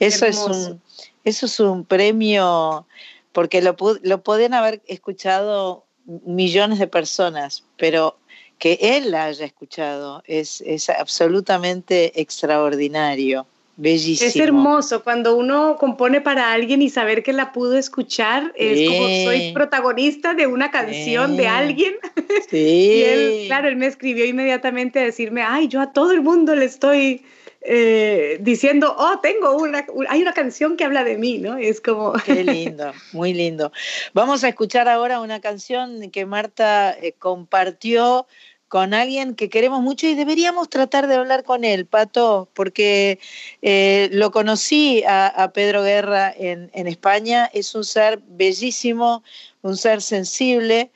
eso, 0.00 0.26
es 0.26 0.38
un, 0.38 0.82
eso 1.22 1.46
es 1.46 1.60
un 1.60 1.84
premio, 1.84 2.84
porque 3.30 3.62
lo, 3.62 3.76
lo 4.02 4.24
pueden 4.24 4.52
haber 4.52 4.82
escuchado 4.88 5.86
millones 6.04 6.80
de 6.80 6.88
personas, 6.88 7.62
pero 7.76 8.18
que 8.58 8.76
él 8.80 9.12
la 9.12 9.26
haya 9.26 9.46
escuchado 9.46 10.24
es, 10.26 10.62
es 10.62 10.90
absolutamente 10.90 12.20
extraordinario. 12.20 13.46
Bellísimo. 13.82 14.28
Es 14.28 14.36
hermoso 14.36 15.02
cuando 15.02 15.36
uno 15.36 15.76
compone 15.78 16.20
para 16.20 16.52
alguien 16.52 16.82
y 16.82 16.90
saber 16.90 17.22
que 17.22 17.32
la 17.32 17.50
pudo 17.50 17.78
escuchar. 17.78 18.52
Es 18.54 18.86
como 18.86 19.08
soy 19.24 19.52
protagonista 19.54 20.34
de 20.34 20.46
una 20.46 20.70
canción 20.70 21.36
de 21.38 21.48
alguien. 21.48 21.94
Sí. 22.50 22.56
Y 22.58 23.02
él, 23.02 23.42
claro, 23.46 23.68
él 23.68 23.76
me 23.76 23.86
escribió 23.86 24.24
inmediatamente 24.24 24.98
a 25.00 25.04
decirme, 25.04 25.42
ay, 25.42 25.66
yo 25.68 25.80
a 25.80 25.92
todo 25.92 26.12
el 26.12 26.20
mundo 26.20 26.54
le 26.54 26.64
estoy 26.66 27.24
eh, 27.62 28.38
diciendo, 28.40 28.94
oh, 28.98 29.18
tengo 29.20 29.56
una, 29.56 29.84
un- 29.92 30.06
hay 30.08 30.22
una 30.22 30.32
canción 30.32 30.76
que 30.76 30.84
habla 30.84 31.02
de 31.04 31.16
mí, 31.18 31.38
¿no? 31.38 31.56
Es 31.56 31.80
como... 31.80 32.12
Qué 32.24 32.44
lindo, 32.44 32.92
muy 33.12 33.32
lindo. 33.34 33.72
Vamos 34.14 34.44
a 34.44 34.48
escuchar 34.48 34.88
ahora 34.88 35.20
una 35.20 35.40
canción 35.40 36.10
que 36.10 36.24
Marta 36.26 36.92
eh, 37.00 37.14
compartió 37.18 38.26
con 38.70 38.94
alguien 38.94 39.34
que 39.34 39.50
queremos 39.50 39.82
mucho 39.82 40.06
y 40.06 40.14
deberíamos 40.14 40.70
tratar 40.70 41.08
de 41.08 41.16
hablar 41.16 41.42
con 41.42 41.64
él, 41.64 41.86
Pato, 41.86 42.48
porque 42.54 43.18
eh, 43.62 44.08
lo 44.12 44.30
conocí 44.30 45.02
a, 45.02 45.26
a 45.26 45.52
Pedro 45.52 45.82
Guerra 45.82 46.32
en, 46.32 46.70
en 46.72 46.86
España, 46.86 47.50
es 47.52 47.74
un 47.74 47.82
ser 47.82 48.20
bellísimo, 48.28 49.24
un 49.62 49.76
ser 49.76 50.00
sensible. 50.00 50.92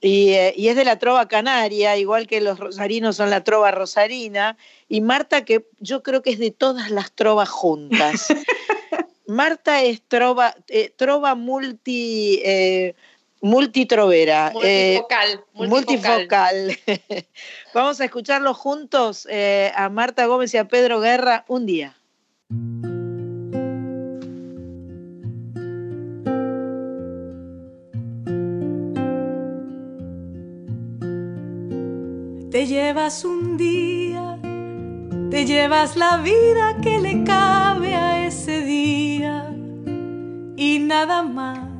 Y, 0.00 0.30
eh, 0.30 0.54
y 0.56 0.68
es 0.68 0.74
de 0.74 0.86
la 0.86 0.98
trova 0.98 1.28
canaria, 1.28 1.98
igual 1.98 2.26
que 2.26 2.40
los 2.40 2.58
rosarinos 2.58 3.16
son 3.16 3.28
la 3.28 3.44
trova 3.44 3.70
rosarina, 3.72 4.56
y 4.88 5.02
Marta, 5.02 5.44
que 5.44 5.66
yo 5.80 6.02
creo 6.02 6.22
que 6.22 6.30
es 6.30 6.38
de 6.38 6.50
todas 6.50 6.90
las 6.90 7.12
trovas 7.12 7.50
juntas. 7.50 8.28
Marta 9.26 9.82
es 9.82 10.00
trova, 10.08 10.54
eh, 10.68 10.90
trova 10.96 11.34
multi, 11.34 12.40
multitrovera. 13.42 14.52
eh, 14.62 15.02
Multifocal. 15.02 15.44
multifocal. 15.52 16.66
multifocal. 16.66 17.26
Vamos 17.74 18.00
a 18.00 18.04
escucharlo 18.06 18.54
juntos 18.54 19.26
eh, 19.30 19.72
a 19.74 19.88
Marta 19.90 20.24
Gómez 20.26 20.54
y 20.54 20.58
a 20.58 20.68
Pedro 20.68 21.00
Guerra 21.00 21.44
un 21.48 21.66
día. 21.66 21.94
Te 32.50 32.66
llevas 32.66 33.24
un 33.24 33.56
día, 33.56 34.38
te 35.30 35.46
llevas 35.46 35.96
la 35.96 36.18
vida 36.18 36.76
que 36.82 36.98
le 37.00 37.24
cabe 37.24 37.94
a 37.94 38.26
ese 38.26 38.60
día 38.60 39.50
y 40.56 40.78
nada 40.80 41.22
más. 41.22 41.71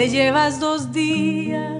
Te 0.00 0.08
llevas 0.08 0.58
dos 0.60 0.92
días, 0.92 1.78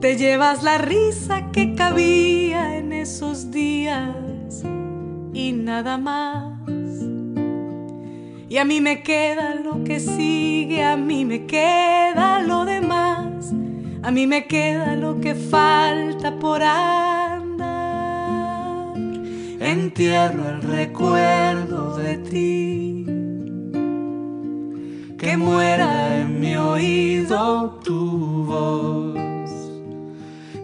te 0.00 0.16
llevas 0.16 0.62
la 0.62 0.78
risa 0.78 1.52
que 1.52 1.74
cabía 1.74 2.78
en 2.78 2.94
esos 2.94 3.50
días 3.50 4.64
y 5.34 5.52
nada 5.52 5.98
más. 5.98 6.58
Y 8.48 8.56
a 8.56 8.64
mí 8.64 8.80
me 8.80 9.02
queda 9.02 9.54
lo 9.54 9.84
que 9.84 10.00
sigue, 10.00 10.82
a 10.82 10.96
mí 10.96 11.26
me 11.26 11.44
queda 11.44 12.40
lo 12.40 12.64
demás. 12.64 13.52
A 14.02 14.10
mí 14.10 14.26
me 14.26 14.46
queda 14.46 14.96
lo 14.96 15.20
que 15.20 15.34
falta 15.34 16.38
por 16.38 16.62
andar. 16.62 17.66
Entierro 19.60 20.48
el 20.48 20.62
recuerdo 20.62 21.98
de 21.98 22.16
ti. 22.16 23.15
Que 25.18 25.36
muera 25.36 26.18
en 26.18 26.40
mi 26.40 26.56
oído 26.56 27.80
tu 27.84 28.44
voz. 28.44 29.16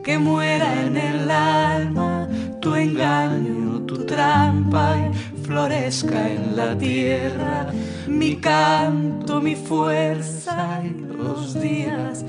que 0.05 0.19
muera 0.19 0.83
en 0.83 0.97
el 0.97 1.31
alma 1.31 2.29
tu 2.61 2.75
engaño, 2.75 3.83
tu 3.87 4.05
trampa 4.05 4.97
y 4.99 5.39
florezca 5.45 6.29
en 6.29 6.57
la 6.57 6.77
tierra 6.77 7.69
mi 8.07 8.37
canto, 8.37 9.41
mi 9.41 9.55
fuerza 9.55 10.83
y 10.85 10.91
los 11.17 11.61
días 11.61 12.25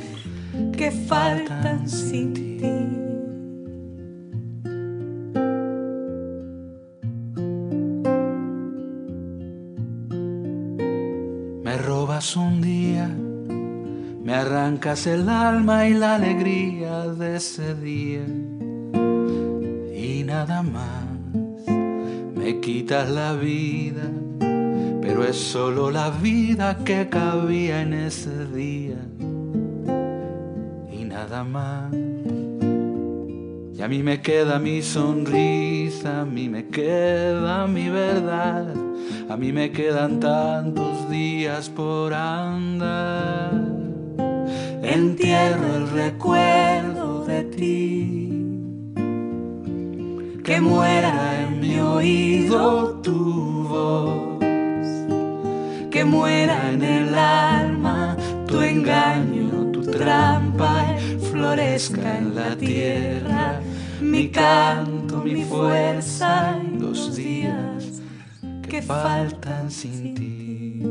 que 0.77 0.91
faltan 0.91 1.89
sin 1.89 2.33
ti. 2.33 3.02
Un 12.23 12.61
día, 12.61 13.09
me 14.23 14.33
arrancas 14.33 15.05
el 15.07 15.27
alma 15.27 15.87
y 15.87 15.93
la 15.93 16.15
alegría 16.15 17.05
de 17.09 17.35
ese 17.35 17.75
día 17.75 18.23
y 19.93 20.23
nada 20.23 20.63
más. 20.63 21.05
Me 22.33 22.61
quitas 22.61 23.09
la 23.09 23.33
vida, 23.33 24.09
pero 25.01 25.25
es 25.25 25.35
solo 25.35 25.91
la 25.91 26.11
vida 26.11 26.77
que 26.85 27.09
cabía 27.09 27.81
en 27.81 27.93
ese 27.93 28.47
día 28.47 28.97
y 30.91 31.03
nada 31.03 31.43
más. 31.43 31.93
Y 33.77 33.81
a 33.81 33.87
mí 33.89 34.01
me 34.01 34.21
queda 34.21 34.59
mi 34.59 34.81
sonrisa, 34.81 36.21
a 36.21 36.25
mí 36.25 36.47
me 36.47 36.67
queda 36.69 37.67
mi 37.67 37.89
verdad, 37.89 38.73
a 39.29 39.37
mí 39.37 39.51
me 39.51 39.71
quedan 39.71 40.19
tantos 40.19 41.09
días 41.09 41.69
por 41.69 42.13
andar. 42.13 43.51
Entierro 44.81 45.75
el 45.75 45.89
recuerdo 45.89 47.25
de 47.25 47.43
ti, 47.43 48.45
que 50.43 50.61
muera 50.61 51.41
en 51.41 51.59
mi 51.59 51.79
oído 51.79 52.99
tu 53.01 53.67
voz, 53.69 54.39
que 55.89 56.03
muera 56.03 56.69
en 56.71 56.81
el 56.81 57.15
alma 57.15 58.17
tu 58.47 58.61
engaño, 58.61 59.71
tu 59.71 59.81
trampa, 59.83 60.85
florezca 61.31 62.17
en 62.17 62.35
la 62.35 62.55
tierra 62.55 63.61
mi 64.03 64.29
canto, 64.29 65.17
mi 65.23 65.43
fuerza 65.43 66.59
y 66.61 66.77
los 66.77 67.15
días 67.15 67.72
que 68.73 68.81
faltan 68.81 69.69
sin 69.69 70.15
ti. 70.15 70.81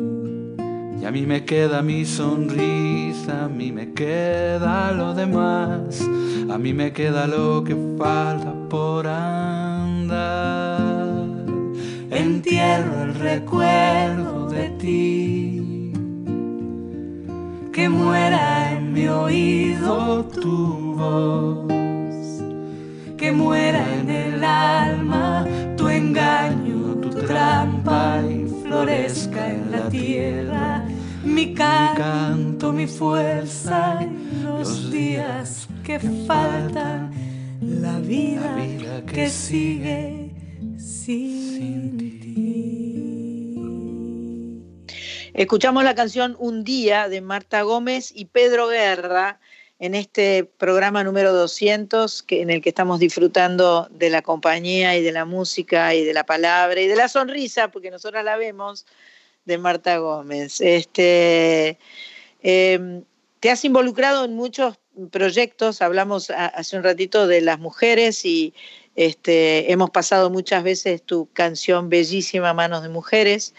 Y 1.00 1.04
a 1.04 1.10
mí 1.10 1.26
me 1.26 1.44
queda 1.44 1.82
mi 1.82 2.04
sonrisa, 2.04 3.46
a 3.46 3.48
mí 3.48 3.72
me 3.72 3.92
queda 3.92 4.92
lo 4.92 5.14
demás, 5.14 6.00
a 6.48 6.58
mí 6.58 6.72
me 6.72 6.92
queda 6.92 7.26
lo 7.26 7.64
que 7.64 7.74
falta 7.98 8.54
por 8.70 9.08
andar. 9.08 10.28
Entierro 12.08 13.02
el 13.02 13.14
recuerdo 13.16 14.48
de 14.48 14.68
ti, 14.82 15.92
que 17.72 17.88
muera 17.88 18.74
en 18.74 18.92
mi 18.92 19.08
oído 19.08 20.24
tu 20.26 20.94
voz, 20.94 21.66
que 23.16 23.32
muera 23.32 23.84
en 23.98 24.08
el 24.08 24.44
alma 24.44 25.11
florezca 28.82 29.48
en 29.48 29.70
la 29.70 29.88
tierra 29.88 30.84
mi 31.22 31.54
canto, 31.54 32.72
mi 32.72 32.88
fuerza 32.88 34.00
y 34.02 34.42
los 34.42 34.90
días 34.90 35.68
que 35.84 36.00
faltan, 36.00 37.12
la 37.60 38.00
vida, 38.00 38.56
que 39.06 39.30
sigue 39.30 40.32
sin 40.76 41.96
ti. 41.96 42.32
Escuchamos 45.32 45.84
la 45.84 45.94
canción 45.94 46.34
Un 46.40 46.64
día 46.64 47.08
de 47.08 47.20
Marta 47.20 47.62
Gómez 47.62 48.10
y 48.12 48.24
Pedro 48.24 48.66
Guerra 48.66 49.38
en 49.82 49.96
este 49.96 50.44
programa 50.44 51.02
número 51.02 51.32
200 51.32 52.22
que, 52.22 52.40
en 52.40 52.50
el 52.50 52.62
que 52.62 52.68
estamos 52.68 53.00
disfrutando 53.00 53.88
de 53.90 54.10
la 54.10 54.22
compañía 54.22 54.96
y 54.96 55.02
de 55.02 55.10
la 55.10 55.24
música 55.24 55.92
y 55.92 56.04
de 56.04 56.14
la 56.14 56.24
palabra 56.24 56.80
y 56.80 56.86
de 56.86 56.94
la 56.94 57.08
sonrisa, 57.08 57.68
porque 57.72 57.90
nosotras 57.90 58.24
la 58.24 58.36
vemos, 58.36 58.86
de 59.44 59.58
Marta 59.58 59.96
Gómez. 59.98 60.60
Este, 60.60 61.80
eh, 62.44 63.02
te 63.40 63.50
has 63.50 63.64
involucrado 63.64 64.24
en 64.24 64.36
muchos 64.36 64.78
proyectos, 65.10 65.82
hablamos 65.82 66.30
hace 66.30 66.76
un 66.76 66.84
ratito 66.84 67.26
de 67.26 67.40
las 67.40 67.58
mujeres 67.58 68.24
y 68.24 68.54
este, 68.94 69.72
hemos 69.72 69.90
pasado 69.90 70.30
muchas 70.30 70.62
veces 70.62 71.02
tu 71.02 71.28
canción 71.32 71.88
bellísima 71.88 72.54
Manos 72.54 72.84
de 72.84 72.88
Mujeres. 72.88 73.52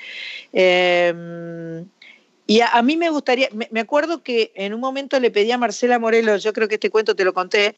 Eh, 0.54 1.84
y 2.46 2.60
a, 2.60 2.82
mí 2.82 2.98
me 2.98 3.10
gustaría, 3.10 3.48
me, 3.52 3.80
acuerdo 3.80 4.22
que 4.22 4.52
en 4.56 4.74
un 4.74 4.82
momento 4.82 5.20
le 5.20 5.32
pedí 5.32 5.52
a 5.52 5.58
Marcela 5.58 5.98
Morelos, 5.98 6.44
yo 6.44 6.52
creo 6.52 6.68
que 6.68 6.76
este 6.76 6.90
cuento 6.90 7.16
te 7.16 7.24
lo 7.24 7.34
conté, 7.34 7.76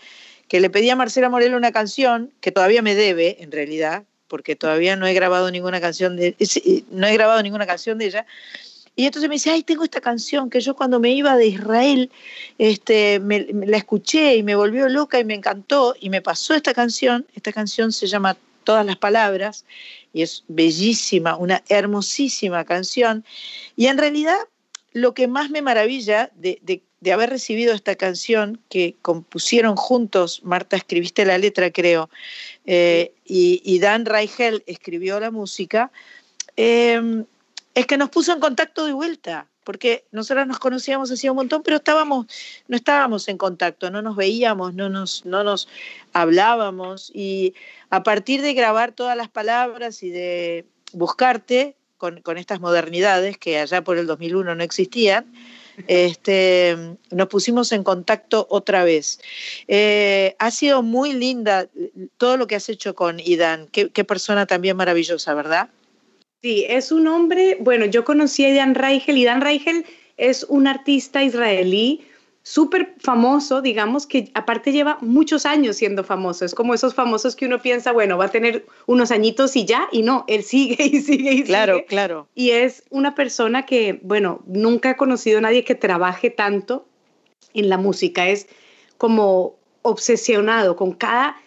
que 0.47 0.59
le 0.59 0.71
pedí 0.71 0.89
a 0.89 0.95
Marcela 0.95 1.29
Morelos 1.29 1.57
una 1.57 1.71
canción 1.71 2.31
que 2.41 2.51
todavía 2.51 2.81
me 2.81 2.95
debe, 2.95 3.43
en 3.43 3.51
realidad, 3.51 4.03
porque 4.27 4.55
todavía 4.55 4.95
no 4.95 5.05
he 5.05 5.13
grabado 5.13 5.51
ninguna 5.51 5.79
canción 5.79 6.15
de, 6.15 6.35
no 6.89 7.05
he 7.05 7.13
grabado 7.13 7.43
ninguna 7.43 7.67
canción 7.67 7.99
de 7.99 8.05
ella. 8.05 8.25
Y 8.95 9.05
entonces 9.05 9.29
me 9.29 9.35
dice, 9.35 9.51
ay, 9.51 9.61
tengo 9.61 9.83
esta 9.83 10.01
canción 10.01 10.49
que 10.49 10.61
yo 10.61 10.75
cuando 10.75 10.99
me 10.99 11.11
iba 11.11 11.35
de 11.35 11.47
Israel, 11.47 12.09
este, 12.57 13.19
me 13.19 13.45
la 13.51 13.77
escuché 13.77 14.37
y 14.37 14.43
me 14.43 14.55
volvió 14.55 14.87
loca 14.87 15.19
y 15.19 15.25
me 15.25 15.33
encantó 15.35 15.95
y 15.99 16.09
me 16.09 16.21
pasó 16.21 16.53
esta 16.55 16.73
canción. 16.73 17.27
Esta 17.35 17.51
canción 17.51 17.91
se 17.91 18.07
llama 18.07 18.37
Todas 18.63 18.85
las 18.85 18.95
Palabras 18.95 19.65
y 20.13 20.21
es 20.21 20.45
bellísima, 20.47 21.35
una 21.35 21.61
hermosísima 21.67 22.63
canción. 22.63 23.25
Y 23.75 23.87
en 23.87 23.97
realidad 23.97 24.37
lo 24.95 25.13
que 25.13 25.27
más 25.27 25.49
me 25.49 25.61
maravilla 25.61 26.31
de, 26.35 26.81
haber 27.11 27.29
recibido 27.29 27.73
esta 27.73 27.95
canción 27.95 28.61
que 28.69 28.95
compusieron 29.01 29.75
juntos, 29.75 30.39
Marta 30.45 30.77
escribiste 30.77 31.25
la 31.25 31.37
letra 31.37 31.69
creo, 31.69 32.09
eh, 32.65 33.13
y, 33.25 33.77
Dan 33.79 34.05
Reichel 34.05 34.63
escribió 34.67 35.19
la 35.19 35.31
música, 35.31 35.91
eh, 36.55 37.25
es 37.73 37.85
que 37.85 37.97
nos 37.97 38.09
puso 38.09 38.31
en 38.31 38.39
contacto 38.39 38.85
de 38.85 38.93
vuelta, 38.93 39.47
porque 39.65 40.05
nosotros 40.13 40.47
nos 40.47 40.59
conocíamos 40.59 41.11
hacía 41.11 41.33
un 41.33 41.37
montón, 41.37 41.61
pero 41.61 41.75
no 41.75 42.77
estábamos 42.77 43.27
en 43.27 43.37
contacto, 43.37 43.91
no 43.91 44.01
nos 44.01 44.15
veíamos, 44.15 44.75
no 44.75 44.87
nos, 44.87 45.25
no 45.25 45.43
nos 45.43 45.67
hablábamos, 46.13 47.11
y 47.13 47.53
a 47.89 48.01
partir 48.03 48.41
de 48.41 48.53
grabar 48.53 48.93
todas 48.93 49.17
las 49.17 49.27
palabras 49.27 50.03
y 50.03 50.09
de 50.09 50.65
buscarte, 50.93 51.75
con, 51.97 52.37
estas 52.37 52.59
modernidades 52.59 53.37
que 53.37 53.59
allá 53.59 53.83
por 53.83 53.97
el 53.97 54.07
2001 54.07 54.55
no 54.55 54.63
existían, 54.63 55.31
este, 55.87 56.77
nos 57.11 57.27
pusimos 57.27 57.71
en 57.71 57.83
contacto 57.83 58.47
otra 58.49 58.83
vez. 58.83 59.19
Eh, 59.67 60.35
ha 60.39 60.51
sido 60.51 60.83
muy 60.83 61.13
linda 61.13 61.67
todo 62.17 62.37
lo 62.37 62.47
que 62.47 62.55
has 62.55 62.69
hecho 62.69 62.95
con 62.95 63.19
Idan, 63.19 63.67
qué, 63.71 63.89
qué, 63.89 64.03
persona 64.03 64.45
también 64.45 64.77
maravillosa, 64.77 65.33
¿verdad? 65.33 65.69
Sí, 66.41 66.65
es 66.69 66.91
un 66.91 67.07
hombre, 67.07 67.57
bueno, 67.59 67.85
yo 67.85 68.05
conocí 68.05 68.45
a 68.45 68.49
Idan 68.49 68.75
Reichel, 68.75 69.17
Idan 69.17 69.41
Reichel 69.41 69.85
es 70.17 70.45
un 70.47 70.67
artista 70.67 71.23
israelí 71.23 72.05
súper 72.47 72.93
famoso, 72.99 73.63
digamos, 73.63 74.05
que 74.05 74.29
aparte 74.35 74.71
lleva 74.71 74.99
muchos 75.01 75.47
años 75.47 75.77
siendo 75.77 76.03
famoso. 76.03 76.45
Es 76.45 76.53
como 76.53 76.75
esos 76.75 76.93
famosos 76.93 77.35
que 77.35 77.47
uno 77.47 77.59
piensa, 77.59 77.91
bueno, 77.91 78.19
va 78.19 78.25
a 78.25 78.31
tener 78.31 78.67
unos 78.85 79.09
añitos 79.09 79.55
y 79.55 79.65
ya, 79.65 79.89
y 79.91 80.03
no, 80.03 80.25
él 80.27 80.43
sigue 80.43 80.77
y 80.85 81.01
sigue 81.01 81.33
y 81.33 81.43
claro, 81.43 81.77
sigue. 81.77 81.85
Claro, 81.87 82.07
claro. 82.07 82.27
Y 82.35 82.51
es 82.51 82.83
una 82.91 83.15
persona 83.15 83.65
que, 83.65 83.99
bueno, 84.03 84.43
nunca 84.45 84.91
he 84.91 84.95
conocido 84.95 85.39
a 85.39 85.41
nadie 85.41 85.63
que 85.63 85.73
trabaje 85.73 86.29
tanto 86.29 86.85
en 87.55 87.67
la 87.67 87.79
música. 87.79 88.29
Es 88.29 88.47
como 88.99 89.55
obsesionado 89.81 90.75
con 90.75 90.91
cada... 90.91 91.37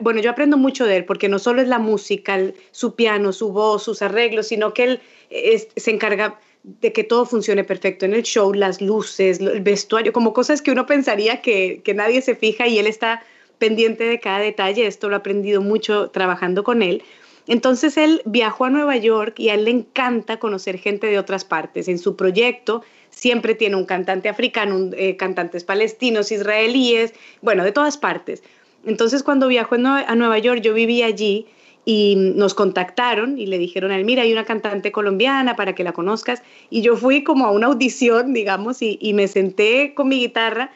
Bueno, 0.00 0.22
yo 0.22 0.30
aprendo 0.30 0.56
mucho 0.56 0.86
de 0.86 0.96
él 0.96 1.04
porque 1.04 1.28
no 1.28 1.38
solo 1.38 1.60
es 1.60 1.68
la 1.68 1.78
música, 1.78 2.34
el, 2.34 2.54
su 2.70 2.94
piano, 2.94 3.34
su 3.34 3.52
voz, 3.52 3.82
sus 3.82 4.00
arreglos, 4.00 4.46
sino 4.46 4.72
que 4.72 4.84
él 4.84 5.00
es, 5.28 5.68
se 5.76 5.90
encarga 5.90 6.40
de 6.66 6.92
que 6.92 7.04
todo 7.04 7.24
funcione 7.24 7.62
perfecto 7.62 8.04
en 8.06 8.12
el 8.12 8.24
show, 8.24 8.52
las 8.52 8.80
luces, 8.80 9.38
el 9.38 9.60
vestuario, 9.60 10.12
como 10.12 10.32
cosas 10.32 10.60
que 10.60 10.72
uno 10.72 10.84
pensaría 10.84 11.40
que, 11.40 11.80
que, 11.84 11.94
nadie 11.94 12.20
se 12.20 12.34
fija 12.34 12.66
y 12.66 12.78
él 12.80 12.88
está 12.88 13.22
pendiente 13.58 14.02
de 14.02 14.18
cada 14.18 14.40
detalle. 14.40 14.84
Esto 14.84 15.08
lo 15.08 15.14
he 15.14 15.18
aprendido 15.18 15.62
mucho 15.62 16.10
trabajando 16.10 16.64
con 16.64 16.82
él. 16.82 17.04
Entonces 17.46 17.96
él 17.96 18.20
viajó 18.24 18.64
a 18.64 18.70
Nueva 18.70 18.96
York 18.96 19.38
y 19.38 19.50
a 19.50 19.54
él 19.54 19.66
le 19.66 19.70
encanta 19.70 20.40
conocer 20.40 20.78
gente 20.78 21.06
de 21.06 21.20
otras 21.20 21.44
partes. 21.44 21.86
En 21.86 22.00
su 22.00 22.16
proyecto 22.16 22.82
siempre 23.10 23.54
tiene 23.54 23.76
un 23.76 23.86
cantante 23.86 24.28
africano, 24.28 24.90
eh, 24.96 25.16
cantantes 25.16 25.62
palestinos, 25.62 26.32
israelíes, 26.32 27.14
bueno, 27.42 27.62
de 27.62 27.70
todas 27.70 27.96
partes. 27.96 28.42
Entonces 28.84 29.22
cuando 29.22 29.46
viajó 29.46 29.76
a 29.76 30.14
Nueva 30.16 30.38
York, 30.38 30.60
yo 30.60 30.74
viví 30.74 31.04
allí 31.04 31.46
y 31.88 32.16
nos 32.16 32.52
contactaron 32.52 33.38
y 33.38 33.46
le 33.46 33.58
dijeron 33.58 33.92
a 33.92 33.96
él, 33.96 34.04
mira, 34.04 34.24
hay 34.24 34.32
una 34.32 34.44
cantante 34.44 34.90
colombiana 34.90 35.54
para 35.54 35.74
que 35.74 35.84
la 35.84 35.92
conozcas. 35.92 36.42
Y 36.68 36.82
yo 36.82 36.96
fui 36.96 37.22
como 37.22 37.46
a 37.46 37.52
una 37.52 37.68
audición, 37.68 38.34
digamos, 38.34 38.82
y, 38.82 38.98
y 39.00 39.14
me 39.14 39.28
senté 39.28 39.94
con 39.94 40.08
mi 40.08 40.18
guitarra 40.18 40.72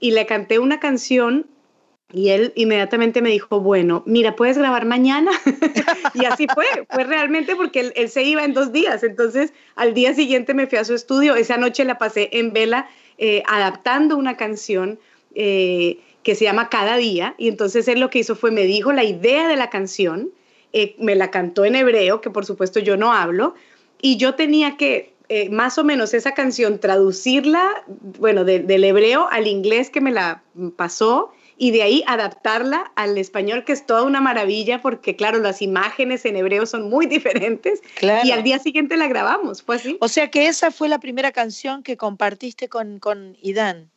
y 0.00 0.12
le 0.12 0.26
canté 0.26 0.58
una 0.58 0.80
canción 0.80 1.46
Y 2.12 2.28
él 2.30 2.52
inmediatamente 2.54 3.20
me 3.22 3.30
dijo, 3.30 3.60
bueno, 3.60 4.04
mira, 4.06 4.36
puedes 4.36 4.56
grabar 4.56 4.84
mañana. 4.86 5.32
y 6.14 6.24
así 6.26 6.46
fue, 6.54 6.64
fue 6.88 7.04
realmente 7.04 7.56
porque 7.56 7.92
él, 7.94 8.08
se 8.08 8.22
iba 8.22 8.44
en 8.44 8.54
dos 8.54 8.72
días. 8.72 9.02
Entonces, 9.02 9.52
al 9.74 9.94
día 9.94 10.14
siguiente 10.14 10.54
me 10.54 10.66
fui 10.66 10.78
a 10.78 10.84
su 10.84 10.94
estudio. 10.94 11.34
Esa 11.34 11.56
noche 11.56 11.84
la 11.84 11.98
pasé 11.98 12.28
en 12.32 12.52
vela 12.52 12.88
eh, 13.18 13.42
adaptando 13.46 14.16
una 14.16 14.36
canción 14.36 14.98
eh, 15.34 15.98
que 16.22 16.34
se 16.34 16.44
llama 16.44 16.68
Cada 16.68 16.96
Día. 16.96 17.34
Y 17.36 17.48
entonces 17.48 17.88
él 17.88 18.00
lo 18.00 18.10
que 18.10 18.20
hizo 18.20 18.36
fue, 18.36 18.50
me 18.50 18.62
dijo 18.62 18.92
la 18.92 19.04
idea 19.04 19.48
de 19.48 19.56
la 19.56 19.68
canción, 19.68 20.30
eh, 20.74 20.94
me 20.98 21.14
la 21.14 21.30
cantó 21.30 21.64
en 21.64 21.76
hebreo, 21.76 22.20
que 22.20 22.28
por 22.28 22.44
supuesto 22.44 22.80
yo 22.80 22.98
no 22.98 23.14
hablo, 23.14 23.54
y 24.02 24.18
yo 24.18 24.34
tenía 24.34 24.76
que 24.76 25.14
más 25.50 25.78
o 25.78 25.84
menos 25.84 26.12
esa 26.12 26.32
canción 26.32 26.78
traducirla, 26.78 27.82
bueno, 27.86 28.44
del 28.44 28.84
hebreo 28.84 29.26
al 29.30 29.46
inglés 29.46 29.88
que 29.88 30.02
me 30.02 30.12
la 30.12 30.42
pasó 30.76 31.32
y 31.56 31.70
de 31.70 31.82
ahí 31.82 32.04
adaptarla 32.06 32.92
al 32.96 33.16
español, 33.18 33.64
que 33.64 33.72
es 33.72 33.86
toda 33.86 34.02
una 34.02 34.20
maravilla, 34.20 34.82
porque 34.82 35.16
claro, 35.16 35.38
las 35.38 35.62
imágenes 35.62 36.24
en 36.24 36.36
hebreo 36.36 36.66
son 36.66 36.88
muy 36.90 37.06
diferentes. 37.06 37.80
Y 38.24 38.30
al 38.30 38.42
día 38.42 38.58
siguiente 38.58 38.96
la 38.96 39.08
grabamos, 39.08 39.62
fue 39.62 39.76
así. 39.76 39.96
O 40.00 40.08
sea 40.08 40.30
que 40.30 40.48
esa 40.48 40.70
fue 40.70 40.88
la 40.88 40.98
primera 40.98 41.32
canción 41.32 41.82
que 41.82 41.96
compartiste 41.96 42.68
con, 42.68 42.98
con 42.98 43.36
Idan. 43.40 43.90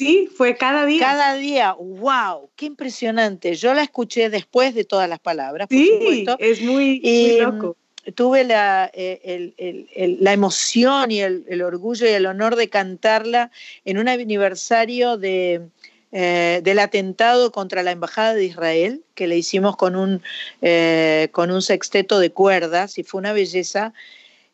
Sí, 0.00 0.30
fue 0.34 0.56
cada 0.56 0.86
día. 0.86 1.00
Cada 1.00 1.34
día, 1.34 1.74
wow, 1.74 2.48
qué 2.56 2.64
impresionante. 2.64 3.54
Yo 3.54 3.74
la 3.74 3.82
escuché 3.82 4.30
después 4.30 4.74
de 4.74 4.84
todas 4.84 5.06
las 5.10 5.18
palabras. 5.18 5.68
sí, 5.70 6.24
es 6.38 6.62
muy, 6.62 7.02
y, 7.04 7.38
loco. 7.38 7.76
Tuve 8.14 8.44
la, 8.44 8.90
eh, 8.94 10.16
la 10.18 10.32
emoción 10.32 11.10
y 11.10 11.20
el, 11.20 11.60
orgullo 11.60 12.06
y 12.06 12.14
el 12.14 12.24
honor 12.24 12.56
de 12.56 12.70
cantarla 12.70 13.50
en 13.84 13.98
un 13.98 14.08
aniversario 14.08 15.18
de, 15.18 15.68
eh, 16.12 16.62
del 16.64 16.78
atentado 16.78 17.52
contra 17.52 17.82
la 17.82 17.90
Embajada 17.90 18.32
de 18.32 18.46
Israel, 18.46 19.04
que 19.14 19.26
le 19.26 19.36
hicimos 19.36 19.76
con 19.76 19.96
un, 19.96 20.22
eh, 20.62 21.28
con 21.32 21.50
un 21.50 21.60
sexteto 21.60 22.20
de 22.20 22.32
cuerdas 22.32 22.96
y 22.96 23.02
fue 23.02 23.18
una 23.18 23.34
belleza. 23.34 23.92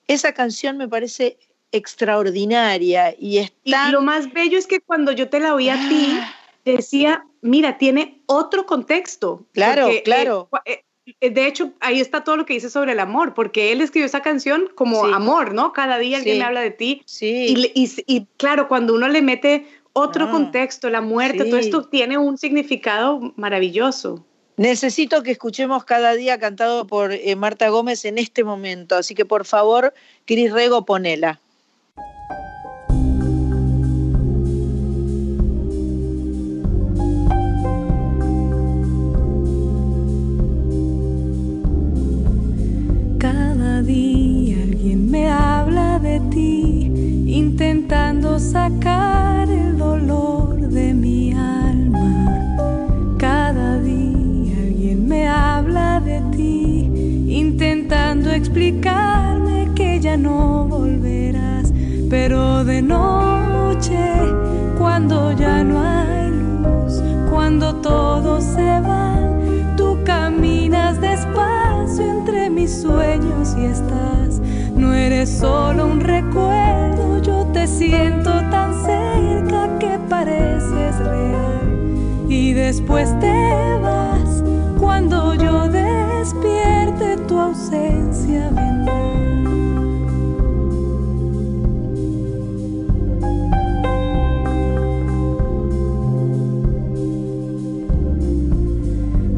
Esa 0.08 0.32
canción 0.32 0.76
me 0.76 0.88
parece 0.88 1.38
extraordinaria 1.72 3.14
y 3.18 3.38
está... 3.38 3.90
lo 3.90 4.02
más 4.02 4.32
bello 4.32 4.58
es 4.58 4.66
que 4.66 4.80
cuando 4.80 5.12
yo 5.12 5.28
te 5.28 5.40
la 5.40 5.54
oí 5.54 5.68
a 5.68 5.88
ti, 5.88 6.18
ah. 6.20 6.34
decía, 6.64 7.24
mira, 7.42 7.78
tiene 7.78 8.20
otro 8.26 8.66
contexto. 8.66 9.44
Claro, 9.52 9.88
eh, 9.88 10.02
claro. 10.04 10.48
de 11.20 11.46
hecho, 11.46 11.72
ahí 11.80 12.00
está 12.00 12.24
todo 12.24 12.36
lo 12.36 12.46
que 12.46 12.54
dice 12.54 12.70
sobre 12.70 12.92
el 12.92 13.00
amor, 13.00 13.34
porque 13.34 13.72
él 13.72 13.80
escribió 13.80 14.06
esa 14.06 14.22
canción 14.22 14.68
como 14.74 15.04
amor, 15.06 15.54
¿no? 15.54 15.72
Cada 15.72 15.98
día 15.98 16.18
alguien 16.18 16.38
me 16.38 16.44
habla 16.44 16.60
de 16.60 16.70
ti. 16.70 17.02
Sí. 17.04 17.72
Y, 17.74 17.92
y, 18.06 18.26
claro, 18.36 18.68
cuando 18.68 18.94
uno 18.94 19.08
le 19.08 19.22
mete 19.22 19.66
otro 19.92 20.26
ah, 20.26 20.30
contexto, 20.30 20.90
la 20.90 21.00
muerte, 21.00 21.44
todo 21.44 21.58
esto 21.58 21.88
tiene 21.88 22.18
un 22.18 22.36
significado 22.36 23.32
maravilloso. 23.36 24.24
Necesito 24.56 25.22
que 25.22 25.32
escuchemos 25.32 25.84
cada 25.84 26.14
día 26.14 26.38
cantado 26.38 26.86
por 26.86 27.12
eh, 27.12 27.36
Marta 27.36 27.68
Gómez 27.68 28.04
en 28.06 28.16
este 28.16 28.42
momento, 28.42 28.96
así 28.96 29.14
que 29.14 29.26
por 29.26 29.44
favor, 29.44 29.92
Cris 30.24 30.50
Rego, 30.50 30.86
ponela. 30.86 31.40
Intentando 47.56 48.38
sacar 48.38 49.48
de 49.48 50.92
mi 50.92 51.32
alma. 51.32 52.36
Cada 53.16 53.78
día 53.78 54.58
alguien 54.58 55.08
me 55.08 55.26
habla 55.26 55.98
de 56.00 56.20
ti, 56.32 57.24
intentando 57.28 58.30
explicarme 58.30 59.70
que 59.74 59.98
ya 60.00 60.18
no 60.18 60.66
volverás. 60.68 61.72
Pero 62.10 62.62
de 62.62 62.82
noche, 62.82 63.98
cuando 64.78 65.32
ya 65.32 65.64
no 65.64 65.80
hay 65.80 66.30
luz, 66.32 67.02
cuando 67.30 67.76
todos 67.76 68.44
se 68.44 68.80
van, 68.80 69.74
tú 69.78 69.96
caminas 70.04 71.00
despacio 71.00 72.04
entre 72.04 72.50
mis 72.50 72.82
sueños 72.82 73.56
y 73.58 73.64
estás. 73.64 74.42
No 74.76 74.92
eres 74.92 75.30
solo 75.30 75.86
un 75.86 76.00
recuerdo, 76.00 77.15
siento 77.66 78.30
tan 78.50 78.72
cerca 78.84 79.66
pareces 80.08 80.98
real 80.98 82.26
y 82.28 82.52
después 82.52 83.08
te 83.20 83.78
vas 83.82 84.42
cuando 84.78 85.34
yo 85.34 85.68
despierte 85.68 87.16
tu 87.28 87.38
ausencia 87.38 88.50
vendrá. 88.50 89.02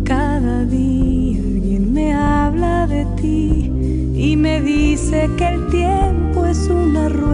Cada 0.04 0.64
día 0.64 1.40
alguien 1.40 1.92
me 1.92 2.14
habla 2.14 2.86
de 2.86 3.04
ti 3.20 3.72
y 4.14 4.36
me 4.36 4.60
dice 4.60 5.28
que 5.36 5.48
el 5.48 5.66
tiempo 5.68 6.46
es 6.46 6.68
una 6.68 7.08
rueda 7.08 7.27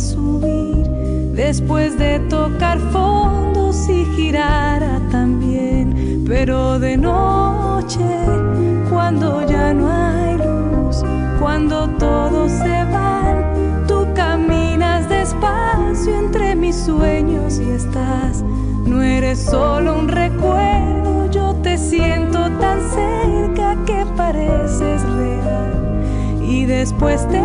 subir 0.00 0.88
después 1.34 1.98
de 1.98 2.18
tocar 2.20 2.78
fondo 2.92 3.72
si 3.72 4.04
girara 4.16 5.00
también, 5.10 6.24
pero 6.26 6.78
de 6.78 6.96
noche, 6.96 8.00
cuando 8.90 9.46
ya 9.46 9.72
no 9.72 9.88
hay 9.88 10.36
luz, 10.38 11.02
cuando 11.38 11.88
todos 11.98 12.50
se 12.50 12.84
van, 12.84 13.84
tú 13.86 14.06
caminas 14.14 15.08
despacio 15.08 16.18
entre 16.18 16.56
mis 16.56 16.76
sueños 16.76 17.60
y 17.60 17.70
estás, 17.70 18.42
no 18.84 19.02
eres 19.02 19.38
solo 19.38 19.98
un 19.98 20.08
recuerdo, 20.08 21.30
yo 21.30 21.54
te 21.62 21.76
siento 21.76 22.50
tan 22.58 22.80
cerca 22.90 23.76
que 23.86 24.06
pareces 24.16 25.02
real. 25.02 26.00
Y 26.42 26.64
después 26.64 27.28
te 27.28 27.40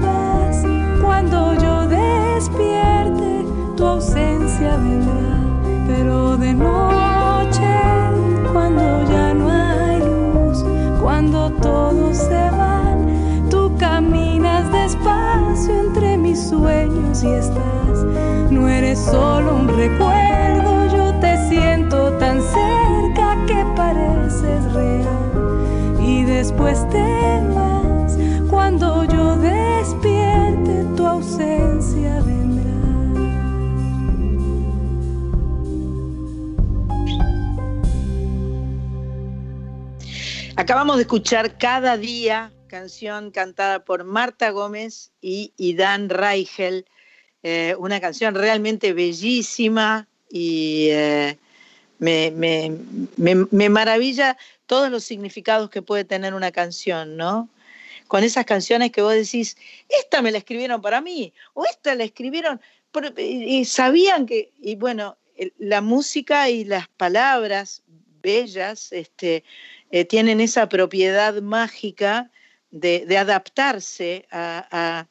vas 0.00 0.64
cuando 1.02 1.54
yo 1.54 1.69
despierte, 2.40 3.44
tu 3.76 3.84
ausencia 3.84 4.74
vendrá, 4.78 5.36
pero 5.86 6.38
de 6.38 6.54
noche, 6.54 7.70
cuando 8.50 8.80
ya 9.12 9.34
no 9.34 9.50
hay 9.50 9.98
luz, 9.98 10.64
cuando 11.02 11.50
todos 11.60 12.16
se 12.16 12.50
van, 12.50 13.46
tú 13.50 13.70
caminas 13.78 14.72
despacio 14.72 15.80
entre 15.86 16.16
mis 16.16 16.48
sueños 16.48 17.22
y 17.22 17.28
estás. 17.28 18.06
No 18.50 18.66
eres 18.68 18.98
solo 18.98 19.56
un 19.56 19.68
recuerdo, 19.68 20.86
yo 20.96 21.12
te 21.20 21.36
siento 21.50 22.14
tan 22.14 22.40
cerca 22.40 23.36
que 23.46 23.66
pareces 23.76 24.72
real. 24.72 26.00
Y 26.00 26.24
después 26.24 26.88
te 26.88 27.04
vas 27.54 28.16
cuando 28.48 29.04
yo 29.04 29.20
ausencia 31.20 31.79
Acabamos 40.60 40.96
de 40.96 41.02
escuchar 41.04 41.56
cada 41.56 41.96
día 41.96 42.52
canción 42.68 43.30
cantada 43.30 43.82
por 43.82 44.04
Marta 44.04 44.50
Gómez 44.50 45.10
y, 45.22 45.74
Dan 45.74 46.10
Reichel, 46.10 46.84
eh, 47.42 47.74
una 47.78 47.98
canción 47.98 48.34
realmente 48.34 48.92
bellísima 48.92 50.06
y 50.28 50.88
eh, 50.90 51.38
me, 51.98 52.30
me, 53.16 53.68
maravilla 53.70 54.36
todos 54.66 54.90
los 54.90 55.02
significados 55.02 55.70
que 55.70 55.80
puede 55.80 56.04
tener 56.04 56.34
una 56.34 56.52
canción, 56.52 57.16
¿no? 57.16 57.48
con 58.06 58.22
esas 58.22 58.44
canciones 58.44 58.92
que 58.92 59.00
vos 59.00 59.14
decís, 59.14 59.56
esta 59.88 60.20
me 60.20 60.30
la 60.30 60.36
escribieron 60.36 60.82
para 60.82 61.00
mí, 61.00 61.32
o 61.54 61.64
esta 61.64 61.94
la 61.94 62.04
escribieron, 62.04 62.60
y 63.16 63.64
sabían 63.64 64.26
que, 64.26 64.52
y 64.60 64.74
bueno, 64.74 65.16
la 65.56 65.80
música 65.80 66.50
y 66.50 66.64
las 66.64 66.86
palabras 66.88 67.82
bellas 68.20 68.92
este, 68.92 69.42
eh, 69.90 70.04
tienen 70.04 70.40
esa 70.40 70.68
propiedad 70.68 71.40
mágica 71.42 72.30
de, 72.70 73.18
adaptarse 73.18 74.26
a, 74.30 75.06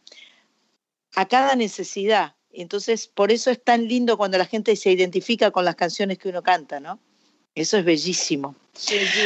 a, 1.15 1.25
cada 1.27 1.55
necesidad. 1.55 2.35
Entonces, 2.51 3.07
por 3.07 3.31
eso 3.31 3.51
es 3.51 3.63
tan 3.63 3.87
lindo 3.87 4.17
cuando 4.17 4.37
la 4.37 4.45
gente 4.45 4.75
se 4.75 4.91
identifica 4.91 5.51
con 5.51 5.65
las 5.65 5.75
canciones 5.75 6.17
que 6.17 6.29
uno 6.29 6.41
canta, 6.41 6.79
¿no? 6.79 6.99
Eso 7.55 7.77
es 7.77 7.85
bellísimo. 7.85 8.55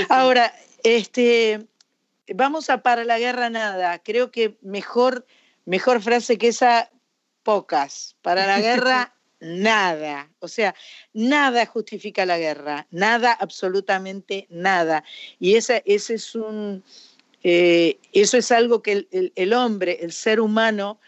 Ahora, 0.09 0.53
este, 0.83 1.67
vamos 2.33 2.69
a 2.69 2.81
para 2.81 3.03
la 3.03 3.19
guerra 3.19 3.49
nada. 3.49 3.99
Creo 3.99 4.31
que 4.31 4.57
mejor, 4.61 5.25
mejor 5.65 6.01
frase 6.01 6.37
que 6.37 6.47
esa 6.47 6.89
pocas. 7.43 8.15
Para 8.21 8.47
la 8.47 8.59
guerra, 8.61 9.12
nada. 9.43 10.29
O 10.39 10.47
sea, 10.47 10.73
nada 11.13 11.65
justifica 11.65 12.25
la 12.25 12.37
guerra, 12.37 12.87
nada, 12.91 13.33
absolutamente 13.33 14.47
nada. 14.49 15.03
Y 15.39 15.55
ese, 15.55 15.83
ese 15.85 16.15
es 16.15 16.33
un, 16.35 16.83
eh, 17.43 17.99
eso 18.13 18.37
es 18.37 18.51
algo 18.51 18.81
que 18.81 19.07
el, 19.35 19.53
hombre, 19.53 19.99
el 20.01 20.11
ser 20.11 20.39
humano, 20.39 20.99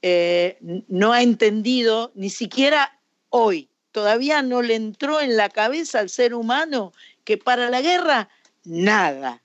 eh, 0.00 0.58
no 0.88 1.12
ha 1.12 1.22
entendido 1.22 2.10
ni 2.14 2.30
siquiera 2.30 2.98
hoy. 3.28 3.68
Todavía 3.92 4.42
no 4.42 4.62
le 4.62 4.74
entró 4.74 5.20
en 5.20 5.36
la 5.36 5.50
cabeza 5.50 6.00
al 6.00 6.08
ser 6.08 6.34
humano 6.34 6.92
que 7.24 7.36
para 7.36 7.70
la 7.70 7.82
guerra, 7.82 8.28
nada. 8.64 9.42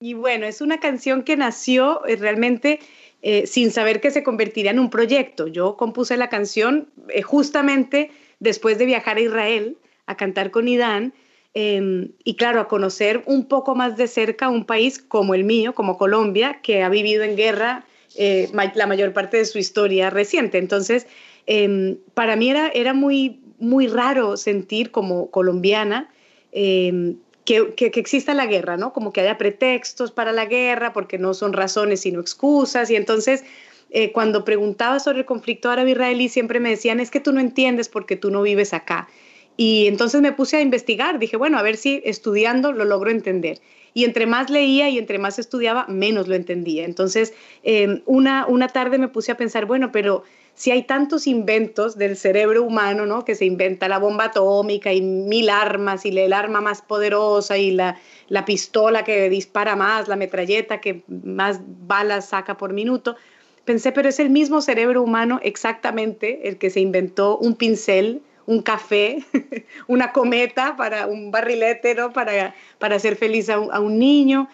Y 0.00 0.14
bueno, 0.14 0.46
es 0.46 0.60
una 0.60 0.80
canción 0.80 1.22
que 1.22 1.36
nació 1.36 2.04
eh, 2.06 2.16
realmente 2.16 2.80
eh, 3.22 3.46
sin 3.46 3.70
saber 3.70 4.00
que 4.00 4.10
se 4.10 4.22
convertiría 4.22 4.72
en 4.72 4.78
un 4.78 4.90
proyecto. 4.90 5.46
Yo 5.46 5.76
compuse 5.76 6.16
la 6.16 6.28
canción 6.28 6.88
eh, 7.08 7.22
justamente 7.22 8.10
después 8.40 8.78
de 8.78 8.86
viajar 8.86 9.16
a 9.16 9.20
Israel 9.20 9.78
a 10.06 10.16
cantar 10.16 10.50
con 10.50 10.66
Idán 10.66 11.14
em, 11.54 12.10
y 12.24 12.34
claro, 12.34 12.60
a 12.60 12.68
conocer 12.68 13.22
un 13.26 13.46
poco 13.46 13.74
más 13.74 13.96
de 13.96 14.08
cerca 14.08 14.48
un 14.48 14.64
país 14.64 14.98
como 14.98 15.34
el 15.34 15.44
mío, 15.44 15.74
como 15.74 15.98
Colombia, 15.98 16.60
que 16.62 16.82
ha 16.82 16.88
vivido 16.88 17.22
en 17.22 17.36
guerra 17.36 17.86
la 18.74 18.86
mayor 18.86 19.14
parte 19.14 19.38
de 19.38 19.46
su 19.46 19.58
historia 19.58 20.10
reciente. 20.10 20.58
Entonces, 20.58 21.06
em, 21.46 21.96
para 22.14 22.36
mí 22.36 22.50
era, 22.50 22.68
era 22.68 22.92
muy, 22.92 23.40
muy 23.58 23.86
raro 23.86 24.36
sentir 24.36 24.90
como 24.90 25.30
colombiana 25.30 26.10
em, 27.46 27.74
que, 27.74 27.92
exista 27.94 28.34
la 28.34 28.46
guerra, 28.46 28.76
¿no? 28.76 28.92
Como 28.92 29.12
que 29.12 29.20
haya 29.20 29.38
pretextos 29.38 30.10
para 30.10 30.32
la 30.32 30.46
guerra, 30.46 30.92
porque 30.92 31.18
no 31.18 31.34
son 31.34 31.52
razones 31.52 32.00
sino 32.00 32.20
excusas. 32.20 32.90
Y 32.90 32.96
entonces, 32.96 33.44
eh, 33.90 34.12
cuando 34.12 34.44
preguntaba 34.44 35.00
sobre 35.00 35.20
el 35.20 35.24
conflicto 35.24 35.70
árabe-israelí, 35.70 36.28
siempre 36.28 36.60
me 36.60 36.70
decían, 36.70 37.00
es 37.00 37.10
que 37.10 37.20
tú 37.20 37.32
no 37.32 37.40
entiendes 37.40 37.88
porque 37.88 38.16
tú 38.16 38.30
no 38.30 38.42
vives 38.42 38.72
acá. 38.72 39.08
Y 39.56 39.86
entonces 39.86 40.20
me 40.22 40.32
puse 40.32 40.56
a 40.56 40.60
investigar, 40.60 41.18
dije, 41.18 41.36
bueno, 41.36 41.58
a 41.58 41.62
ver 41.62 41.76
si 41.76 42.00
estudiando 42.04 42.72
lo 42.72 42.84
logro 42.84 43.10
entender. 43.10 43.60
Y 43.94 44.04
entre 44.04 44.26
más 44.26 44.48
leía 44.48 44.88
y 44.88 44.98
entre 44.98 45.18
más 45.18 45.38
estudiaba, 45.38 45.86
menos 45.88 46.26
lo 46.26 46.34
entendía. 46.34 46.84
Entonces, 46.84 47.34
em, 47.62 48.00
una, 48.06 48.46
una 48.46 48.68
tarde 48.68 48.96
me 48.98 49.08
puse 49.08 49.32
a 49.32 49.36
pensar, 49.36 49.66
bueno, 49.66 49.92
pero 49.92 50.24
si 50.54 50.70
hay 50.70 50.82
tantos 50.82 51.26
inventos 51.26 51.96
del 51.96 52.16
cerebro 52.16 52.62
humano, 52.62 53.06
¿no? 53.06 53.24
Que 53.24 53.34
se 53.34 53.44
inventa 53.44 53.88
la 53.88 53.98
bomba 53.98 54.24
atómica 54.24 54.92
y 54.92 55.00
mil 55.00 55.48
armas 55.48 56.04
y 56.04 56.16
el 56.16 56.32
arma 56.32 56.60
más 56.60 56.82
poderosa 56.82 57.56
y 57.56 57.70
la, 57.70 57.98
la 58.28 58.44
pistola 58.44 59.02
que 59.02 59.30
dispara 59.30 59.76
más, 59.76 60.08
la 60.08 60.16
metralleta 60.16 60.80
que 60.80 61.04
más 61.08 61.60
balas 61.86 62.28
saca 62.28 62.56
por 62.56 62.72
minuto. 62.72 63.16
Pensé, 63.64 63.92
pero 63.92 64.08
es 64.08 64.20
el 64.20 64.30
mismo 64.30 64.60
cerebro 64.60 65.02
humano 65.02 65.40
exactamente 65.42 66.48
el 66.48 66.58
que 66.58 66.68
se 66.68 66.80
inventó 66.80 67.38
un 67.38 67.54
pincel, 67.54 68.22
un 68.46 68.60
café, 68.60 69.24
una 69.86 70.12
cometa 70.12 70.76
para 70.76 71.06
un 71.06 71.30
barrilete, 71.30 71.94
¿no? 71.94 72.12
Para, 72.12 72.54
para 72.78 72.96
hacer 72.96 73.16
feliz 73.16 73.48
a 73.48 73.80
un 73.80 73.98
niño. 73.98 74.48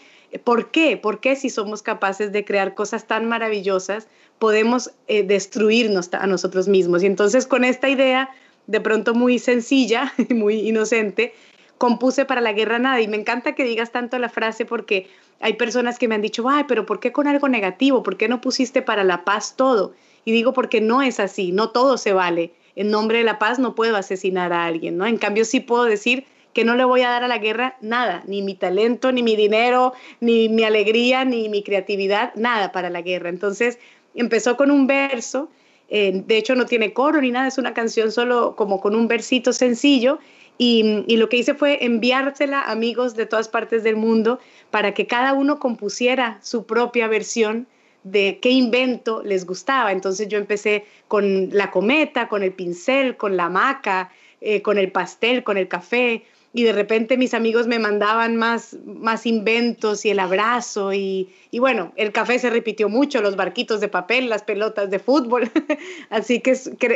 ¿Por 0.45 0.71
qué? 0.71 0.99
¿Por 0.99 1.21
qué 1.21 1.37
si 1.37 1.49
somos 1.49 1.83
capaces 1.83 2.33
de 2.33 2.45
crear 2.45 2.75
cosas 2.75 3.07
tan 3.07 3.27
maravillosas? 3.27 4.09
Podemos 4.39 4.91
eh, 5.07 5.23
destruirnos 5.23 6.11
a 6.13 6.27
nosotros 6.27 6.69
mismos. 6.69 7.03
Y 7.03 7.07
entonces 7.07 7.47
con 7.47 7.65
esta 7.65 7.89
idea, 7.89 8.31
de 8.67 8.81
pronto 8.81 9.15
muy 9.15 9.39
sencilla, 9.39 10.13
muy 10.31 10.69
inocente, 10.69 11.35
compuse 11.79 12.25
para 12.25 12.41
la 12.41 12.53
guerra 12.53 12.79
nada. 12.79 13.01
Y 13.01 13.09
me 13.09 13.17
encanta 13.17 13.55
que 13.55 13.65
digas 13.65 13.93
tanto 13.93 14.19
la 14.19 14.29
frase 14.29 14.65
porque 14.65 15.09
hay 15.41 15.55
personas 15.55 15.99
que 15.99 16.09
me 16.09 16.15
han 16.15 16.23
dicho, 16.23 16.49
ay, 16.49 16.65
pero 16.69 16.87
¿por 16.87 17.01
qué 17.01 17.13
con 17.13 17.27
algo 17.27 17.49
negativo? 17.49 18.03
¿Por 18.03 18.17
qué 18.17 18.29
no 18.29 18.41
pusiste 18.41 18.83
para 18.83 19.05
la 19.05 19.25
paz 19.25 19.55
todo? 19.57 19.95
Y 20.25 20.33
digo, 20.33 20.53
porque 20.53 20.81
no 20.81 21.03
es 21.03 21.21
así, 21.21 21.53
no 21.53 21.71
todo 21.71 21.97
se 21.97 22.13
vale. 22.13 22.53
En 22.75 22.91
nombre 22.91 23.19
de 23.19 23.25
la 23.25 23.39
paz 23.39 23.59
no 23.59 23.75
puedo 23.75 23.97
asesinar 23.97 24.53
a 24.53 24.67
alguien, 24.67 24.97
¿no? 24.97 25.07
En 25.07 25.17
cambio 25.17 25.45
sí 25.45 25.61
puedo 25.61 25.85
decir 25.85 26.27
que 26.53 26.65
no 26.65 26.75
le 26.75 26.85
voy 26.85 27.03
a 27.03 27.11
dar 27.11 27.25
a 27.25 27.29
la 27.29 27.39
guerra 27.39 27.77
nada, 27.81 28.23
ni 28.27 28.43
mi 28.43 28.55
talento, 28.55 29.13
ni 29.13 29.23
mi 29.23 29.37
dinero, 29.37 29.93
ni 30.21 30.49
mi 30.49 30.65
alegría, 30.65 31.25
ni 31.25 31.49
mi 31.49 31.63
creatividad, 31.63 32.35
nada 32.35 32.73
para 32.73 32.91
la 32.91 33.01
guerra. 33.01 33.29
Entonces, 33.29 33.79
empezó 34.21 34.57
con 34.57 34.71
un 34.71 34.87
verso, 34.87 35.49
eh, 35.89 36.23
de 36.27 36.37
hecho 36.37 36.55
no 36.55 36.67
tiene 36.67 36.93
coro 36.93 37.21
ni 37.21 37.31
nada, 37.31 37.49
es 37.49 37.59
una 37.59 37.75
canción 37.75 38.13
solo 38.13 38.55
como 38.57 38.81
con 38.81 38.95
un 38.95 39.09
versito 39.09 39.53
sencillo. 39.53 40.19
Y, 40.61 41.17
lo 41.17 41.29
que 41.29 41.37
hice 41.37 41.55
fue 41.55 41.85
enviársela 41.85 42.61
a 42.61 42.73
amigos 42.73 43.15
de 43.15 43.27
todas 43.27 43.49
partes 43.49 43.85
del 43.85 43.95
mundo 43.95 44.41
para 44.73 44.93
que 44.93 45.07
cada 45.07 45.33
uno 45.33 45.61
compusiera 45.61 46.41
su 46.43 46.67
propia 46.67 47.07
versión 47.07 47.69
de 48.03 48.41
qué 48.43 48.51
invento 48.51 49.23
les 49.23 49.47
gustaba. 49.47 49.93
Entonces 49.93 50.27
yo 50.27 50.37
empecé 50.37 50.85
con 51.07 51.51
la 51.53 51.71
cometa, 51.71 52.27
con 52.27 52.43
el 52.43 52.53
pincel, 52.53 53.17
con 53.17 53.37
la 53.37 53.45
hamaca, 53.45 54.11
eh, 54.41 54.61
con 54.61 54.79
el 54.79 54.91
pastel, 54.91 55.45
con 55.45 55.57
el 55.59 55.69
café 55.69 56.25
y 56.53 56.63
de 56.65 56.73
repente 56.73 57.17
mis 57.17 57.35
amigos 57.35 57.67
me 57.67 57.79
mandaban 57.79 58.37
más, 58.37 58.77
más 58.85 59.27
inventos 59.27 60.05
y 60.05 60.11
el 60.11 60.19
abrazo 60.19 60.93
y, 60.93 61.29
y, 61.51 61.59
bueno, 61.59 61.93
el 61.97 62.13
café 62.13 62.39
se 62.39 62.51
repitió 62.51 62.89
mucho, 62.89 63.21
los 63.21 63.37
barquitos 63.37 63.81
de 63.81 63.89
papel, 63.89 64.29
las 64.29 64.43
pelotas 64.43 64.91
de 64.91 64.99
fútbol, 64.99 65.51
así 66.11 66.41
que, 66.41 66.55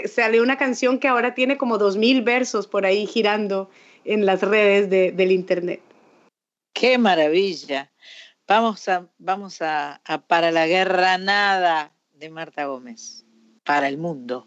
salió 0.08 0.42
una 0.42 0.56
canción 0.56 0.98
que 0.98 1.08
ahora 1.08 1.34
tiene 1.34 1.58
como 1.58 1.78
dos 1.78 1.96
mil 1.96 2.22
versos 2.22 2.66
por 2.66 2.86
ahí 2.86 3.06
girando 3.06 3.70
en 4.04 4.26
las 4.26 4.40
redes 4.40 4.88
de, 4.88 5.12
del 5.12 5.32
internet. 5.32 5.80
¡Qué 6.72 6.96
maravilla! 6.98 7.90
Vamos 8.48 8.88
a, 8.88 9.06
vamos 9.18 9.62
a 9.62 10.00
Para 10.26 10.50
la 10.50 10.66
Guerra 10.66 11.18
Nada 11.18 11.92
de 12.14 12.30
Marta 12.30 12.64
Gómez, 12.64 13.24
para 13.64 13.88
el 13.88 13.98
mundo. 13.98 14.46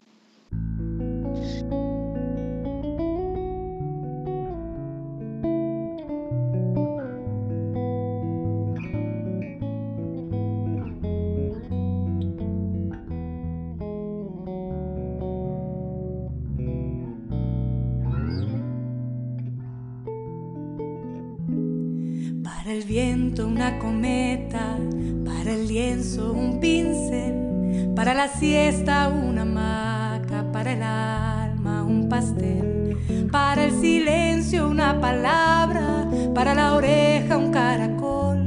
Una 23.44 23.78
cometa, 23.78 24.78
para 25.24 25.52
el 25.52 25.68
lienzo 25.68 26.32
un 26.32 26.58
pincel, 26.58 27.92
para 27.94 28.14
la 28.14 28.28
siesta 28.28 29.08
una 29.08 29.42
hamaca, 29.42 30.50
para 30.52 30.72
el 30.72 30.82
alma 30.82 31.82
un 31.82 32.08
pastel, 32.08 32.96
para 33.30 33.64
el 33.64 33.72
silencio 33.80 34.68
una 34.68 35.00
palabra, 35.00 36.06
para 36.34 36.54
la 36.54 36.74
oreja 36.74 37.36
un 37.36 37.50
caracol, 37.50 38.38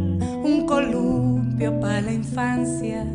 un 0.44 0.66
columpio 0.66 1.80
para 1.80 2.02
la 2.02 2.14
infancia 2.14 3.06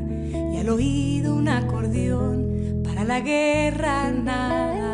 y 0.53 0.57
al 0.59 0.69
oído 0.69 1.35
un 1.35 1.49
acordeón, 1.49 2.83
para 2.85 3.05
la 3.05 3.21
guerra 3.21 4.11
nada 4.13 4.94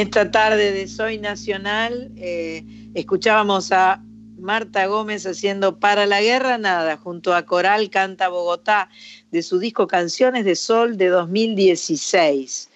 Esta 0.00 0.30
tarde 0.30 0.72
de 0.72 0.88
Soy 0.88 1.18
Nacional 1.18 2.10
eh, 2.16 2.64
escuchábamos 2.94 3.70
a 3.70 4.02
Marta 4.38 4.86
Gómez 4.86 5.26
haciendo 5.26 5.78
Para 5.78 6.06
la 6.06 6.22
Guerra 6.22 6.56
Nada, 6.56 6.96
junto 6.96 7.34
a 7.34 7.44
Coral 7.44 7.90
Canta 7.90 8.28
Bogotá, 8.28 8.88
de 9.30 9.42
su 9.42 9.58
disco 9.58 9.86
Canciones 9.86 10.46
de 10.46 10.56
Sol 10.56 10.96
de 10.96 11.08
2016. 11.08 12.70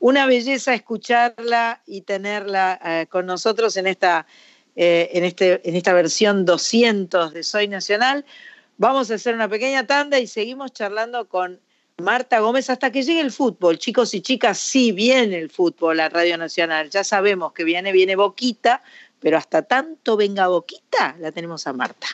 Una 0.00 0.26
belleza 0.26 0.74
escucharla 0.74 1.80
y 1.86 2.00
tenerla 2.00 2.80
eh, 2.84 3.06
con 3.08 3.26
nosotros 3.26 3.76
en 3.76 3.86
esta, 3.86 4.26
eh, 4.74 5.10
en, 5.12 5.22
este, 5.22 5.66
en 5.68 5.76
esta 5.76 5.92
versión 5.92 6.44
200 6.44 7.32
de 7.34 7.44
Soy 7.44 7.68
Nacional. 7.68 8.24
Vamos 8.78 9.12
a 9.12 9.14
hacer 9.14 9.36
una 9.36 9.48
pequeña 9.48 9.86
tanda 9.86 10.18
y 10.18 10.26
seguimos 10.26 10.72
charlando 10.72 11.28
con 11.28 11.60
Marta 12.02 12.40
Gómez 12.40 12.70
hasta 12.70 12.90
que 12.90 13.04
llegue 13.04 13.20
el 13.20 13.30
fútbol. 13.30 13.78
Chicos 13.78 14.14
y 14.14 14.20
chicas, 14.20 14.58
sí 14.58 14.90
viene 14.90 15.38
el 15.38 15.48
fútbol 15.48 16.00
a 16.00 16.08
Radio 16.08 16.36
Nacional. 16.36 16.90
Ya 16.90 17.04
sabemos 17.04 17.52
que 17.52 17.62
viene, 17.62 17.92
viene 17.92 18.16
Boquita, 18.16 18.82
pero 19.20 19.38
hasta 19.38 19.62
tanto 19.62 20.16
venga 20.16 20.48
Boquita, 20.48 21.16
la 21.20 21.30
tenemos 21.30 21.68
a 21.68 21.72
Marta. 21.72 22.08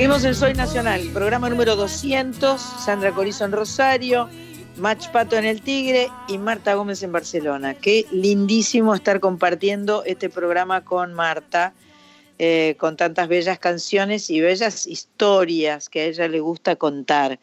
Seguimos 0.00 0.24
en 0.24 0.34
Soy 0.34 0.54
Nacional, 0.54 1.02
programa 1.12 1.50
número 1.50 1.76
200, 1.76 2.58
Sandra 2.58 3.12
Corizo 3.12 3.44
en 3.44 3.52
Rosario, 3.52 4.30
Mach 4.78 5.10
Pato 5.10 5.36
en 5.36 5.44
El 5.44 5.60
Tigre 5.60 6.08
y 6.26 6.38
Marta 6.38 6.72
Gómez 6.72 7.02
en 7.02 7.12
Barcelona. 7.12 7.74
Qué 7.74 8.06
lindísimo 8.10 8.94
estar 8.94 9.20
compartiendo 9.20 10.02
este 10.06 10.30
programa 10.30 10.86
con 10.86 11.12
Marta, 11.12 11.74
eh, 12.38 12.76
con 12.78 12.96
tantas 12.96 13.28
bellas 13.28 13.58
canciones 13.58 14.30
y 14.30 14.40
bellas 14.40 14.86
historias 14.86 15.90
que 15.90 16.00
a 16.00 16.04
ella 16.06 16.28
le 16.28 16.40
gusta 16.40 16.76
contar. 16.76 17.38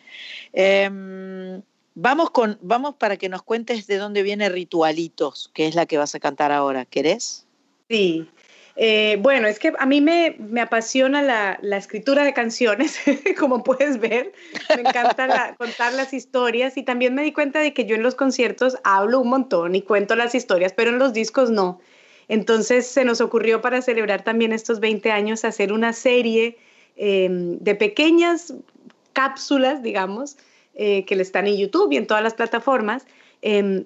Em, 0.51 1.61
vamos, 1.93 2.31
con, 2.31 2.57
vamos 2.63 2.95
para 2.95 3.17
que 3.17 3.29
nos 3.29 3.43
cuentes 3.43 3.85
de 3.85 3.97
dónde 3.97 4.23
viene 4.23 4.49
Ritualitos, 4.49 5.51
que 5.53 5.67
es 5.67 5.75
la 5.75 5.85
que 5.85 5.99
vas 5.99 6.15
a 6.15 6.19
cantar 6.19 6.51
ahora. 6.51 6.85
¿Querés? 6.85 7.45
Sí, 7.87 8.27
eh, 8.79 9.17
bueno, 9.21 9.47
es 9.47 9.57
que 9.57 9.73
a 9.79 9.85
mí 9.87 10.01
me, 10.01 10.35
me 10.37 10.61
apasiona 10.61 11.23
la, 11.23 11.57
la, 11.63 11.77
escritura 11.77 12.23
de 12.23 12.33
canciones, 12.33 12.99
como 13.39 13.63
puedes 13.63 13.99
ver. 13.99 14.33
Me 14.69 14.81
encanta 14.81 15.55
contar 15.57 15.93
las 15.93 16.13
historias 16.13 16.77
y 16.77 16.83
también 16.83 17.15
me 17.15 17.23
di 17.23 17.31
cuenta 17.31 17.59
de 17.59 17.73
que 17.73 17.85
yo 17.85 17.95
en 17.95 18.03
los 18.03 18.13
conciertos 18.13 18.77
hablo 18.83 19.19
un 19.19 19.29
montón 19.29 19.73
y 19.73 19.81
cuento 19.81 20.15
las 20.15 20.35
historias, 20.35 20.73
pero 20.73 20.91
en 20.91 20.99
los 20.99 21.11
discos 21.11 21.49
no. 21.49 21.79
Entonces 22.27 22.85
se 22.85 23.03
nos 23.03 23.19
ocurrió 23.19 23.61
para 23.61 23.81
celebrar 23.81 24.23
también 24.23 24.53
estos 24.53 24.79
20 24.79 25.11
años 25.11 25.43
hacer 25.43 25.73
una 25.73 25.91
serie 25.91 26.57
em, 26.97 27.57
de 27.57 27.73
pequeñas 27.73 28.53
cápsulas, 29.13 29.81
digamos, 29.81 30.37
eh, 30.75 31.03
que 31.05 31.15
le 31.15 31.23
están 31.23 31.47
en 31.47 31.57
YouTube 31.57 31.91
y 31.93 31.97
en 31.97 32.05
todas 32.05 32.21
las 32.21 32.35
plataformas, 32.35 33.07
em, 33.41 33.85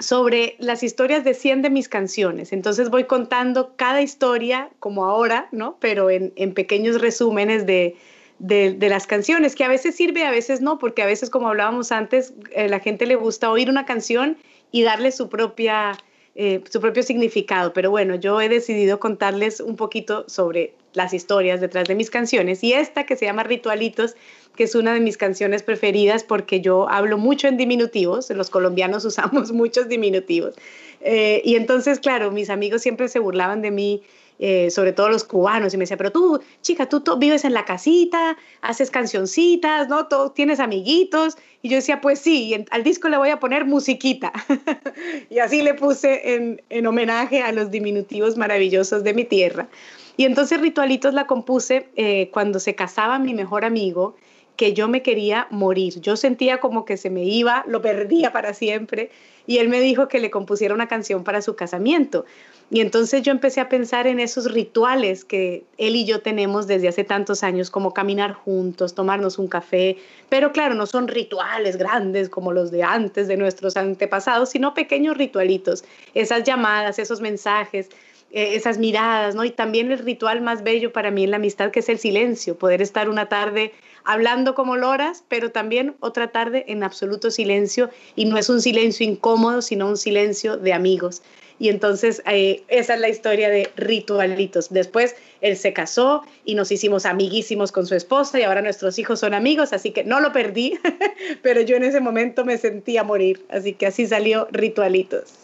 sobre 0.00 0.56
las 0.58 0.82
historias 0.82 1.24
de 1.24 1.34
100 1.34 1.62
de 1.62 1.70
mis 1.70 1.88
canciones. 1.88 2.52
Entonces 2.52 2.90
voy 2.90 3.04
contando 3.04 3.74
cada 3.76 4.02
historia 4.02 4.70
como 4.80 5.04
ahora, 5.04 5.48
¿no? 5.52 5.76
Pero 5.80 6.10
en, 6.10 6.32
pequeños 6.54 7.00
resúmenes 7.00 7.64
de, 7.66 7.96
las 8.38 9.06
canciones, 9.06 9.54
que 9.54 9.64
a 9.64 9.68
veces 9.68 9.94
sirve, 9.94 10.24
a 10.24 10.30
veces 10.30 10.60
no, 10.60 10.78
porque 10.78 11.02
a 11.02 11.06
veces, 11.06 11.30
como 11.30 11.48
hablábamos 11.48 11.92
antes, 11.92 12.34
eh, 12.50 12.68
la 12.68 12.80
gente 12.80 13.06
le 13.06 13.14
gusta 13.14 13.50
oír 13.50 13.70
una 13.70 13.86
canción 13.86 14.36
y 14.72 14.82
darle 14.82 15.12
su 15.12 15.28
propia 15.28 15.96
eh, 16.36 16.64
su 16.68 16.80
propio 16.80 17.04
significado. 17.04 17.72
Pero 17.72 17.92
bueno, 17.92 18.16
yo 18.16 18.40
he 18.40 18.48
decidido 18.48 18.98
contarles 18.98 19.60
un 19.60 19.76
poquito 19.76 20.24
sobre 20.28 20.74
las 20.92 21.14
historias 21.14 21.60
detrás 21.60 21.86
de 21.86 21.94
mis 21.94 22.10
canciones 22.10 22.64
y 22.64 22.72
esta 22.72 23.06
que 23.06 23.14
se 23.14 23.24
llama 23.24 23.44
Ritualitos, 23.44 24.16
que 24.56 24.64
es 24.64 24.74
una 24.74 24.94
de 24.94 25.00
mis 25.00 25.16
canciones 25.16 25.62
preferidas 25.62 26.24
porque 26.24 26.60
yo 26.60 26.88
hablo 26.88 27.18
mucho 27.18 27.48
en 27.48 27.56
diminutivos, 27.56 28.30
los 28.30 28.50
colombianos 28.50 29.04
usamos 29.04 29.52
muchos 29.52 29.88
diminutivos. 29.88 30.54
Eh, 31.00 31.42
y 31.44 31.56
entonces, 31.56 31.98
claro, 31.98 32.30
mis 32.30 32.50
amigos 32.50 32.82
siempre 32.82 33.08
se 33.08 33.18
burlaban 33.18 33.62
de 33.62 33.70
mí 33.70 34.02
eh, 34.40 34.70
sobre 34.72 34.92
todo 34.92 35.10
los 35.10 35.22
cubanos, 35.22 35.72
y 35.72 35.76
me 35.76 35.82
decía, 35.82 35.96
pero 35.96 36.10
tú, 36.10 36.40
chica, 36.60 36.88
tú, 36.88 37.02
vives 37.18 37.44
en 37.44 37.54
la 37.54 37.64
casita, 37.64 38.36
haces 38.62 38.90
cancioncitas, 38.90 39.88
¿no? 39.88 40.08
Tú 40.08 40.32
tienes 40.34 40.58
amiguitos. 40.58 41.36
Y 41.62 41.68
yo 41.68 41.76
decía, 41.76 42.00
pues 42.00 42.18
sí, 42.18 42.48
y 42.48 42.66
al 42.70 42.82
disco 42.82 43.08
le 43.08 43.16
voy 43.16 43.30
a 43.30 43.38
poner 43.38 43.64
musiquita. 43.64 44.32
y 45.30 45.38
así 45.38 45.62
le 45.62 45.74
puse 45.74 46.34
en, 46.34 46.60
en 46.68 46.86
homenaje 46.86 47.42
a 47.42 47.52
los 47.52 47.70
diminutivos 47.70 48.36
maravillosos 48.36 49.04
de 49.04 49.14
mi 49.14 49.24
tierra. 49.24 49.68
Y 50.16 50.24
entonces 50.24 50.60
Ritualitos 50.60 51.14
la 51.14 51.26
compuse 51.26 51.88
eh, 51.96 52.30
cuando 52.32 52.58
se 52.58 52.74
casaba 52.74 53.18
mi 53.18 53.34
mejor 53.34 53.64
amigo 53.64 54.16
que 54.56 54.72
yo 54.72 54.88
me 54.88 55.02
quería 55.02 55.46
morir. 55.50 56.00
Yo 56.00 56.16
sentía 56.16 56.60
como 56.60 56.84
que 56.84 56.96
se 56.96 57.10
me 57.10 57.24
iba, 57.24 57.64
lo 57.66 57.82
perdía 57.82 58.32
para 58.32 58.54
siempre. 58.54 59.10
Y 59.46 59.58
él 59.58 59.68
me 59.68 59.80
dijo 59.80 60.08
que 60.08 60.20
le 60.20 60.30
compusiera 60.30 60.74
una 60.74 60.88
canción 60.88 61.24
para 61.24 61.42
su 61.42 61.54
casamiento. 61.54 62.24
Y 62.70 62.80
entonces 62.80 63.22
yo 63.22 63.30
empecé 63.30 63.60
a 63.60 63.68
pensar 63.68 64.06
en 64.06 64.18
esos 64.20 64.50
rituales 64.50 65.24
que 65.24 65.64
él 65.76 65.96
y 65.96 66.06
yo 66.06 66.22
tenemos 66.22 66.66
desde 66.66 66.88
hace 66.88 67.04
tantos 67.04 67.42
años, 67.42 67.70
como 67.70 67.92
caminar 67.92 68.32
juntos, 68.32 68.94
tomarnos 68.94 69.38
un 69.38 69.48
café. 69.48 69.98
Pero 70.30 70.52
claro, 70.52 70.74
no 70.74 70.86
son 70.86 71.08
rituales 71.08 71.76
grandes 71.76 72.30
como 72.30 72.52
los 72.52 72.70
de 72.70 72.82
antes 72.82 73.28
de 73.28 73.36
nuestros 73.36 73.76
antepasados, 73.76 74.48
sino 74.48 74.72
pequeños 74.72 75.18
ritualitos. 75.18 75.84
Esas 76.14 76.44
llamadas, 76.44 76.98
esos 76.98 77.20
mensajes, 77.20 77.90
eh, 78.36 78.56
esas 78.56 78.78
miradas, 78.78 79.34
¿no? 79.34 79.44
Y 79.44 79.50
también 79.50 79.92
el 79.92 79.98
ritual 79.98 80.40
más 80.40 80.64
bello 80.64 80.92
para 80.92 81.10
mí 81.10 81.22
en 81.22 81.30
la 81.30 81.36
amistad, 81.36 81.70
que 81.70 81.80
es 81.80 81.88
el 81.88 81.98
silencio, 81.98 82.56
poder 82.56 82.82
estar 82.82 83.08
una 83.08 83.28
tarde 83.28 83.72
hablando 84.04 84.54
como 84.54 84.76
loras, 84.76 85.24
pero 85.28 85.50
también 85.50 85.96
otra 86.00 86.28
tarde 86.28 86.64
en 86.68 86.82
absoluto 86.82 87.30
silencio 87.30 87.90
y 88.14 88.26
no 88.26 88.36
es 88.38 88.48
un 88.48 88.60
silencio 88.60 89.06
incómodo, 89.06 89.62
sino 89.62 89.88
un 89.88 89.96
silencio 89.96 90.56
de 90.56 90.72
amigos. 90.72 91.22
Y 91.58 91.68
entonces 91.68 92.22
eh, 92.26 92.62
esa 92.68 92.94
es 92.94 93.00
la 93.00 93.08
historia 93.08 93.48
de 93.48 93.70
Ritualitos. 93.76 94.70
Después 94.70 95.14
él 95.40 95.56
se 95.56 95.72
casó 95.72 96.22
y 96.44 96.54
nos 96.56 96.72
hicimos 96.72 97.06
amiguísimos 97.06 97.70
con 97.70 97.86
su 97.86 97.94
esposa 97.94 98.40
y 98.40 98.42
ahora 98.42 98.60
nuestros 98.60 98.98
hijos 98.98 99.20
son 99.20 99.34
amigos, 99.34 99.72
así 99.72 99.92
que 99.92 100.04
no 100.04 100.20
lo 100.20 100.32
perdí, 100.32 100.78
pero 101.42 101.60
yo 101.60 101.76
en 101.76 101.84
ese 101.84 102.00
momento 102.00 102.44
me 102.44 102.58
sentía 102.58 103.04
morir, 103.04 103.44
así 103.48 103.72
que 103.72 103.86
así 103.86 104.06
salió 104.06 104.48
Ritualitos. 104.50 105.34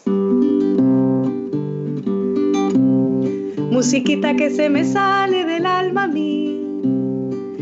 Musiquita 3.71 4.35
que 4.35 4.49
se 4.49 4.69
me 4.69 4.83
sale 4.83 5.45
del 5.45 5.65
alma 5.65 6.03
a 6.03 6.07
mí 6.07 6.70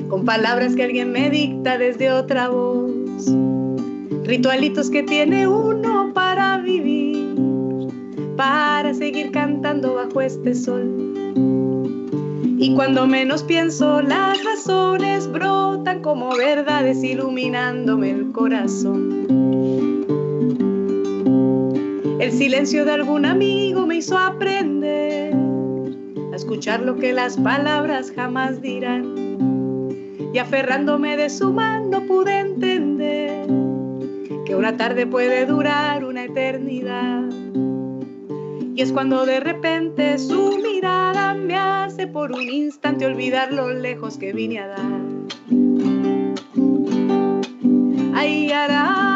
con 0.10 0.26
palabras 0.26 0.76
que 0.76 0.84
alguien 0.84 1.11
me 1.11 1.30
dicta 1.30 1.77
desde 1.77 2.11
otra 2.11 2.49
voz, 2.49 2.91
ritualitos 4.23 4.90
que 4.90 5.03
tiene 5.03 5.48
uno 5.48 6.11
para 6.14 6.57
vivir, 6.57 7.36
para 8.36 8.94
seguir 8.94 9.31
cantando 9.31 9.95
bajo 9.95 10.22
este 10.22 10.56
sol. 10.56 11.14
Y 12.57 12.73
cuando 12.76 13.07
menos 13.07 13.44
pienso, 13.44 14.02
las 14.02 14.44
razones 14.44 15.31
brotan 15.31 16.02
como 16.02 16.36
verdades 16.36 17.03
iluminándome 17.03 18.10
el 18.10 18.31
corazón. 18.31 19.27
El 22.19 22.31
silencio 22.31 22.84
de 22.84 22.91
algún 22.91 23.26
amigo 23.26 23.86
me 23.86 23.98
hizo 23.98 24.18
aprender 24.18 25.34
a 26.34 26.36
escuchar 26.36 26.81
lo 26.81 26.95
que 26.98 27.14
las 27.14 27.38
palabras 27.38 28.11
jamás 28.14 28.61
dirán 28.61 29.28
y 30.34 30.38
aferrándome 30.38 31.18
de 31.18 31.30
su 31.30 31.51
mano 31.51 32.01
pude 32.06 32.39
entender 32.39 33.47
que 34.45 34.56
una 34.56 34.77
tarde 34.77 35.07
puede 35.07 35.45
durar 35.45 36.03
una 36.03 36.26
eternidad. 36.26 37.23
Y 38.76 38.81
es 38.81 38.91
cuando 38.91 39.26
de 39.26 39.39
repente 39.39 40.18
su 40.18 40.57
mirada 40.57 41.34
me 41.34 41.56
hace 41.56 42.07
por 42.07 42.31
un 42.31 42.49
instante 42.49 43.06
olvidar 43.06 43.51
lo 43.51 43.69
lejos 43.73 44.18
que 44.18 44.31
vine 44.34 44.60
a 44.60 44.68
dar. 44.68 45.01
Ay, 48.14 48.51
hará. 48.51 49.10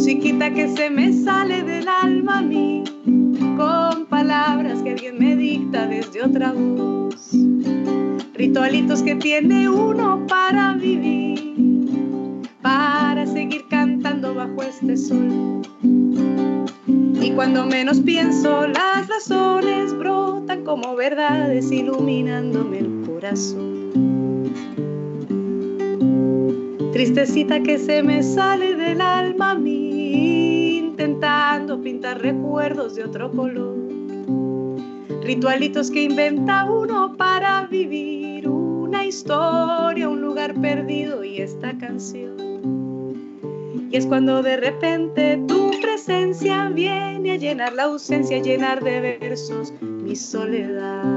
musiquita 0.00 0.52
que 0.52 0.66
se 0.68 0.88
me 0.88 1.12
sale 1.12 1.62
del 1.62 1.86
alma 1.86 2.38
a 2.38 2.42
otra 6.22 6.52
voz. 6.52 7.30
Ritualitos 8.34 9.02
que 9.02 9.14
tiene 9.16 9.68
uno 9.68 10.26
para 10.26 10.74
vivir, 10.74 12.46
para 12.62 13.26
seguir 13.26 13.62
cantando 13.68 14.34
bajo 14.34 14.62
este 14.62 14.96
sol. 14.96 15.62
Y 17.20 17.32
cuando 17.32 17.66
menos 17.66 18.00
pienso, 18.00 18.66
las 18.66 19.08
razones 19.08 19.96
brotan 19.96 20.64
como 20.64 20.96
verdades 20.96 21.70
iluminándome 21.70 22.78
el 22.78 23.02
corazón. 23.06 23.90
Tristecita 26.92 27.62
que 27.62 27.78
se 27.78 28.02
me 28.02 28.22
sale 28.22 28.74
del 28.74 29.00
alma 29.00 29.52
a 29.52 29.54
mí, 29.54 30.78
intentando 30.78 31.80
pintar 31.80 32.20
recuerdos 32.20 32.94
de 32.94 33.04
otro 33.04 33.30
color. 33.30 33.89
Ritualitos 35.30 35.92
que 35.92 36.02
inventa 36.02 36.64
uno 36.64 37.16
para 37.16 37.64
vivir 37.66 38.48
una 38.48 39.04
historia, 39.04 40.08
un 40.08 40.20
lugar 40.20 40.52
perdido 40.60 41.22
y 41.22 41.40
esta 41.40 41.72
canción. 41.78 42.34
Y 43.92 43.96
es 43.96 44.06
cuando 44.06 44.42
de 44.42 44.56
repente 44.56 45.40
tu 45.46 45.70
presencia 45.80 46.68
viene 46.70 47.30
a 47.30 47.36
llenar 47.36 47.74
la 47.74 47.84
ausencia, 47.84 48.38
a 48.38 48.40
llenar 48.40 48.82
de 48.82 49.18
versos 49.20 49.72
mi 49.80 50.16
soledad. 50.16 51.14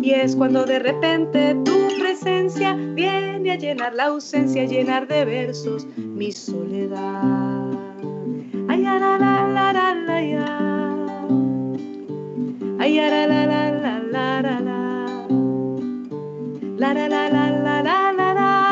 Y 0.00 0.12
es 0.12 0.34
cuando 0.34 0.64
de 0.64 0.78
repente 0.78 1.54
tu 1.62 1.88
presencia 2.00 2.72
viene 2.72 3.50
a 3.50 3.56
llenar 3.56 3.92
la 3.92 4.04
ausencia, 4.04 4.62
a 4.62 4.66
llenar 4.66 5.06
de 5.08 5.26
versos 5.26 5.86
mi 5.94 6.32
soledad. 6.32 7.70
Ay, 8.66 8.80
la, 8.80 8.98
la, 8.98 9.18
la, 9.18 9.72
la, 9.74 9.94
la. 9.94 10.71
Ay, 12.82 12.96
la, 12.96 13.08
la, 13.08 13.46
la, 13.46 13.46
la, 13.46 13.98
la, 14.00 14.42
la, 14.42 14.60
la. 14.60 15.26
La, 16.78 16.92
la, 16.92 17.08
la, 17.08 17.28
la, 17.30 17.50
la, 17.52 17.80
la, 17.80 18.12
la, 18.12 18.34
la. 18.34 18.62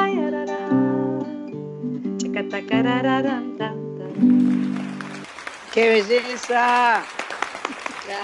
¡Qué 5.72 5.88
belleza! 5.88 7.04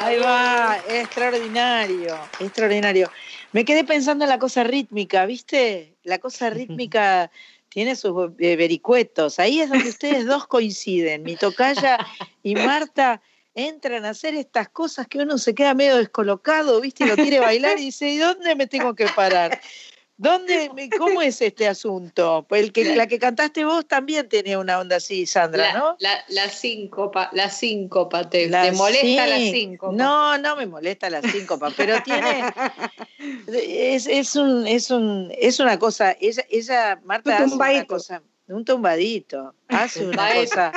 Ahí 0.01 0.19
va, 0.19 0.77
extraordinario, 0.89 2.19
extraordinario. 2.41 3.09
Me 3.53 3.65
quedé 3.65 3.85
pensando 3.85 4.25
en 4.25 4.31
la 4.31 4.41
cosa 4.41 4.65
rítmica, 4.65 5.25
¿viste? 5.25 5.95
La 6.03 6.19
cosa 6.19 6.51
rítmica 6.59 7.31
tiene 7.69 7.95
sus 7.95 8.33
eh, 8.41 8.57
vericuetos. 8.57 9.39
Ahí 9.39 9.61
es 9.61 9.69
donde 9.69 9.89
ustedes 9.89 10.27
dos 10.27 10.49
coinciden. 10.49 11.23
Mi 11.23 11.37
tocaya 11.37 12.05
y 12.43 12.57
Marta 12.57 13.23
entran 13.57 14.05
a 14.05 14.11
hacer 14.11 14.35
estas 14.35 14.69
cosas 14.69 15.09
que 15.09 15.19
uno 15.19 15.39
se 15.39 15.55
queda 15.55 15.75
medio 15.75 15.97
descolocado, 15.97 16.81
¿viste? 16.81 17.05
Y 17.05 17.09
lo 17.09 17.17
quiere 17.17 17.41
bailar 17.41 17.79
y 17.79 17.87
dice, 17.87 18.09
¿y 18.11 18.19
dónde 18.19 18.55
me 18.55 18.67
tengo 18.67 18.95
que 18.95 19.07
parar? 19.09 19.59
¿Dónde, 20.19 20.71
¿Cómo 20.97 21.21
es 21.21 21.43
este 21.43 21.69
asunto? 21.69 22.47
Pues 22.49 22.63
el 22.63 22.73
que, 22.73 22.97
la 22.97 23.07
que 23.07 23.19
cantaste 23.19 23.65
vos 23.67 23.87
también 23.87 24.29
tenía 24.31 24.59
una 24.59 24.79
onda 24.79 24.97
así, 24.97 25.27
Sandra, 25.27 25.73
La, 25.73 25.79
¿no? 25.79 25.97
la, 25.99 26.25
la 26.29 26.49
síncopa, 26.49 27.29
la 27.33 27.51
síncopa, 27.51 28.29
te, 28.31 28.49
La 28.49 28.63
te 28.63 28.73
molesta 28.73 29.27
la 29.27 29.37
cin- 29.37 29.53
síncopa. 29.53 29.93
No, 29.93 30.39
no 30.39 30.57
me 30.57 30.67
molesta 30.67 31.11
la 31.11 31.21
síncopa, 31.21 31.71
pero 31.77 32.03
tiene. 32.03 32.45
Es, 33.47 34.07
es, 34.07 34.37
un, 34.37 34.67
es, 34.67 34.91
un, 34.91 35.31
es 35.37 35.61
una 35.61 35.79
cosa. 35.79 36.17
Ella, 36.21 36.45
ella 36.49 37.01
Marta, 37.05 37.37
Un 37.39 37.45
hace 37.45 37.55
una 37.55 37.85
cosa. 37.87 38.23
Un 38.49 38.65
tumbadito. 38.65 39.55
Hace 39.69 40.07
una 40.07 40.33
cosa. 40.35 40.73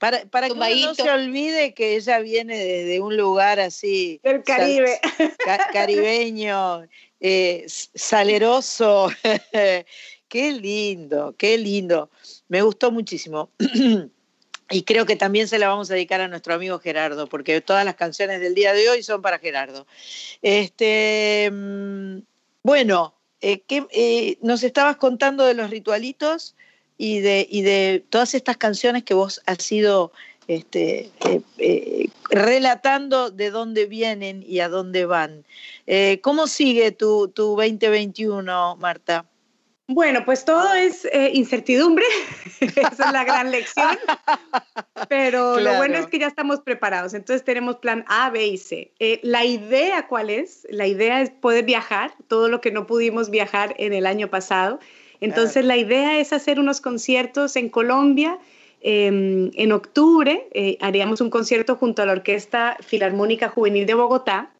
Para, 0.00 0.24
para 0.24 0.46
que 0.46 0.54
uno 0.54 0.66
no 0.66 0.94
se 0.94 1.10
olvide 1.10 1.74
que 1.74 1.94
ella 1.94 2.20
viene 2.20 2.56
desde 2.56 3.00
un 3.00 3.18
lugar 3.18 3.60
así. 3.60 4.18
Del 4.22 4.42
Caribe. 4.42 4.98
sal- 5.16 5.34
ca- 5.36 5.68
caribeño, 5.70 6.88
eh, 7.20 7.66
saleroso. 7.66 9.10
qué 10.28 10.52
lindo, 10.52 11.34
qué 11.36 11.58
lindo. 11.58 12.08
Me 12.48 12.62
gustó 12.62 12.90
muchísimo. 12.90 13.50
Y 14.72 14.84
creo 14.84 15.04
que 15.04 15.16
también 15.16 15.48
se 15.48 15.58
la 15.58 15.66
vamos 15.66 15.90
a 15.90 15.94
dedicar 15.94 16.20
a 16.20 16.28
nuestro 16.28 16.54
amigo 16.54 16.78
Gerardo, 16.78 17.26
porque 17.26 17.60
todas 17.60 17.84
las 17.84 17.96
canciones 17.96 18.40
del 18.40 18.54
día 18.54 18.72
de 18.72 18.88
hoy 18.88 19.02
son 19.02 19.20
para 19.20 19.40
Gerardo. 19.40 19.84
Este, 20.42 21.50
mm, 21.52 22.18
bueno, 22.62 23.16
eh, 23.40 23.62
¿qué, 23.66 23.84
eh, 23.90 24.38
nos 24.42 24.62
estabas 24.62 24.96
contando 24.96 25.44
de 25.44 25.54
los 25.54 25.70
ritualitos 25.70 26.54
y 27.02 27.20
de, 27.20 27.46
y 27.48 27.62
de 27.62 28.04
todas 28.10 28.34
estas 28.34 28.58
canciones 28.58 29.04
que 29.04 29.14
vos 29.14 29.40
has 29.46 29.72
ido 29.72 30.12
este, 30.48 31.10
eh, 31.24 31.40
eh, 31.56 32.08
relatando 32.28 33.30
de 33.30 33.50
dónde 33.50 33.86
vienen 33.86 34.44
y 34.46 34.60
a 34.60 34.68
dónde 34.68 35.06
van. 35.06 35.46
Eh, 35.86 36.20
¿Cómo 36.22 36.46
sigue 36.46 36.92
tu, 36.92 37.28
tu 37.28 37.56
2021, 37.56 38.76
Marta? 38.76 39.24
Bueno, 39.92 40.24
pues 40.24 40.44
todo 40.44 40.72
es 40.74 41.04
eh, 41.06 41.32
incertidumbre, 41.34 42.04
esa 42.60 42.88
es 42.90 43.12
la 43.12 43.24
gran 43.24 43.50
lección, 43.50 43.98
pero 45.08 45.58
lo 45.58 45.74
bueno 45.78 45.96
es 45.96 46.06
que 46.06 46.20
ya 46.20 46.28
estamos 46.28 46.60
preparados, 46.60 47.12
entonces 47.12 47.44
tenemos 47.44 47.78
plan 47.78 48.04
A, 48.06 48.30
B 48.30 48.46
y 48.46 48.56
C. 48.56 48.92
Eh, 49.00 49.18
la 49.24 49.44
idea, 49.44 50.06
¿cuál 50.06 50.30
es? 50.30 50.64
La 50.70 50.86
idea 50.86 51.22
es 51.22 51.30
poder 51.30 51.64
viajar, 51.64 52.12
todo 52.28 52.48
lo 52.48 52.60
que 52.60 52.70
no 52.70 52.86
pudimos 52.86 53.30
viajar 53.30 53.74
en 53.78 53.92
el 53.92 54.06
año 54.06 54.28
pasado. 54.28 54.78
Entonces 55.20 55.64
la 55.64 55.76
idea 55.76 56.18
es 56.18 56.32
hacer 56.32 56.58
unos 56.58 56.80
conciertos 56.80 57.56
en 57.56 57.68
Colombia. 57.68 58.38
eh, 58.82 59.50
en 59.54 59.72
octubre 59.72 60.48
eh, 60.52 60.78
haríamos 60.80 61.20
un 61.20 61.28
concierto 61.28 61.76
junto 61.76 62.00
a 62.02 62.06
la 62.06 62.12
Orquesta 62.12 62.78
Filarmónica 62.80 63.48
Juvenil 63.48 63.84
de 63.84 63.92
Bogotá 63.94 64.50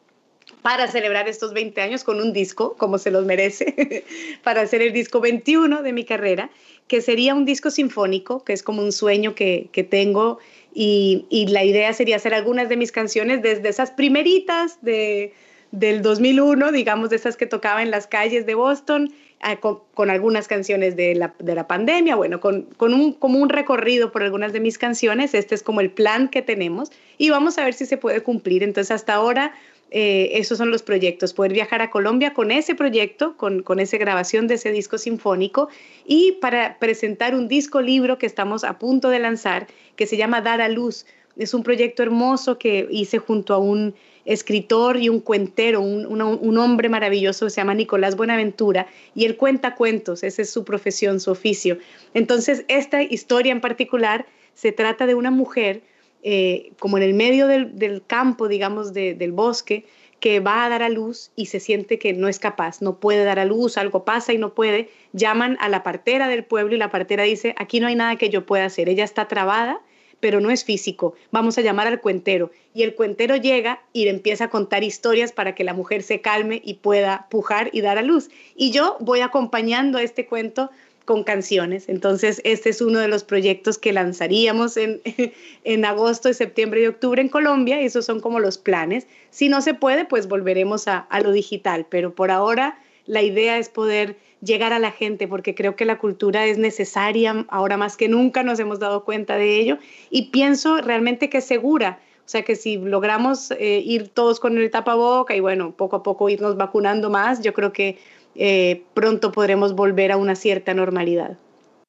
para 0.62 0.88
celebrar 0.88 1.28
estos 1.28 1.54
20 1.54 1.80
años 1.80 2.04
con 2.04 2.20
un 2.20 2.32
disco, 2.32 2.74
como 2.76 2.98
se 2.98 3.10
los 3.10 3.24
merece, 3.24 4.04
para 4.42 4.60
hacer 4.62 4.82
el 4.82 4.92
disco 4.92 5.20
21 5.20 5.82
de 5.82 5.92
mi 5.92 6.04
carrera, 6.04 6.50
que 6.86 7.00
sería 7.00 7.34
un 7.34 7.44
disco 7.44 7.70
sinfónico, 7.70 8.44
que 8.44 8.52
es 8.52 8.62
como 8.62 8.82
un 8.82 8.92
sueño 8.92 9.34
que, 9.34 9.68
que 9.72 9.84
tengo, 9.84 10.38
y, 10.74 11.26
y 11.30 11.46
la 11.46 11.64
idea 11.64 11.92
sería 11.92 12.16
hacer 12.16 12.34
algunas 12.34 12.68
de 12.68 12.76
mis 12.76 12.92
canciones 12.92 13.42
desde 13.42 13.68
esas 13.68 13.90
primeritas 13.90 14.78
de, 14.82 15.32
del 15.72 16.02
2001, 16.02 16.72
digamos, 16.72 17.10
de 17.10 17.16
esas 17.16 17.36
que 17.36 17.46
tocaba 17.46 17.82
en 17.82 17.90
las 17.90 18.06
calles 18.06 18.44
de 18.46 18.54
Boston, 18.54 19.12
con, 19.60 19.80
con 19.94 20.10
algunas 20.10 20.48
canciones 20.48 20.96
de 20.96 21.14
la, 21.14 21.34
de 21.38 21.54
la 21.54 21.66
pandemia, 21.66 22.14
bueno, 22.14 22.40
con, 22.40 22.62
con 22.76 22.92
un, 22.92 23.12
como 23.14 23.38
un 23.38 23.48
recorrido 23.48 24.12
por 24.12 24.22
algunas 24.22 24.52
de 24.52 24.60
mis 24.60 24.76
canciones, 24.76 25.34
este 25.34 25.54
es 25.54 25.62
como 25.62 25.80
el 25.80 25.90
plan 25.90 26.28
que 26.28 26.42
tenemos, 26.42 26.90
y 27.16 27.30
vamos 27.30 27.56
a 27.58 27.64
ver 27.64 27.74
si 27.74 27.86
se 27.86 27.96
puede 27.96 28.22
cumplir. 28.22 28.62
Entonces, 28.62 28.90
hasta 28.90 29.14
ahora 29.14 29.54
eh, 29.90 30.32
esos 30.34 30.58
son 30.58 30.70
los 30.70 30.82
proyectos, 30.82 31.32
poder 31.32 31.52
viajar 31.52 31.82
a 31.82 31.90
Colombia 31.90 32.32
con 32.32 32.50
ese 32.50 32.74
proyecto, 32.74 33.36
con, 33.36 33.62
con 33.62 33.80
esa 33.80 33.96
grabación 33.96 34.46
de 34.46 34.54
ese 34.54 34.70
disco 34.72 34.98
sinfónico 34.98 35.68
y 36.06 36.32
para 36.40 36.78
presentar 36.78 37.34
un 37.34 37.48
disco 37.48 37.80
libro 37.80 38.16
que 38.16 38.26
estamos 38.26 38.62
a 38.62 38.78
punto 38.78 39.08
de 39.08 39.18
lanzar 39.18 39.66
que 39.96 40.06
se 40.06 40.16
llama 40.16 40.42
Dar 40.42 40.60
a 40.60 40.68
Luz. 40.68 41.06
Es 41.36 41.54
un 41.54 41.62
proyecto 41.62 42.02
hermoso 42.02 42.58
que 42.58 42.86
hice 42.90 43.18
junto 43.18 43.54
a 43.54 43.58
un 43.58 43.94
escritor 44.24 44.96
y 44.96 45.08
un 45.08 45.20
cuentero, 45.20 45.80
un, 45.80 46.06
un 46.22 46.58
hombre 46.58 46.88
maravilloso 46.88 47.48
se 47.50 47.60
llama 47.60 47.74
Nicolás 47.74 48.16
Buenaventura, 48.16 48.86
y 49.14 49.24
él 49.24 49.36
cuenta 49.36 49.74
cuentos, 49.74 50.22
esa 50.22 50.42
es 50.42 50.50
su 50.50 50.64
profesión, 50.64 51.20
su 51.20 51.30
oficio. 51.30 51.78
Entonces, 52.14 52.64
esta 52.68 53.02
historia 53.02 53.52
en 53.52 53.60
particular 53.60 54.26
se 54.54 54.72
trata 54.72 55.06
de 55.06 55.14
una 55.14 55.30
mujer 55.30 55.82
eh, 56.22 56.72
como 56.78 56.98
en 56.98 57.02
el 57.02 57.14
medio 57.14 57.46
del, 57.46 57.78
del 57.78 58.02
campo, 58.06 58.46
digamos, 58.46 58.92
de- 58.92 59.14
del 59.14 59.32
bosque, 59.32 59.86
que 60.20 60.38
va 60.38 60.66
a 60.66 60.68
dar 60.68 60.82
a 60.82 60.90
luz 60.90 61.30
y 61.34 61.46
se 61.46 61.60
siente 61.60 61.98
que 61.98 62.12
no 62.12 62.28
es 62.28 62.38
capaz, 62.38 62.82
no 62.82 63.00
puede 63.00 63.24
dar 63.24 63.38
a 63.38 63.46
luz, 63.46 63.78
algo 63.78 64.04
pasa 64.04 64.34
y 64.34 64.38
no 64.38 64.52
puede, 64.52 64.90
llaman 65.14 65.56
a 65.60 65.70
la 65.70 65.82
partera 65.82 66.28
del 66.28 66.44
pueblo 66.44 66.74
y 66.74 66.78
la 66.78 66.90
partera 66.90 67.22
dice, 67.22 67.54
aquí 67.56 67.80
no 67.80 67.86
hay 67.86 67.94
nada 67.94 68.16
que 68.16 68.28
yo 68.28 68.44
pueda 68.44 68.66
hacer, 68.66 68.90
ella 68.90 69.04
está 69.04 69.28
trabada, 69.28 69.80
pero 70.20 70.40
no 70.40 70.50
es 70.50 70.64
físico, 70.64 71.14
vamos 71.30 71.58
a 71.58 71.62
llamar 71.62 71.86
al 71.86 72.00
cuentero. 72.00 72.50
Y 72.74 72.82
el 72.82 72.94
cuentero 72.94 73.36
llega 73.36 73.82
y 73.92 74.04
le 74.04 74.10
empieza 74.10 74.44
a 74.44 74.50
contar 74.50 74.84
historias 74.84 75.32
para 75.32 75.54
que 75.54 75.64
la 75.64 75.74
mujer 75.74 76.02
se 76.02 76.20
calme 76.20 76.62
y 76.64 76.74
pueda 76.74 77.26
pujar 77.30 77.70
y 77.72 77.80
dar 77.80 77.98
a 77.98 78.02
luz. 78.02 78.30
Y 78.54 78.70
yo 78.70 78.96
voy 79.00 79.20
acompañando 79.20 79.98
a 79.98 80.02
este 80.02 80.26
cuento 80.26 80.70
con 81.04 81.24
canciones. 81.24 81.88
Entonces, 81.88 82.40
este 82.44 82.70
es 82.70 82.80
uno 82.80 83.00
de 83.00 83.08
los 83.08 83.24
proyectos 83.24 83.78
que 83.78 83.92
lanzaríamos 83.92 84.76
en, 84.76 85.00
en 85.64 85.84
agosto, 85.84 86.32
septiembre 86.32 86.82
y 86.82 86.86
octubre 86.86 87.20
en 87.20 87.28
Colombia. 87.28 87.82
Y 87.82 87.86
esos 87.86 88.04
son 88.04 88.20
como 88.20 88.38
los 88.38 88.58
planes. 88.58 89.08
Si 89.30 89.48
no 89.48 89.60
se 89.60 89.74
puede, 89.74 90.04
pues 90.04 90.28
volveremos 90.28 90.86
a, 90.86 90.98
a 90.98 91.20
lo 91.20 91.32
digital. 91.32 91.86
Pero 91.90 92.14
por 92.14 92.30
ahora, 92.30 92.78
la 93.06 93.22
idea 93.22 93.58
es 93.58 93.68
poder 93.68 94.16
llegar 94.40 94.72
a 94.72 94.78
la 94.78 94.90
gente, 94.90 95.28
porque 95.28 95.54
creo 95.54 95.76
que 95.76 95.84
la 95.84 95.98
cultura 95.98 96.46
es 96.46 96.58
necesaria, 96.58 97.44
ahora 97.48 97.76
más 97.76 97.96
que 97.96 98.08
nunca 98.08 98.42
nos 98.42 98.58
hemos 98.58 98.78
dado 98.78 99.04
cuenta 99.04 99.36
de 99.36 99.58
ello, 99.58 99.78
y 100.10 100.30
pienso 100.30 100.80
realmente 100.80 101.28
que 101.28 101.38
es 101.38 101.44
segura, 101.44 102.00
o 102.24 102.28
sea 102.28 102.42
que 102.42 102.56
si 102.56 102.76
logramos 102.76 103.50
eh, 103.52 103.82
ir 103.84 104.08
todos 104.08 104.40
con 104.40 104.56
el 104.56 104.70
tapaboca 104.70 105.34
y 105.34 105.40
bueno, 105.40 105.74
poco 105.76 105.96
a 105.96 106.02
poco 106.02 106.28
irnos 106.28 106.56
vacunando 106.56 107.10
más, 107.10 107.42
yo 107.42 107.52
creo 107.52 107.72
que 107.72 107.98
eh, 108.34 108.84
pronto 108.94 109.32
podremos 109.32 109.74
volver 109.74 110.12
a 110.12 110.16
una 110.16 110.36
cierta 110.36 110.72
normalidad. 110.72 111.38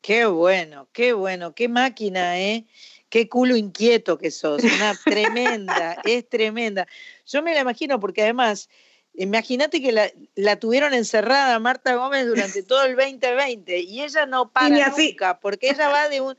Qué 0.02 0.26
bueno, 0.26 0.88
qué 0.94 1.14
bueno, 1.14 1.54
qué 1.54 1.70
máquina, 1.70 2.40
¿eh? 2.40 2.66
qué 3.12 3.28
culo 3.28 3.56
inquieto 3.58 4.18
que 4.18 4.32
sos, 4.32 4.64
una 4.64 4.96
tremenda, 5.06 6.02
es 6.06 6.28
tremenda. 6.28 6.88
Yo 7.28 7.44
me 7.44 7.54
la 7.54 7.60
imagino 7.60 8.00
porque 8.00 8.24
además 8.24 8.70
Imagínate 9.16 9.82
que 9.82 9.92
la, 10.36 10.56
tuvieron 10.56 10.94
encerrada 10.94 11.60
Marta 11.60 11.96
Gómez 11.96 12.28
durante 12.28 12.64
todo 12.64 12.86
el 12.86 12.96
2020 12.96 13.80
y 13.82 14.02
ella 14.02 14.26
no 14.26 14.50
para 14.50 14.90
nunca, 14.90 15.40
porque 15.40 15.70
ella 15.70 15.90
va 15.90 16.08
de 16.08 16.22
un, 16.22 16.38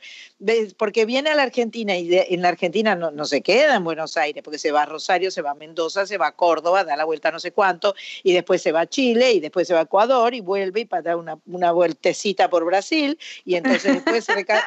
porque 0.79 1.05
viene 1.05 1.31
a 1.31 1.35
la 1.35 1.43
Argentina 1.43 1.97
y 1.97 2.09
en 2.17 2.41
la 2.41 2.49
Argentina 2.49 2.95
no, 2.95 3.11
no, 3.11 3.27
se 3.27 3.43
queda 3.43 3.77
en 3.77 3.85
Buenos 3.85 4.17
Aires, 4.17 4.43
porque 4.43 4.59
se 4.59 4.73
va 4.73 4.83
a 4.83 4.87
Rosario, 4.87 5.31
se 5.31 5.43
va 5.43 5.51
a 5.51 5.55
Mendoza, 5.55 6.07
se 6.07 6.17
va 6.17 6.29
a 6.29 6.33
Córdoba, 6.33 6.83
da 6.83 6.97
la 6.97 7.05
vuelta 7.05 7.31
no 7.31 7.41
sé 7.41 7.53
cuánto, 7.53 7.95
y 8.23 8.33
después 8.33 8.63
se 8.63 8.73
va 8.73 8.81
a 8.81 8.87
Chile, 8.87 9.33
y 9.33 9.41
después 9.41 9.69
se 9.69 9.75
va 9.75 9.81
a 9.81 9.85
Ecuador, 9.85 10.33
y 10.33 10.41
vuelve 10.41 10.81
y 10.81 10.85
para 10.87 11.03
dar 11.03 11.17
una, 11.17 11.39
una 11.47 11.73
vueltecita 11.73 12.49
por 12.49 12.65
Brasil, 12.65 13.19
y 13.45 13.57
entonces 13.57 13.95
después 13.95 14.25
se 14.25 14.35
recae 14.35 14.63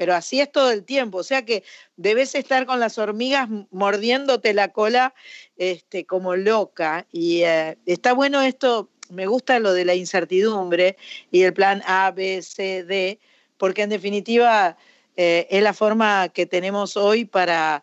pero 0.00 0.14
así 0.14 0.40
es 0.40 0.50
todo 0.50 0.70
el 0.70 0.82
tiempo, 0.82 1.18
o 1.18 1.22
sea 1.22 1.44
que 1.44 1.62
debes 1.98 2.34
estar 2.34 2.64
con 2.64 2.80
las 2.80 2.96
hormigas 2.96 3.50
mordiéndote 3.70 4.54
la 4.54 4.68
cola 4.68 5.12
este, 5.58 6.06
como 6.06 6.36
loca. 6.36 7.06
Y 7.12 7.42
eh, 7.42 7.76
está 7.84 8.14
bueno 8.14 8.40
esto, 8.40 8.88
me 9.10 9.26
gusta 9.26 9.58
lo 9.58 9.74
de 9.74 9.84
la 9.84 9.94
incertidumbre 9.94 10.96
y 11.30 11.42
el 11.42 11.52
plan 11.52 11.82
A, 11.84 12.12
B, 12.12 12.40
C, 12.40 12.82
D, 12.82 13.18
porque 13.58 13.82
en 13.82 13.90
definitiva 13.90 14.78
eh, 15.18 15.46
es 15.50 15.62
la 15.62 15.74
forma 15.74 16.30
que 16.30 16.46
tenemos 16.46 16.96
hoy 16.96 17.26
para... 17.26 17.82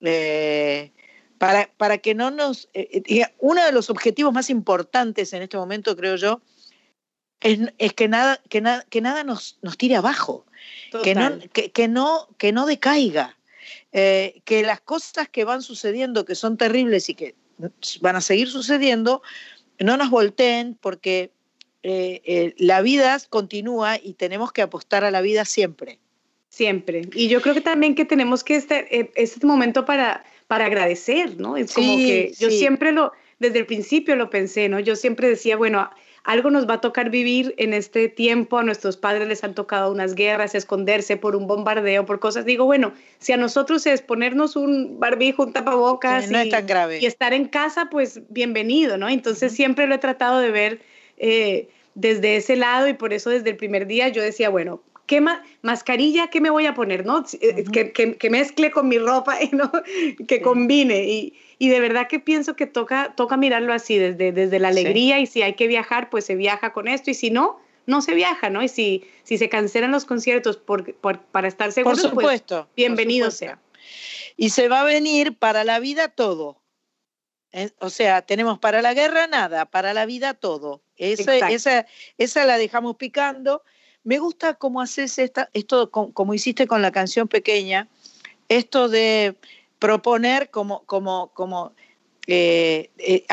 Eh, 0.00 0.92
para, 1.38 1.72
para, 1.76 1.98
que 1.98 2.14
no 2.14 2.30
nos... 2.30 2.68
uno 3.38 3.64
de 3.64 3.72
los 3.72 3.90
objetivos 3.90 4.32
más 4.32 4.48
importantes 4.48 5.32
en 5.32 5.42
este 5.42 5.56
momento, 5.56 5.96
creo 5.96 6.14
yo, 6.14 6.40
es, 7.40 7.92
que 7.94 8.08
nada, 8.08 8.40
que 8.48 8.60
nada, 8.60 8.84
que 8.88 9.00
nada 9.00 9.24
nos, 9.24 9.58
nos 9.62 9.76
tire 9.76 9.96
abajo 9.96 10.44
que 11.02 11.14
no, 11.14 11.38
que, 11.52 11.88
no, 11.88 12.28
que 12.38 12.52
no 12.52 12.66
decaiga, 12.66 13.36
eh, 13.92 14.40
que 14.44 14.62
las 14.62 14.80
cosas 14.80 15.28
que 15.28 15.44
van 15.44 15.62
sucediendo, 15.62 16.24
que 16.24 16.34
son 16.34 16.56
terribles 16.56 17.08
y 17.08 17.14
que 17.14 17.34
van 18.00 18.16
a 18.16 18.20
seguir 18.20 18.48
sucediendo, 18.48 19.22
no 19.78 19.96
nos 19.96 20.10
volteen 20.10 20.76
porque 20.80 21.30
eh, 21.82 22.20
eh, 22.24 22.54
la 22.58 22.82
vida 22.82 23.18
continúa 23.28 23.96
y 24.02 24.14
tenemos 24.14 24.52
que 24.52 24.62
apostar 24.62 25.04
a 25.04 25.10
la 25.10 25.20
vida 25.20 25.44
siempre. 25.44 25.98
Siempre. 26.48 27.02
Y 27.14 27.28
yo 27.28 27.42
creo 27.42 27.54
que 27.54 27.60
también 27.60 27.94
que 27.94 28.04
tenemos 28.04 28.42
que 28.42 28.56
este, 28.56 29.10
este 29.14 29.46
momento 29.46 29.84
para, 29.84 30.24
para 30.46 30.64
agradecer, 30.64 31.38
¿no? 31.38 31.56
Es 31.56 31.72
como 31.74 31.96
que 31.96 32.32
yo 32.38 32.50
siempre 32.50 32.90
lo, 32.92 33.12
desde 33.38 33.58
el 33.58 33.66
principio 33.66 34.16
lo 34.16 34.30
pensé, 34.30 34.68
¿no? 34.68 34.80
Yo 34.80 34.96
siempre 34.96 35.28
decía, 35.28 35.56
bueno, 35.56 35.90
algo 36.28 36.50
nos 36.50 36.68
va 36.68 36.74
a 36.74 36.80
tocar 36.82 37.08
vivir 37.08 37.54
en 37.56 37.72
este 37.72 38.06
tiempo, 38.10 38.58
a 38.58 38.62
nuestros 38.62 38.98
padres 38.98 39.26
les 39.28 39.42
han 39.44 39.54
tocado 39.54 39.90
unas 39.90 40.14
guerras, 40.14 40.54
esconderse 40.54 41.16
por 41.16 41.34
un 41.34 41.46
bombardeo, 41.46 42.04
por 42.04 42.20
cosas. 42.20 42.44
Digo, 42.44 42.66
bueno, 42.66 42.92
si 43.18 43.32
a 43.32 43.38
nosotros 43.38 43.86
es 43.86 44.02
ponernos 44.02 44.54
un 44.54 45.00
barbijo, 45.00 45.44
un 45.44 45.54
tapabocas 45.54 46.30
y, 46.30 46.50
grave. 46.66 46.98
y, 47.00 47.06
estar 47.06 47.32
en 47.32 47.46
casa, 47.46 47.88
pues 47.90 48.20
bienvenido, 48.28 48.98
¿no? 48.98 49.08
Entonces 49.08 49.52
siempre 49.52 49.86
lo 49.86 49.94
he 49.94 49.98
tratado 49.98 50.40
de 50.40 50.50
ver 50.50 50.80
eh, 51.16 51.70
desde 51.94 52.36
ese 52.36 52.56
lado 52.56 52.88
y 52.88 52.92
por 52.92 53.14
eso 53.14 53.30
desde 53.30 53.48
el 53.48 53.56
primer 53.56 53.86
día 53.86 54.08
yo 54.08 54.20
decía, 54.20 54.50
bueno, 54.50 54.82
¿qué 55.06 55.24
mascarilla 55.62 56.28
qué 56.28 56.42
me 56.42 56.50
voy 56.50 56.66
a 56.66 56.74
poner? 56.74 57.06
¿no? 57.06 57.24
Eh, 57.40 57.64
que, 57.72 57.90
que, 58.18 58.30
mezcle 58.30 58.70
con 58.70 58.86
mi 58.86 58.98
ropa 58.98 59.42
y 59.42 59.48
¿no? 59.56 59.72
que 60.28 60.42
combine. 60.42 61.04
Y, 61.04 61.34
y 61.58 61.68
de 61.68 61.80
verdad 61.80 62.06
que 62.08 62.20
pienso 62.20 62.54
que 62.54 62.66
toca, 62.66 63.14
toca 63.16 63.36
mirarlo 63.36 63.72
así, 63.72 63.98
desde, 63.98 64.32
desde 64.32 64.58
la 64.58 64.68
alegría 64.68 65.18
y 65.18 65.26
si 65.26 65.42
hay 65.42 65.54
que 65.54 65.66
viajar, 65.66 66.08
pues 66.08 66.24
se 66.24 66.36
viaja 66.36 66.72
con 66.72 66.86
esto 66.86 67.10
y 67.10 67.14
si 67.14 67.30
no, 67.30 67.60
no 67.86 68.00
se 68.00 68.14
viaja, 68.14 68.48
¿no? 68.48 68.62
Y 68.62 68.68
si, 68.68 69.04
si 69.24 69.38
se 69.38 69.48
cancelan 69.48 69.90
los 69.90 70.04
conciertos 70.04 70.56
por, 70.56 70.94
para 70.94 71.48
estar 71.48 71.72
seguros, 71.72 72.00
por 72.02 72.14
pues, 72.14 72.24
supuesto, 72.24 72.68
bienvenido 72.76 73.30
sea. 73.30 73.58
Y 74.36 74.50
se 74.50 74.68
va 74.68 74.82
a 74.82 74.84
venir 74.84 75.36
para 75.36 75.64
la 75.64 75.80
vida 75.80 76.08
todo. 76.08 76.62
Eh, 77.50 77.70
o 77.80 77.90
sea, 77.90 78.22
tenemos 78.22 78.58
para 78.58 78.82
la 78.82 78.94
guerra 78.94 79.26
nada, 79.26 79.66
para 79.66 79.94
la 79.94 80.06
vida 80.06 80.34
todo. 80.34 80.82
Esa, 80.96 81.48
esa, 81.48 81.86
esa 82.18 82.44
la 82.44 82.58
dejamos 82.58 82.96
picando. 82.96 83.62
Me 84.04 84.18
gusta 84.18 84.54
cómo 84.54 84.80
haces 84.80 85.18
esta, 85.18 85.50
esto, 85.54 85.90
como 85.90 86.34
hiciste 86.34 86.68
con 86.68 86.82
la 86.82 86.92
canción 86.92 87.26
pequeña, 87.26 87.88
esto 88.48 88.88
de 88.88 89.36
proponer 89.78 90.50
como, 90.50 90.84
como, 90.84 91.28
como 91.34 91.74
eh, 92.26 92.90
eh, 92.98 93.24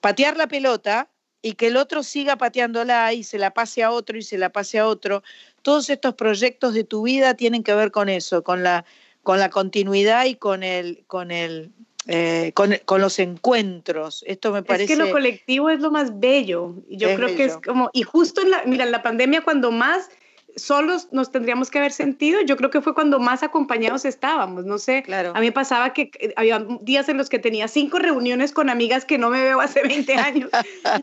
patear 0.00 0.36
la 0.36 0.48
pelota 0.48 1.08
y 1.42 1.54
que 1.54 1.68
el 1.68 1.76
otro 1.76 2.02
siga 2.02 2.36
pateándola 2.36 3.12
y 3.12 3.24
se 3.24 3.38
la 3.38 3.52
pase 3.52 3.82
a 3.82 3.90
otro 3.90 4.16
y 4.16 4.22
se 4.22 4.38
la 4.38 4.50
pase 4.50 4.78
a 4.78 4.86
otro. 4.86 5.22
Todos 5.62 5.90
estos 5.90 6.14
proyectos 6.14 6.74
de 6.74 6.84
tu 6.84 7.02
vida 7.02 7.34
tienen 7.34 7.62
que 7.62 7.74
ver 7.74 7.90
con 7.90 8.08
eso, 8.08 8.42
con 8.42 8.62
la, 8.62 8.84
con 9.22 9.38
la 9.38 9.50
continuidad 9.50 10.24
y 10.26 10.36
con 10.36 10.62
el, 10.62 11.04
con 11.06 11.30
el, 11.30 11.72
eh, 12.06 12.52
con, 12.54 12.74
con, 12.84 13.00
los 13.00 13.18
encuentros. 13.18 14.24
Esto 14.26 14.52
me 14.52 14.62
parece. 14.62 14.92
Es 14.92 14.98
que 14.98 15.04
lo 15.04 15.10
colectivo 15.10 15.70
es 15.70 15.80
lo 15.80 15.90
más 15.90 16.18
bello. 16.18 16.74
Yo 16.88 17.14
creo 17.14 17.34
que 17.36 17.44
es 17.44 17.56
como, 17.58 17.90
y 17.92 18.02
justo 18.02 18.40
en 18.40 18.50
la, 18.50 18.62
mira, 18.64 18.84
en 18.84 18.92
la 18.92 19.02
pandemia 19.02 19.42
cuando 19.42 19.70
más 19.72 20.10
solos 20.56 21.08
nos 21.12 21.30
tendríamos 21.30 21.70
que 21.70 21.78
haber 21.78 21.92
sentido, 21.92 22.40
yo 22.42 22.56
creo 22.56 22.70
que 22.70 22.80
fue 22.80 22.94
cuando 22.94 23.18
más 23.18 23.42
acompañados 23.42 24.04
estábamos, 24.04 24.64
no 24.64 24.78
sé, 24.78 25.02
claro. 25.02 25.32
a 25.34 25.40
mí 25.40 25.46
me 25.46 25.52
pasaba 25.52 25.92
que 25.92 26.10
eh, 26.20 26.32
había 26.36 26.64
días 26.80 27.08
en 27.08 27.18
los 27.18 27.28
que 27.28 27.38
tenía 27.38 27.68
cinco 27.68 27.98
reuniones 27.98 28.52
con 28.52 28.68
amigas 28.68 29.04
que 29.04 29.18
no 29.18 29.30
me 29.30 29.42
veo 29.42 29.60
hace 29.60 29.82
20 29.82 30.14
años. 30.14 30.50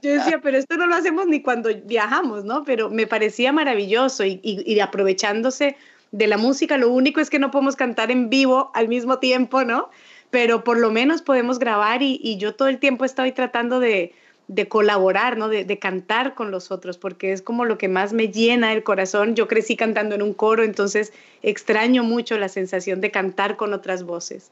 Yo 0.01 0.11
decía, 0.11 0.39
pero 0.41 0.57
esto 0.57 0.77
no 0.77 0.88
lo 0.88 0.95
hacemos 0.95 1.27
ni 1.27 1.41
cuando 1.41 1.69
viajamos, 1.85 2.45
¿no? 2.45 2.63
Pero 2.63 2.89
me 2.89 3.07
parecía 3.07 3.51
maravilloso 3.51 4.26
y, 4.26 4.39
y, 4.43 4.80
aprovechándose 4.80 5.76
de 6.11 6.27
la 6.27 6.38
música, 6.38 6.77
lo 6.77 6.89
único 6.89 7.19
es 7.19 7.30
que 7.30 7.39
no 7.39 7.51
podemos 7.51 7.76
cantar 7.76 8.11
en 8.11 8.30
vivo 8.30 8.71
al 8.73 8.88
mismo 8.88 9.19
tiempo, 9.19 9.63
¿no? 9.63 9.89
Pero 10.31 10.63
por 10.63 10.77
lo 10.77 10.91
menos 10.91 11.21
podemos 11.21 11.59
grabar 11.59 12.01
y, 12.01 12.19
y 12.23 12.38
yo 12.38 12.55
todo 12.55 12.67
el 12.67 12.80
tiempo 12.80 13.05
estoy 13.05 13.31
tratando 13.31 13.80
de 13.80 14.13
de 14.49 14.67
colaborar, 14.67 15.38
¿no? 15.38 15.47
De, 15.47 15.80
cantar 15.80 16.34
con 16.34 16.49
los 16.49 16.71
otros, 16.71 16.97
porque 16.97 17.31
es 17.31 17.43
como 17.43 17.65
lo 17.65 17.77
que 17.77 17.88
más 17.88 18.13
me 18.13 18.30
llena 18.30 18.73
el 18.73 18.84
corazón. 18.84 19.35
Yo 19.35 19.47
crecí 19.47 19.76
cantando 19.76 20.15
en 20.15 20.23
un 20.23 20.34
coro, 20.34 20.63
entonces 20.63 21.13
extraño 21.43 22.03
mucho 22.03 22.35
la 22.39 22.49
sensación 22.49 22.99
de 22.99 23.11
cantar 23.11 23.57
con 23.57 23.73
otras 23.73 24.03
voces. 24.03 24.51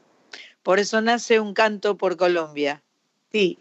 Por 0.62 0.78
eso 0.78 1.00
nace 1.00 1.40
Un 1.40 1.52
Canto 1.52 1.96
por 1.96 2.16
Colombia. 2.16 2.80
Sí. 3.32 3.58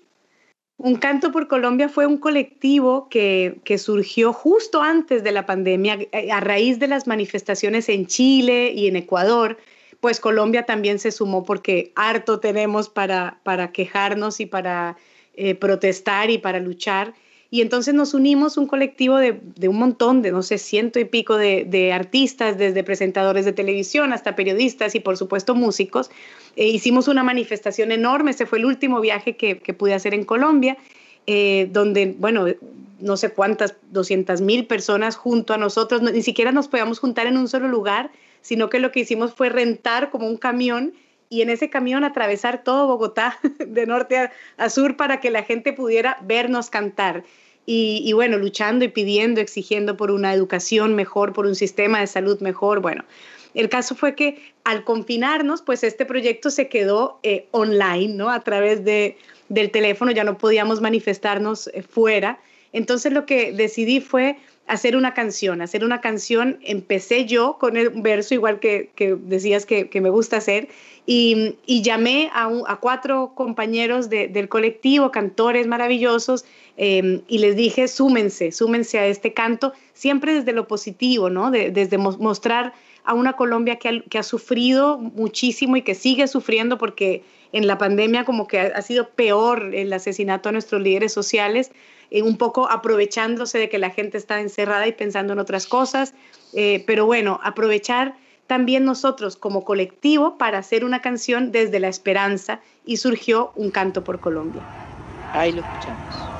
Un 0.77 0.97
Canto 0.97 1.31
por 1.31 1.47
Colombia 1.47 1.89
fue 1.89 2.05
un 2.05 2.19
colectivo 2.19 3.09
que, 3.09 3.59
que 3.63 3.79
surgió 3.79 4.31
justo 4.31 4.83
antes 4.83 5.23
de 5.23 5.31
la 5.31 5.47
pandemia, 5.47 5.97
eh, 6.11 6.31
a 6.31 6.39
raíz 6.39 6.77
de 6.77 6.87
las 6.87 7.07
manifestaciones 7.07 7.89
en 7.89 8.05
Chile 8.05 8.71
y 8.75 8.87
en 8.87 8.95
Ecuador 8.95 9.57
pues 9.99 10.19
Colombia 10.19 10.63
también 10.67 10.99
se 10.99 11.11
sumó 11.11 11.43
porque 11.43 11.91
harto 11.95 12.39
tenemos 12.39 12.87
para, 12.87 13.39
para 13.41 13.71
quejarnos 13.71 14.39
y 14.39 14.45
para 14.45 14.95
eh, 15.37 15.55
protestar 15.55 16.31
y 16.31 16.39
para 16.39 16.59
luchar. 16.59 17.13
Y 17.49 17.61
entonces 17.61 17.93
nos 17.93 18.13
unimos 18.13 18.57
un 18.57 18.67
colectivo 18.67 19.17
de, 19.17 19.39
un 19.69 19.77
montón, 19.77 20.21
de 20.21 20.31
no 20.31 20.41
sé, 20.41 20.57
ciento 20.57 20.99
y 20.99 21.05
pico 21.05 21.37
de, 21.37 21.91
artistas, 21.93 22.57
desde 22.57 22.83
presentadores 22.83 23.45
de 23.45 23.53
televisión 23.53 24.11
hasta 24.11 24.35
periodistas 24.35 24.95
y 24.95 24.99
por 24.99 25.15
supuesto 25.15 25.55
músicos. 25.55 26.09
E 26.55 26.67
hicimos 26.67 27.07
una 27.07 27.23
manifestación 27.23 27.91
enorme, 27.91 28.31
ese 28.31 28.45
fue 28.47 28.57
el 28.57 28.65
último 28.65 28.99
viaje 28.99 29.37
que, 29.37 29.55
pude 29.55 29.93
hacer 29.93 30.13
en 30.13 30.25
Colombia, 30.25 30.75
eh, 31.27 31.69
donde, 31.71 32.15
bueno, 32.17 32.47
no 32.99 33.15
sé 33.15 33.29
cuántas, 33.29 33.75
200 33.91 34.41
mil 34.41 34.65
personas 34.65 35.15
junto 35.15 35.53
a 35.53 35.57
nosotros, 35.57 36.01
ni 36.01 36.23
siquiera 36.23 36.51
nos 36.51 36.67
podíamos 36.67 36.99
juntar 36.99 37.27
en 37.27 37.37
un 37.37 37.47
solo 37.47 37.67
lugar, 37.67 38.11
sino 38.41 38.69
que 38.69 38.79
lo 38.79 38.91
que 38.91 39.01
hicimos 39.01 39.33
fue 39.33 39.49
rentar 39.49 40.09
como 40.09 40.27
un 40.27 40.37
camión 40.37 40.93
y 41.29 41.41
en 41.41 41.49
ese 41.49 41.69
camión 41.69 42.03
atravesar 42.03 42.63
todo 42.63 42.87
Bogotá 42.87 43.39
de 43.59 43.85
norte 43.85 44.29
a, 44.57 44.69
sur 44.69 44.95
para 44.95 45.19
que 45.19 45.31
la 45.31 45.43
gente 45.43 45.73
pudiera 45.73 46.17
vernos 46.21 46.69
cantar. 46.69 47.23
Y, 47.69 48.13
bueno, 48.13 48.37
luchando 48.37 48.85
y 48.85 48.87
pidiendo, 48.87 49.41
exigiendo 49.41 49.97
por 49.97 50.09
una 50.09 50.33
educación 50.33 50.95
mejor, 50.95 51.33
por 51.33 51.45
un 51.45 51.53
sistema 51.53 51.99
de 51.99 52.07
salud 52.07 52.39
mejor. 52.39 52.79
Bueno, 52.79 53.03
el 53.55 53.67
caso 53.67 53.93
fue 53.93 54.15
que 54.15 54.53
al 54.63 54.85
confinarnos, 54.85 55.61
pues 55.63 55.83
este 55.83 56.05
proyecto 56.05 56.49
se 56.49 56.69
quedó 56.69 57.19
eh, 57.23 57.47
online, 57.51 58.13
¿no? 58.13 58.29
A 58.29 58.39
través 58.39 58.85
de, 58.85 59.17
del 59.49 59.69
teléfono, 59.69 60.11
ya 60.11 60.23
no 60.23 60.37
podíamos 60.37 60.79
manifestarnos 60.79 61.67
eh, 61.73 61.81
fuera. 61.81 62.39
Entonces 62.71 63.11
lo 63.11 63.25
que 63.25 63.51
decidí 63.51 63.99
fue 63.99 64.37
hacer 64.67 64.95
una 64.95 65.13
canción, 65.13 65.61
hacer 65.61 65.83
una 65.83 66.01
canción. 66.01 66.59
Empecé 66.61 67.25
yo 67.25 67.57
con 67.57 67.77
el 67.77 67.89
verso, 67.89 68.33
igual 68.33 68.59
que, 68.59 68.91
decías 69.23 69.65
que, 69.65 69.89
me 70.01 70.09
gusta 70.09 70.37
hacer, 70.37 70.67
y, 71.05 71.55
llamé 71.65 72.29
a, 72.33 72.77
cuatro 72.79 73.31
compañeros 73.33 74.09
del 74.09 74.49
colectivo, 74.49 75.11
cantores 75.11 75.67
maravillosos, 75.67 76.45
em, 76.75 77.21
y 77.27 77.39
les 77.39 77.55
dije, 77.55 77.87
súmense, 77.87 78.51
súmense 78.51 78.99
a 78.99 79.07
este 79.07 79.33
canto, 79.33 79.73
siempre 79.93 80.33
desde 80.33 80.51
lo 80.51 80.67
positivo, 80.67 81.29
¿no? 81.29 81.49
desde 81.49 81.97
mostrar 81.97 82.73
a 83.03 83.13
una 83.13 83.33
Colombia 83.33 83.77
que 83.77 83.89
ha, 83.89 84.01
que 84.01 84.17
ha, 84.17 84.23
sufrido 84.23 84.97
muchísimo 84.97 85.77
y 85.77 85.81
que 85.81 85.95
sigue 85.95 86.27
sufriendo 86.27 86.77
porque 86.77 87.23
en 87.53 87.65
la 87.65 87.77
pandemia 87.77 88.25
como 88.25 88.47
que 88.47 88.59
ha 88.59 88.81
sido 88.81 89.09
peor 89.11 89.73
el 89.73 89.93
asesinato 89.93 90.49
a 90.49 90.51
nuestros 90.51 90.81
líderes 90.81 91.13
sociales 91.13 91.71
eh, 92.11 92.21
un 92.21 92.37
poco 92.37 92.69
aprovechándose 92.69 93.57
de 93.57 93.69
que 93.69 93.77
la 93.77 93.89
gente 93.89 94.17
está 94.17 94.39
encerrada 94.39 94.87
y 94.87 94.93
pensando 94.93 95.33
en 95.33 95.39
otras 95.39 95.67
cosas. 95.67 96.13
Eh, 96.53 96.83
pero 96.87 97.05
bueno, 97.05 97.39
aprovechar 97.43 98.15
también 98.47 98.85
nosotros 98.85 99.35
como 99.35 99.65
colectivo 99.65 100.37
para 100.37 100.57
hacer 100.59 100.85
una 100.85 101.01
canción 101.01 101.51
desde 101.51 101.79
la 101.79 101.89
esperanza 101.89 102.61
y 102.85 102.97
surgió 102.97 103.51
Un 103.55 103.71
canto 103.71 104.03
por 104.03 104.19
Colombia. 104.19 104.63
Ahí 105.33 105.51
lo 105.51 105.61
escuchamos. 105.61 106.36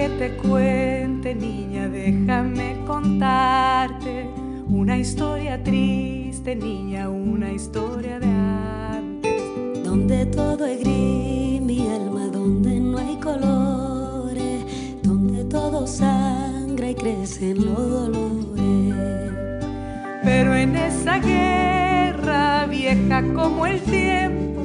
Que 0.00 0.08
te 0.08 0.30
cuente, 0.36 1.34
niña, 1.34 1.86
déjame 1.86 2.74
contarte 2.86 4.30
una 4.66 4.96
historia 4.96 5.62
triste, 5.62 6.56
niña, 6.56 7.10
una 7.10 7.52
historia 7.52 8.18
de 8.18 8.26
antes. 8.26 9.42
Donde 9.84 10.24
todo 10.24 10.64
es 10.64 10.80
gris, 10.80 11.60
mi 11.60 11.86
alma, 11.86 12.28
donde 12.28 12.80
no 12.80 12.96
hay 12.96 13.16
colores, 13.16 14.64
donde 15.02 15.44
todo 15.44 15.86
sangra 15.86 16.88
y 16.88 16.94
crecen 16.94 17.66
los 17.66 17.90
dolores. 17.90 19.34
Pero 20.24 20.54
en 20.54 20.76
esa 20.76 21.18
guerra 21.18 22.66
vieja 22.70 23.22
como 23.34 23.66
el 23.66 23.78
tiempo, 23.82 24.62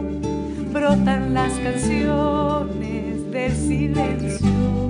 brotan 0.72 1.34
las 1.34 1.52
canciones 1.60 3.30
del 3.32 3.52
silencio 3.52 4.86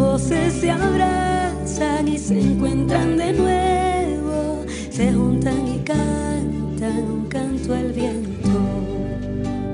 voces 0.00 0.54
se 0.54 0.70
abrazan 0.70 2.08
y 2.08 2.16
se 2.18 2.40
encuentran 2.40 3.18
de 3.18 3.32
nuevo, 3.34 4.64
se 4.90 5.12
juntan 5.12 5.68
y 5.68 5.78
cantan 5.80 7.02
un 7.16 7.26
canto 7.28 7.74
al 7.74 7.92
viento. 7.92 8.58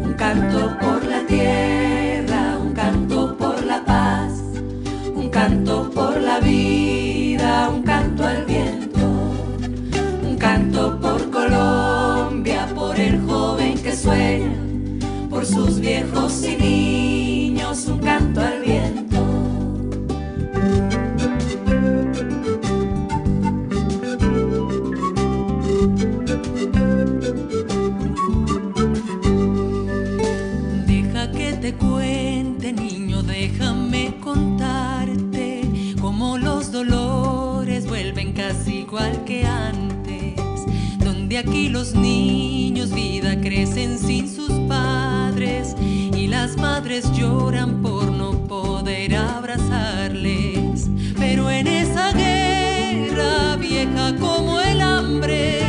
Un 0.02 0.14
canto 0.14 0.76
por 0.80 1.04
la 1.04 1.24
tierra, 1.26 2.58
un 2.60 2.72
canto 2.72 3.36
por 3.36 3.64
la 3.64 3.84
paz, 3.84 4.32
un 5.14 5.28
canto 5.30 5.90
por 5.90 6.20
la 6.20 6.40
vida, 6.40 7.70
un 7.70 7.82
canto 7.82 8.26
al 8.26 8.44
viento. 8.44 9.06
Un 10.28 10.36
canto 10.36 11.00
por 11.00 11.30
Colombia, 11.30 12.66
por 12.74 12.98
el 12.98 13.20
joven 13.20 13.74
que 13.78 13.94
sueña, 13.94 14.56
por 15.30 15.46
sus 15.46 15.78
viejos 15.78 16.44
y 16.44 16.56
niños, 16.56 17.86
un 17.86 17.98
canto 17.98 18.40
al 18.40 18.60
viento. 18.60 19.25
Que 39.24 39.44
antes, 39.44 40.36
donde 40.98 41.38
aquí 41.38 41.68
los 41.68 41.94
niños 41.94 42.92
vida 42.92 43.40
crecen 43.40 43.98
sin 43.98 44.32
sus 44.32 44.50
padres 44.68 45.74
y 45.80 46.28
las 46.28 46.56
madres 46.56 47.10
lloran 47.12 47.82
por 47.82 48.10
no 48.12 48.32
poder 48.46 49.16
abrazarles. 49.16 50.88
Pero 51.18 51.50
en 51.50 51.66
esa 51.66 52.12
guerra 52.12 53.56
vieja 53.56 54.14
como 54.16 54.60
el 54.60 54.80
hambre, 54.80 55.65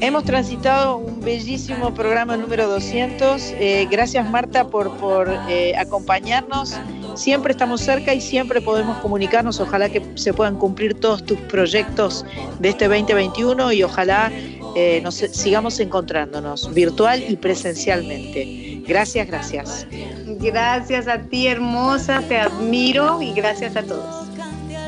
hemos 0.00 0.24
transitado 0.24 0.96
un 0.96 1.20
bellísimo 1.20 1.92
programa 1.94 2.36
número 2.36 2.68
200. 2.68 3.52
Eh, 3.52 3.86
gracias 3.90 4.28
Marta 4.28 4.66
por, 4.68 4.96
por 4.96 5.28
eh, 5.48 5.74
acompañarnos. 5.76 6.76
Siempre 7.14 7.52
estamos 7.52 7.80
cerca 7.80 8.14
y 8.14 8.20
siempre 8.20 8.60
podemos 8.60 8.98
comunicarnos. 8.98 9.60
Ojalá 9.60 9.88
que 9.88 10.02
se 10.14 10.32
puedan 10.32 10.56
cumplir 10.56 10.94
todos 10.94 11.24
tus 11.24 11.38
proyectos 11.40 12.24
de 12.58 12.70
este 12.70 12.88
2021 12.88 13.72
y 13.72 13.82
ojalá 13.82 14.32
eh, 14.76 15.00
nos 15.02 15.16
sigamos 15.16 15.80
encontrándonos 15.80 16.72
virtual 16.72 17.22
y 17.28 17.36
presencialmente. 17.36 18.82
Gracias, 18.86 19.26
gracias. 19.26 19.86
Gracias 20.26 21.08
a 21.08 21.18
ti, 21.18 21.46
hermosa, 21.46 22.22
te 22.26 22.38
admiro 22.38 23.20
y 23.20 23.32
gracias 23.32 23.76
a 23.76 23.82
todos. 23.82 24.28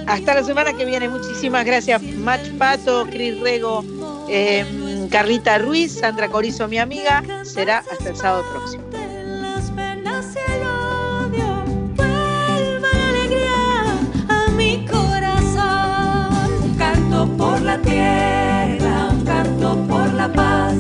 Hasta 0.07 0.35
la 0.35 0.45
semana 0.45 0.73
que 0.77 0.85
viene. 0.85 1.09
Muchísimas 1.09 1.65
gracias, 1.65 2.03
Mach 2.03 2.41
Pato, 2.59 3.07
Cris 3.07 3.39
Rego, 3.41 3.85
eh, 4.29 4.65
Carlita 5.13 5.59
Ruiz, 5.59 5.99
Sandra 6.01 6.29
Corizo, 6.29 6.67
mi 6.69 6.79
amiga. 6.79 7.23
Será 7.45 7.85
hasta 7.91 8.09
el 8.09 8.17
sábado 8.17 8.45
próximo. 8.51 8.83
Por 17.39 17.63
la 17.63 17.79
tierra, 17.79 19.09
un 19.11 19.25
canto 19.25 19.77
por 19.87 20.13
la 20.15 20.33
paz, 20.33 20.75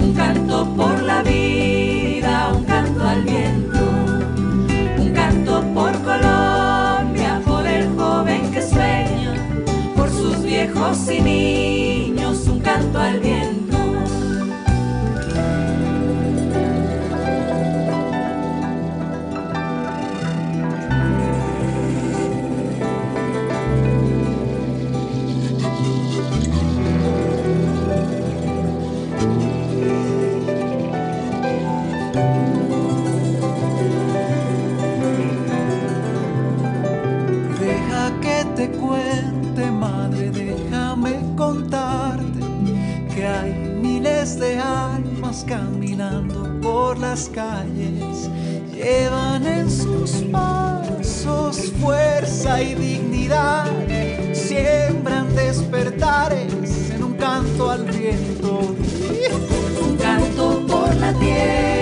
un 0.00 0.12
canto 0.12 0.66
por 0.76 1.00
la 1.02 1.22
vida, 1.22 2.52
un 2.52 2.64
canto 2.64 3.06
al 3.06 3.22
viento, 3.22 3.78
un 4.98 5.12
canto 5.14 5.62
por 5.72 5.92
Colombia, 6.02 7.40
por 7.46 7.64
el 7.64 7.88
joven 7.96 8.50
que 8.50 8.60
sueña, 8.60 9.34
por 9.94 10.10
sus 10.10 10.42
viejos 10.42 11.08
y 11.08 11.20
niños, 11.20 11.81
canto 12.72 12.98
al 12.98 13.18
viento. 13.20 13.61
por 46.92 47.00
las 47.00 47.30
calles 47.30 48.28
llevan 48.74 49.46
en 49.46 49.70
sus 49.70 50.10
pasos 50.30 51.72
fuerza 51.80 52.60
y 52.60 52.74
dignidad, 52.74 53.64
siembran 54.34 55.34
despertares 55.34 56.90
en 56.90 57.02
un 57.02 57.14
canto 57.14 57.70
al 57.70 57.84
viento, 57.84 58.74
un 59.88 59.96
canto 59.96 60.66
por 60.66 60.94
la 60.96 61.14
tierra. 61.14 61.81